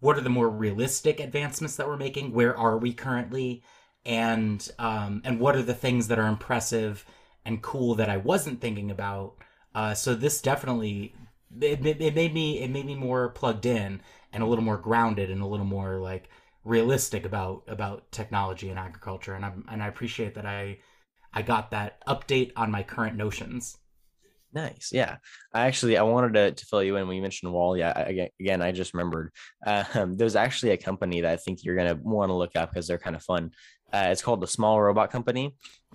what 0.00 0.18
are 0.18 0.22
the 0.22 0.28
more 0.28 0.50
realistic 0.50 1.20
advancements 1.20 1.76
that 1.76 1.86
we're 1.86 1.96
making? 1.96 2.32
Where 2.32 2.56
are 2.58 2.76
we 2.76 2.92
currently 2.92 3.62
and 4.04 4.68
um, 4.78 5.22
and 5.24 5.38
what 5.38 5.56
are 5.56 5.62
the 5.62 5.74
things 5.74 6.08
that 6.08 6.18
are 6.18 6.28
impressive 6.28 7.04
and 7.44 7.62
cool 7.62 7.94
that 7.96 8.08
I 8.08 8.16
wasn't 8.16 8.60
thinking 8.60 8.90
about. 8.90 9.34
Uh, 9.74 9.94
so 9.94 10.14
this 10.14 10.40
definitely 10.40 11.14
it, 11.60 11.84
it 11.84 12.14
made 12.14 12.32
me 12.32 12.60
it 12.60 12.70
made 12.70 12.86
me 12.86 12.94
more 12.94 13.30
plugged 13.30 13.66
in 13.66 14.00
and 14.32 14.42
a 14.42 14.46
little 14.46 14.64
more 14.64 14.78
grounded 14.78 15.30
and 15.30 15.42
a 15.42 15.46
little 15.46 15.66
more 15.66 15.98
like 15.98 16.28
realistic 16.64 17.24
about 17.24 17.62
about 17.66 18.10
technology 18.12 18.68
and 18.68 18.78
agriculture 18.78 19.34
and 19.34 19.44
I 19.44 19.52
and 19.68 19.82
I 19.82 19.88
appreciate 19.88 20.34
that 20.36 20.46
I 20.46 20.78
I 21.32 21.42
got 21.42 21.70
that 21.70 22.04
update 22.06 22.52
on 22.56 22.70
my 22.70 22.82
current 22.82 23.16
notions. 23.16 23.78
Nice. 24.54 24.90
Yeah. 24.92 25.16
I 25.54 25.66
actually 25.66 25.96
I 25.96 26.02
wanted 26.02 26.34
to, 26.34 26.52
to 26.52 26.66
fill 26.66 26.82
you 26.82 26.96
in 26.96 27.06
when 27.06 27.16
you 27.16 27.22
mentioned 27.22 27.52
wall. 27.52 27.76
Yeah. 27.76 27.98
Again, 27.98 28.28
again, 28.38 28.62
I 28.62 28.72
just 28.72 28.94
remembered. 28.94 29.32
Um, 29.94 30.16
there's 30.16 30.36
actually 30.36 30.72
a 30.72 30.76
company 30.76 31.20
that 31.20 31.32
I 31.32 31.36
think 31.36 31.64
you're 31.64 31.76
gonna 31.76 31.98
want 32.02 32.30
to 32.30 32.34
look 32.34 32.56
up 32.56 32.70
because 32.70 32.86
they're 32.86 32.98
kind 32.98 33.16
of 33.16 33.22
fun. 33.22 33.52
Uh, 33.92 34.08
it's 34.10 34.22
called 34.22 34.40
the 34.40 34.46
Small 34.46 34.80
Robot 34.80 35.10
Company. 35.10 35.54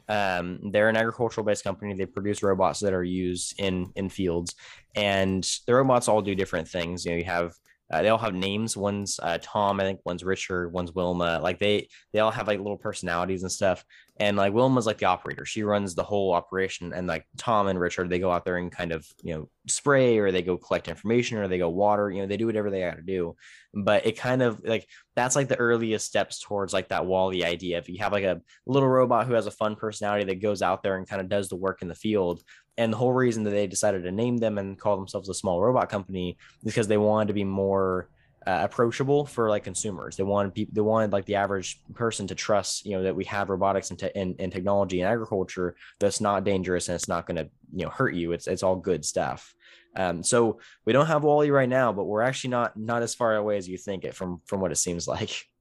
Um, 0.09 0.59
they're 0.71 0.89
an 0.89 0.97
agricultural 0.97 1.45
based 1.45 1.63
company. 1.63 1.93
They 1.93 2.05
produce 2.05 2.43
robots 2.43 2.79
that 2.79 2.93
are 2.93 3.03
used 3.03 3.59
in 3.59 3.91
in 3.95 4.09
fields, 4.09 4.55
and 4.95 5.43
the 5.65 5.75
robots 5.75 6.07
all 6.07 6.21
do 6.21 6.35
different 6.35 6.67
things. 6.67 7.05
You 7.05 7.11
know, 7.11 7.17
you 7.17 7.25
have 7.25 7.53
uh, 7.91 8.01
they 8.01 8.09
all 8.09 8.17
have 8.17 8.33
names. 8.33 8.75
One's 8.75 9.19
uh, 9.21 9.37
Tom, 9.41 9.79
I 9.79 9.83
think. 9.83 9.99
One's 10.05 10.23
Richard. 10.23 10.69
One's 10.69 10.93
Wilma. 10.93 11.39
Like 11.41 11.59
they 11.59 11.87
they 12.13 12.19
all 12.19 12.31
have 12.31 12.47
like 12.47 12.59
little 12.59 12.77
personalities 12.77 13.43
and 13.43 13.51
stuff. 13.51 13.83
And 14.19 14.35
like 14.35 14.53
Wilma's 14.53 14.87
like 14.87 14.97
the 14.97 15.05
operator. 15.05 15.45
She 15.45 15.63
runs 15.63 15.93
the 15.93 16.03
whole 16.03 16.33
operation. 16.33 16.91
And 16.93 17.07
like 17.07 17.25
Tom 17.37 17.67
and 17.67 17.79
Richard, 17.79 18.09
they 18.09 18.19
go 18.19 18.31
out 18.31 18.45
there 18.45 18.57
and 18.57 18.71
kind 18.71 18.91
of, 18.91 19.05
you 19.21 19.35
know, 19.35 19.49
spray 19.67 20.17
or 20.17 20.31
they 20.31 20.41
go 20.41 20.57
collect 20.57 20.87
information 20.87 21.37
or 21.37 21.47
they 21.47 21.59
go 21.59 21.69
water, 21.69 22.09
you 22.09 22.21
know, 22.21 22.27
they 22.27 22.37
do 22.37 22.47
whatever 22.47 22.71
they 22.71 22.81
got 22.81 22.95
to 22.95 23.01
do. 23.03 23.35
But 23.73 24.07
it 24.07 24.17
kind 24.17 24.41
of 24.41 24.63
like 24.63 24.87
that's 25.15 25.35
like 25.35 25.49
the 25.49 25.57
earliest 25.57 26.07
steps 26.07 26.39
towards 26.39 26.73
like 26.73 26.89
that 26.89 27.05
WALL-E 27.05 27.43
idea. 27.43 27.77
If 27.77 27.89
you 27.89 27.99
have 27.99 28.11
like 28.11 28.23
a 28.23 28.41
little 28.65 28.89
robot 28.89 29.27
who 29.27 29.33
has 29.33 29.45
a 29.45 29.51
fun 29.51 29.75
personality 29.75 30.25
that 30.25 30.41
goes 30.41 30.63
out 30.63 30.81
there 30.81 30.97
and 30.97 31.07
kind 31.07 31.21
of 31.21 31.29
does 31.29 31.49
the 31.49 31.55
work 31.55 31.83
in 31.83 31.87
the 31.87 31.95
field. 31.95 32.41
And 32.79 32.93
the 32.93 32.97
whole 32.97 33.13
reason 33.13 33.43
that 33.43 33.51
they 33.51 33.67
decided 33.67 34.03
to 34.03 34.11
name 34.11 34.37
them 34.37 34.57
and 34.57 34.79
call 34.79 34.97
themselves 34.97 35.29
a 35.29 35.33
small 35.33 35.61
robot 35.61 35.89
company 35.89 36.37
is 36.59 36.63
because 36.63 36.87
they 36.87 36.97
wanted 36.97 37.27
to 37.27 37.33
be 37.33 37.43
more 37.43 38.09
uh, 38.47 38.61
approachable 38.63 39.25
for 39.25 39.49
like 39.49 39.65
consumers. 39.65 40.15
They 40.15 40.23
wanted 40.23 40.53
people, 40.53 40.73
they 40.73 40.81
wanted 40.81 41.11
like 41.11 41.25
the 41.25 41.35
average 41.35 41.81
person 41.93 42.27
to 42.27 42.35
trust, 42.35 42.85
you 42.85 42.93
know, 42.93 43.03
that 43.03 43.15
we 43.15 43.25
have 43.25 43.49
robotics 43.49 43.89
and, 43.89 43.99
te- 43.99 44.11
and, 44.15 44.35
and 44.39 44.51
technology 44.51 45.01
and 45.01 45.11
agriculture 45.11 45.75
that's 45.99 46.21
not 46.21 46.45
dangerous 46.45 46.87
and 46.87 46.95
it's 46.95 47.09
not 47.09 47.27
going 47.27 47.35
to, 47.35 47.49
you 47.75 47.83
know, 47.83 47.89
hurt 47.89 48.13
you. 48.13 48.31
It's, 48.31 48.47
it's 48.47 48.63
all 48.63 48.77
good 48.77 49.03
stuff. 49.03 49.53
Um, 49.97 50.23
so 50.23 50.59
we 50.85 50.93
don't 50.93 51.07
have 51.07 51.23
WALL-E 51.23 51.49
right 51.49 51.67
now, 51.67 51.91
but 51.91 52.05
we're 52.05 52.21
actually 52.21 52.51
not, 52.51 52.77
not 52.77 53.03
as 53.03 53.13
far 53.13 53.35
away 53.35 53.57
as 53.57 53.67
you 53.67 53.77
think 53.77 54.05
it 54.05 54.15
from, 54.15 54.41
from 54.45 54.61
what 54.61 54.71
it 54.71 54.77
seems 54.77 55.07
like. 55.07 55.45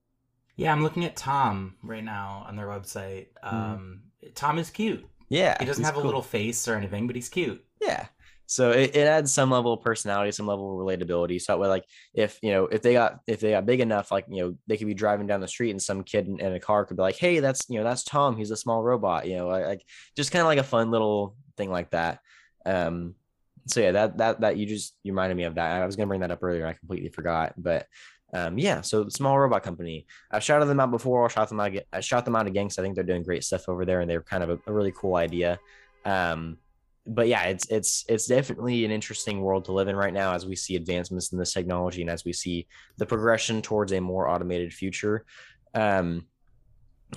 Yeah. 0.59 0.71
I'm 0.71 0.81
looking 0.81 1.05
at 1.05 1.15
Tom 1.15 1.75
right 1.83 2.03
now 2.03 2.43
on 2.47 2.55
their 2.55 2.65
website. 2.65 3.27
Mm-hmm. 3.45 3.55
Um, 3.55 4.01
mm. 4.25 4.33
Tom 4.33 4.57
is 4.57 4.71
cute. 4.71 5.05
Yeah. 5.29 5.55
He 5.59 5.65
doesn't 5.65 5.83
have 5.83 5.93
cool. 5.93 6.01
a 6.01 6.07
little 6.07 6.23
face 6.23 6.67
or 6.67 6.73
anything, 6.73 7.05
but 7.05 7.15
he's 7.15 7.29
cute. 7.29 7.63
Yeah 7.79 8.07
so 8.47 8.71
it, 8.71 8.95
it 8.95 9.07
adds 9.07 9.31
some 9.31 9.51
level 9.51 9.73
of 9.73 9.81
personality 9.81 10.31
some 10.31 10.47
level 10.47 10.73
of 10.73 10.85
relatability 10.85 11.39
so 11.39 11.53
that 11.53 11.59
way 11.59 11.67
like 11.67 11.85
if 12.13 12.39
you 12.41 12.51
know 12.51 12.65
if 12.65 12.81
they 12.81 12.93
got 12.93 13.19
if 13.27 13.39
they 13.39 13.51
got 13.51 13.65
big 13.65 13.81
enough 13.81 14.09
like 14.11 14.25
you 14.29 14.41
know 14.41 14.55
they 14.67 14.77
could 14.77 14.87
be 14.87 14.93
driving 14.93 15.27
down 15.27 15.41
the 15.41 15.47
street 15.47 15.71
and 15.71 15.81
some 15.81 16.03
kid 16.03 16.27
in, 16.27 16.39
in 16.39 16.53
a 16.53 16.59
car 16.59 16.85
could 16.85 16.97
be 16.97 17.03
like 17.03 17.17
hey 17.17 17.39
that's 17.39 17.69
you 17.69 17.77
know 17.77 17.83
that's 17.83 18.03
tom 18.03 18.37
he's 18.37 18.51
a 18.51 18.57
small 18.57 18.81
robot 18.81 19.27
you 19.27 19.35
know 19.37 19.47
like 19.47 19.85
just 20.15 20.31
kind 20.31 20.41
of 20.41 20.47
like 20.47 20.59
a 20.59 20.63
fun 20.63 20.89
little 20.89 21.35
thing 21.57 21.69
like 21.69 21.91
that 21.91 22.19
um 22.65 23.13
so 23.67 23.81
yeah 23.81 23.91
that 23.91 24.17
that 24.17 24.39
that 24.39 24.57
you 24.57 24.65
just 24.65 24.95
you 25.03 25.11
reminded 25.11 25.35
me 25.35 25.43
of 25.43 25.55
that 25.55 25.81
i 25.81 25.85
was 25.85 25.95
gonna 25.95 26.07
bring 26.07 26.21
that 26.21 26.31
up 26.31 26.41
earlier 26.41 26.65
i 26.65 26.73
completely 26.73 27.09
forgot 27.09 27.53
but 27.57 27.85
um, 28.33 28.57
yeah, 28.57 28.81
so 28.81 29.07
small 29.07 29.39
robot 29.39 29.63
company. 29.63 30.05
I've 30.31 30.43
shouted 30.43 30.65
them 30.65 30.79
out 30.79 30.91
before. 30.91 31.23
I'll 31.23 31.29
shout 31.29 31.47
them 31.49 31.59
out. 31.59 31.71
I 31.93 32.01
shout 32.01 32.25
them 32.25 32.35
out 32.35 32.45
again 32.47 32.65
because 32.65 32.77
I 32.77 32.81
think 32.81 32.95
they're 32.95 33.03
doing 33.03 33.23
great 33.23 33.43
stuff 33.43 33.69
over 33.69 33.85
there, 33.85 34.01
and 34.01 34.09
they're 34.09 34.21
kind 34.21 34.43
of 34.43 34.49
a, 34.49 34.59
a 34.67 34.73
really 34.73 34.91
cool 34.91 35.15
idea. 35.15 35.59
Um, 36.03 36.57
but 37.07 37.27
yeah, 37.27 37.43
it's 37.43 37.65
it's 37.69 38.05
it's 38.09 38.27
definitely 38.27 38.83
an 38.83 38.91
interesting 38.91 39.41
world 39.41 39.65
to 39.65 39.71
live 39.71 39.87
in 39.87 39.95
right 39.95 40.13
now 40.13 40.33
as 40.33 40.45
we 40.45 40.55
see 40.55 40.75
advancements 40.75 41.31
in 41.31 41.39
this 41.39 41.53
technology 41.53 42.01
and 42.01 42.09
as 42.09 42.25
we 42.25 42.33
see 42.33 42.67
the 42.97 43.05
progression 43.05 43.61
towards 43.61 43.93
a 43.93 44.01
more 44.01 44.29
automated 44.29 44.73
future. 44.73 45.25
Um, 45.73 46.25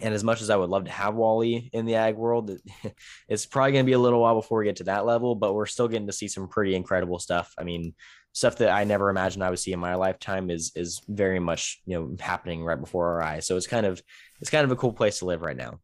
and 0.01 0.15
as 0.15 0.23
much 0.23 0.41
as 0.41 0.51
I 0.51 0.57
would 0.57 0.71
love 0.71 0.85
to 0.85 0.91
have 0.93 1.17
WALL-E 1.17 1.71
in 1.73 1.85
the 1.85 1.97
ag 1.97 2.15
world, 2.15 2.57
it's 3.29 3.45
probably 3.45 3.73
going 3.73 3.85
to 3.85 3.89
be 3.89 3.95
a 3.95 3.99
little 3.99 4.21
while 4.21 4.37
before 4.37 4.61
we 4.61 4.67
get 4.67 4.77
to 4.77 4.85
that 4.85 5.05
level. 5.05 5.35
But 5.35 5.55
we're 5.55 5.67
still 5.67 5.89
getting 5.89 6.07
to 6.07 6.13
see 6.13 6.29
some 6.29 6.47
pretty 6.47 6.77
incredible 6.77 7.19
stuff. 7.19 7.53
I 7.59 7.65
mean, 7.65 7.95
stuff 8.33 8.57
that 8.59 8.71
I 8.71 8.85
never 8.85 9.11
imagined 9.11 9.43
I 9.43 9.51
would 9.51 9.59
see 9.59 9.73
in 9.73 9.81
my 9.81 9.97
lifetime 9.97 10.51
is 10.51 10.71
is 10.77 11.03
very 11.09 11.41
much 11.41 11.83
you 11.87 11.99
know 11.99 12.17
happening 12.21 12.65
right 12.65 12.81
before 12.81 13.09
our 13.09 13.23
eyes. 13.23 13.47
So 13.47 13.57
it's 13.57 13.67
kind 13.67 13.87
of 13.87 14.01
it's 14.41 14.51
kind 14.51 14.65
of 14.65 14.71
a 14.71 14.77
cool 14.77 14.93
place 14.93 15.19
to 15.19 15.25
live 15.25 15.43
right 15.43 15.57
now. 15.57 15.81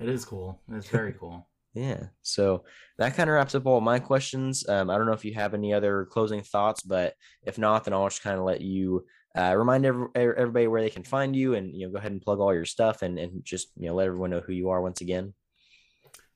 It 0.00 0.08
is 0.08 0.24
cool. 0.24 0.60
It's 0.72 0.88
very 0.88 1.12
cool. 1.12 1.46
Yeah. 1.74 2.04
So 2.22 2.64
that 2.98 3.16
kind 3.16 3.28
of 3.28 3.34
wraps 3.34 3.54
up 3.54 3.66
all 3.66 3.80
my 3.80 3.98
questions. 3.98 4.66
Um, 4.68 4.90
I 4.90 4.96
don't 4.96 5.06
know 5.06 5.12
if 5.12 5.24
you 5.24 5.34
have 5.34 5.54
any 5.54 5.74
other 5.74 6.06
closing 6.06 6.42
thoughts, 6.42 6.82
but 6.82 7.14
if 7.44 7.58
not, 7.58 7.84
then 7.84 7.94
I'll 7.94 8.08
just 8.08 8.22
kind 8.22 8.38
of 8.38 8.44
let 8.44 8.60
you 8.60 9.04
uh, 9.36 9.54
remind 9.56 9.84
every, 9.84 10.06
everybody 10.14 10.68
where 10.68 10.80
they 10.80 10.90
can 10.90 11.02
find 11.02 11.34
you 11.34 11.54
and, 11.54 11.74
you 11.74 11.86
know, 11.86 11.92
go 11.92 11.98
ahead 11.98 12.12
and 12.12 12.22
plug 12.22 12.38
all 12.38 12.54
your 12.54 12.64
stuff 12.64 13.02
and, 13.02 13.18
and 13.18 13.44
just, 13.44 13.68
you 13.76 13.88
know, 13.88 13.94
let 13.94 14.06
everyone 14.06 14.30
know 14.30 14.40
who 14.40 14.52
you 14.52 14.68
are 14.68 14.80
once 14.80 15.00
again. 15.00 15.34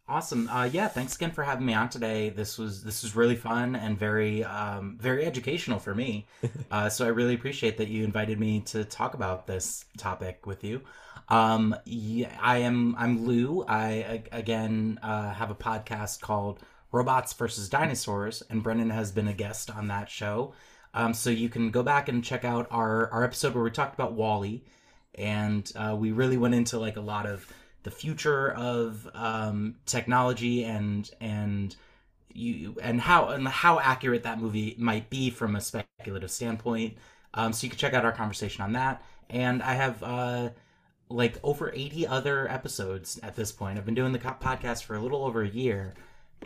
Awesome. 0.09 0.48
Uh, 0.48 0.64
yeah. 0.64 0.88
Thanks 0.88 1.16
again 1.16 1.32
for 1.32 1.44
having 1.44 1.66
me 1.66 1.74
on 1.74 1.90
today. 1.90 2.30
This 2.30 2.56
was, 2.56 2.82
this 2.82 3.02
was 3.02 3.14
really 3.14 3.36
fun 3.36 3.76
and 3.76 3.98
very, 3.98 4.42
um, 4.42 4.96
very 4.98 5.26
educational 5.26 5.78
for 5.78 5.94
me. 5.94 6.26
Uh, 6.70 6.88
so 6.88 7.06
I 7.06 7.09
really 7.09 7.34
appreciate 7.34 7.78
that 7.78 7.88
you 7.88 8.04
invited 8.04 8.38
me 8.38 8.61
to 8.61 8.84
talk 8.84 9.14
about 9.14 9.46
this 9.46 9.86
topic 9.96 10.46
with 10.46 10.62
you. 10.62 10.82
Um, 11.28 11.74
yeah, 11.86 12.36
I 12.40 12.59
am. 12.59 12.94
I'm 12.98 13.26
Lou. 13.26 13.64
I 13.66 14.22
again 14.32 14.98
uh, 15.02 15.32
have 15.32 15.50
a 15.50 15.54
podcast 15.54 16.20
called 16.20 16.61
Robots 16.92 17.32
versus 17.32 17.68
Dinosaurs, 17.68 18.42
and 18.50 18.62
Brendan 18.62 18.90
has 18.90 19.12
been 19.12 19.28
a 19.28 19.32
guest 19.32 19.70
on 19.70 19.88
that 19.88 20.11
show. 20.11 20.52
Um, 20.94 21.14
so 21.14 21.30
you 21.30 21.48
can 21.48 21.70
go 21.70 21.82
back 21.82 22.09
and 22.09 22.24
check 22.24 22.44
out 22.44 22.66
our 22.70 23.11
our 23.11 23.24
episode 23.24 23.54
where 23.54 23.64
we 23.64 23.70
talked 23.70 23.94
about 23.94 24.12
WALL-E, 24.12 24.62
and 25.14 25.70
uh, 25.76 25.96
we 25.98 26.12
really 26.12 26.36
went 26.36 26.54
into 26.54 26.78
like 26.78 26.96
a 26.96 27.02
lot 27.02 27.26
of 27.26 27.50
the 27.89 27.95
future 27.95 28.51
of 28.53 29.09
um, 29.14 29.76
technology 29.86 30.62
and 30.64 31.11
and 31.22 31.74
you 32.34 32.76
and 32.82 33.01
how 33.01 33.28
and 33.28 33.49
how 33.49 33.80
accurate 33.80 34.24
that 34.24 34.39
movie 34.39 34.74
might 34.78 35.09
be 35.09 35.30
from 35.30 35.57
a 35.57 35.61
speculative 35.61 36.30
standpoint. 36.30 36.99
Um, 37.32 37.55
so 37.55 37.64
you 37.64 37.70
can 37.70 37.78
check 37.78 37.95
out 37.95 38.05
our 38.05 38.12
conversation 38.12 38.62
on 38.62 38.72
that. 38.74 39.03
And 39.30 39.62
I 39.62 39.72
have 39.72 40.03
uh, 40.03 40.51
like 41.09 41.39
over 41.43 41.72
80 41.74 42.07
other 42.07 42.51
episodes 42.51 43.18
at 43.22 43.36
this 43.36 43.53
point. 43.53 43.78
I've 43.78 43.86
been 43.86 43.95
doing 43.95 44.12
the 44.12 44.18
podcast 44.18 44.84
for 44.84 44.95
a 44.95 45.01
little 45.01 45.24
over 45.24 45.43
a 45.43 45.49
year, 45.49 45.95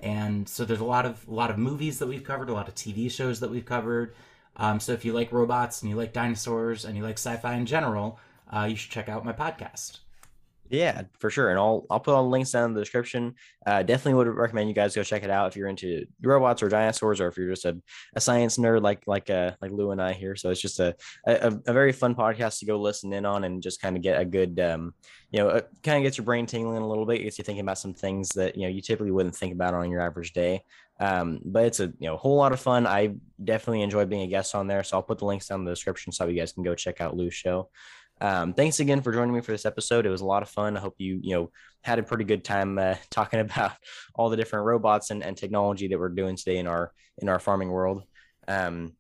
and 0.01 0.49
so 0.49 0.65
there's 0.65 0.79
a 0.79 0.85
lot 0.85 1.07
of 1.07 1.27
a 1.27 1.35
lot 1.35 1.51
of 1.51 1.59
movies 1.59 1.99
that 1.99 2.07
we've 2.07 2.25
covered, 2.25 2.51
a 2.51 2.55
lot 2.55 2.69
of 2.69 2.77
TV 2.77 3.11
shows 3.11 3.41
that 3.41 3.51
we've 3.51 3.67
covered. 3.67 4.15
Um, 4.57 4.79
so 4.79 4.93
if 4.93 5.05
you 5.05 5.13
like 5.13 5.33
robots 5.33 5.83
and 5.83 5.91
you 5.91 5.97
like 5.97 6.13
dinosaurs 6.13 6.85
and 6.85 6.97
you 6.97 7.03
like 7.03 7.19
sci-fi 7.19 7.55
in 7.55 7.67
general, 7.67 8.21
uh, 8.55 8.67
you 8.71 8.77
should 8.77 8.93
check 8.93 9.09
out 9.09 9.25
my 9.25 9.33
podcast. 9.33 9.99
Yeah, 10.73 11.03
for 11.19 11.29
sure. 11.29 11.51
And 11.51 11.59
I'll 11.59 11.85
I'll 11.91 12.01
put 12.01 12.15
all 12.15 12.23
the 12.23 12.31
links 12.31 12.51
down 12.53 12.71
in 12.71 12.75
the 12.75 12.81
description. 12.81 13.35
Uh, 13.67 13.83
definitely 13.83 14.15
would 14.15 14.27
recommend 14.29 14.71
you 14.71 14.75
guys 14.75 14.95
go 14.95 15.03
check 15.03 15.23
it 15.23 15.29
out 15.29 15.49
if 15.49 15.55
you're 15.57 15.69
into 15.69 16.07
robots 16.23 16.63
or 16.63 16.71
dinosaurs, 16.71 17.21
or 17.21 17.29
if 17.29 17.37
you're 17.37 17.51
just 17.51 17.67
a, 17.67 17.77
a 18.17 18.21
science 18.23 18.57
nerd 18.57 18.81
like 18.81 19.03
like 19.07 19.29
uh 19.29 19.53
like 19.61 19.71
Lou 19.71 19.91
and 19.91 20.01
I 20.01 20.15
here. 20.15 20.35
So 20.35 20.49
it's 20.49 20.63
just 20.63 20.81
a, 20.81 20.97
a, 21.27 21.53
a 21.67 21.73
very 21.75 21.93
fun 21.93 22.15
podcast 22.15 22.59
to 22.61 22.67
go 22.67 22.81
listen 22.81 23.13
in 23.13 23.27
on 23.27 23.45
and 23.45 23.63
just 23.63 23.83
kind 23.83 23.97
of 23.99 24.03
get 24.03 24.19
a 24.19 24.25
good 24.25 24.59
um 24.61 24.95
you 25.31 25.41
know 25.41 25.61
kind 25.83 25.99
of 25.99 26.05
gets 26.05 26.17
your 26.17 26.25
brain 26.25 26.47
tingling 26.47 26.83
a 26.83 26.89
little 26.89 27.05
bit, 27.05 27.23
gets 27.23 27.37
you 27.37 27.45
thinking 27.45 27.61
about 27.65 27.77
some 27.77 27.93
things 27.93 28.31
that 28.31 28.57
you 28.57 28.63
know 28.63 28.69
you 28.69 28.81
typically 28.81 29.11
wouldn't 29.11 29.37
think 29.37 29.53
about 29.53 29.75
on 29.75 29.91
your 29.91 30.01
average 30.01 30.33
day. 30.33 30.63
Um, 31.01 31.41
but 31.45 31.67
it's 31.67 31.81
a 31.81 31.93
you 31.99 32.09
know 32.09 32.17
whole 32.17 32.37
lot 32.37 32.53
of 32.53 32.61
fun. 32.61 32.87
I 32.87 33.17
definitely 33.45 33.83
enjoy 33.83 34.07
being 34.07 34.23
a 34.23 34.27
guest 34.27 34.55
on 34.55 34.69
there. 34.69 34.85
So 34.85 34.97
I'll 34.97 35.03
put 35.03 35.19
the 35.19 35.27
links 35.27 35.49
down 35.49 35.61
in 35.61 35.65
the 35.67 35.73
description 35.73 36.13
so 36.13 36.27
you 36.29 36.39
guys 36.41 36.53
can 36.53 36.63
go 36.63 36.75
check 36.75 37.03
out 37.03 37.15
Lou's 37.15 37.35
show. 37.35 37.69
Um, 38.23 38.55
thanks 38.55 38.79
again 38.79 39.03
for 39.03 39.13
joining 39.13 39.35
me 39.35 39.41
for 39.41 39.51
this 39.51 39.67
episode. 39.67 40.07
It 40.07 40.11
was 40.11 40.21
a 40.21 40.27
lot 40.27 40.45
of 40.45 40.49
fun. 40.49 40.77
I 40.77 40.81
hope 40.81 40.95
you, 40.99 41.19
you 41.21 41.35
know, 41.35 41.51
had 41.83 41.99
a 41.99 42.05
pretty 42.05 42.23
good 42.23 42.45
time 42.45 42.79
uh, 42.79 42.95
talking 43.11 43.41
about 43.41 43.73
all 44.15 44.31
the 44.31 44.37
different 44.37 44.65
robots 44.65 45.11
and, 45.11 45.25
and 45.25 45.37
technology 45.37 45.89
that 45.89 45.99
we're 45.99 46.09
doing 46.09 46.37
today 46.37 46.59
in 46.59 46.69
our 46.69 46.93
in 47.19 47.29
our 47.29 47.41
farming 47.41 47.69
world. 47.69 48.05
Um, 48.47 48.93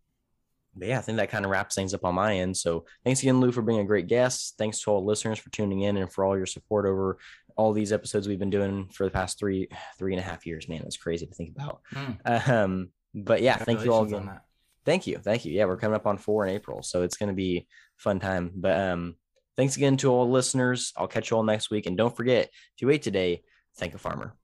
but 0.74 0.88
yeah, 0.88 0.98
I 0.98 1.02
think 1.02 1.18
that 1.18 1.30
kind 1.30 1.44
of 1.44 1.52
wraps 1.52 1.76
things 1.76 1.94
up 1.94 2.04
on 2.04 2.16
my 2.16 2.38
end. 2.38 2.56
So 2.56 2.84
thanks 3.04 3.20
again, 3.22 3.40
Lou, 3.40 3.52
for 3.52 3.62
being 3.62 3.78
a 3.78 3.84
great 3.84 4.08
guest. 4.08 4.54
Thanks 4.58 4.80
to 4.82 4.90
all 4.90 5.04
listeners 5.04 5.38
for 5.38 5.50
tuning 5.50 5.82
in 5.82 5.98
and 5.98 6.12
for 6.12 6.24
all 6.24 6.36
your 6.36 6.46
support 6.46 6.86
over 6.86 7.18
all 7.56 7.72
these 7.72 7.92
episodes 7.92 8.26
we've 8.26 8.38
been 8.38 8.50
doing 8.50 8.88
for 8.88 9.04
the 9.04 9.10
past 9.10 9.38
three 9.38 9.68
three 9.98 10.14
and 10.14 10.20
a 10.20 10.24
half 10.24 10.46
years. 10.46 10.68
Man, 10.68 10.80
that's 10.82 10.96
crazy 10.96 11.26
to 11.26 11.34
think 11.34 11.54
about. 11.54 11.80
Mm. 11.94 12.48
Um, 12.48 12.88
but 13.14 13.40
yeah, 13.40 13.56
thank 13.56 13.84
you 13.84 13.92
all 13.92 14.02
again. 14.02 14.40
Thank 14.84 15.06
you, 15.06 15.18
thank 15.18 15.44
you. 15.44 15.52
Yeah, 15.52 15.66
we're 15.66 15.76
coming 15.76 15.94
up 15.94 16.08
on 16.08 16.18
four 16.18 16.44
in 16.44 16.52
April, 16.52 16.82
so 16.82 17.02
it's 17.02 17.16
going 17.16 17.28
to 17.28 17.34
be 17.34 17.68
fun 18.02 18.20
time. 18.20 18.50
But 18.54 18.78
um, 18.78 19.16
thanks 19.56 19.76
again 19.76 19.96
to 19.98 20.10
all 20.10 20.30
listeners. 20.30 20.92
I'll 20.96 21.08
catch 21.08 21.30
you 21.30 21.36
all 21.36 21.42
next 21.42 21.70
week. 21.70 21.86
And 21.86 21.96
don't 21.96 22.16
forget, 22.16 22.46
if 22.46 22.82
you 22.82 22.90
ate 22.90 23.02
today, 23.02 23.42
thank 23.76 23.94
a 23.94 23.98
farmer. 23.98 24.36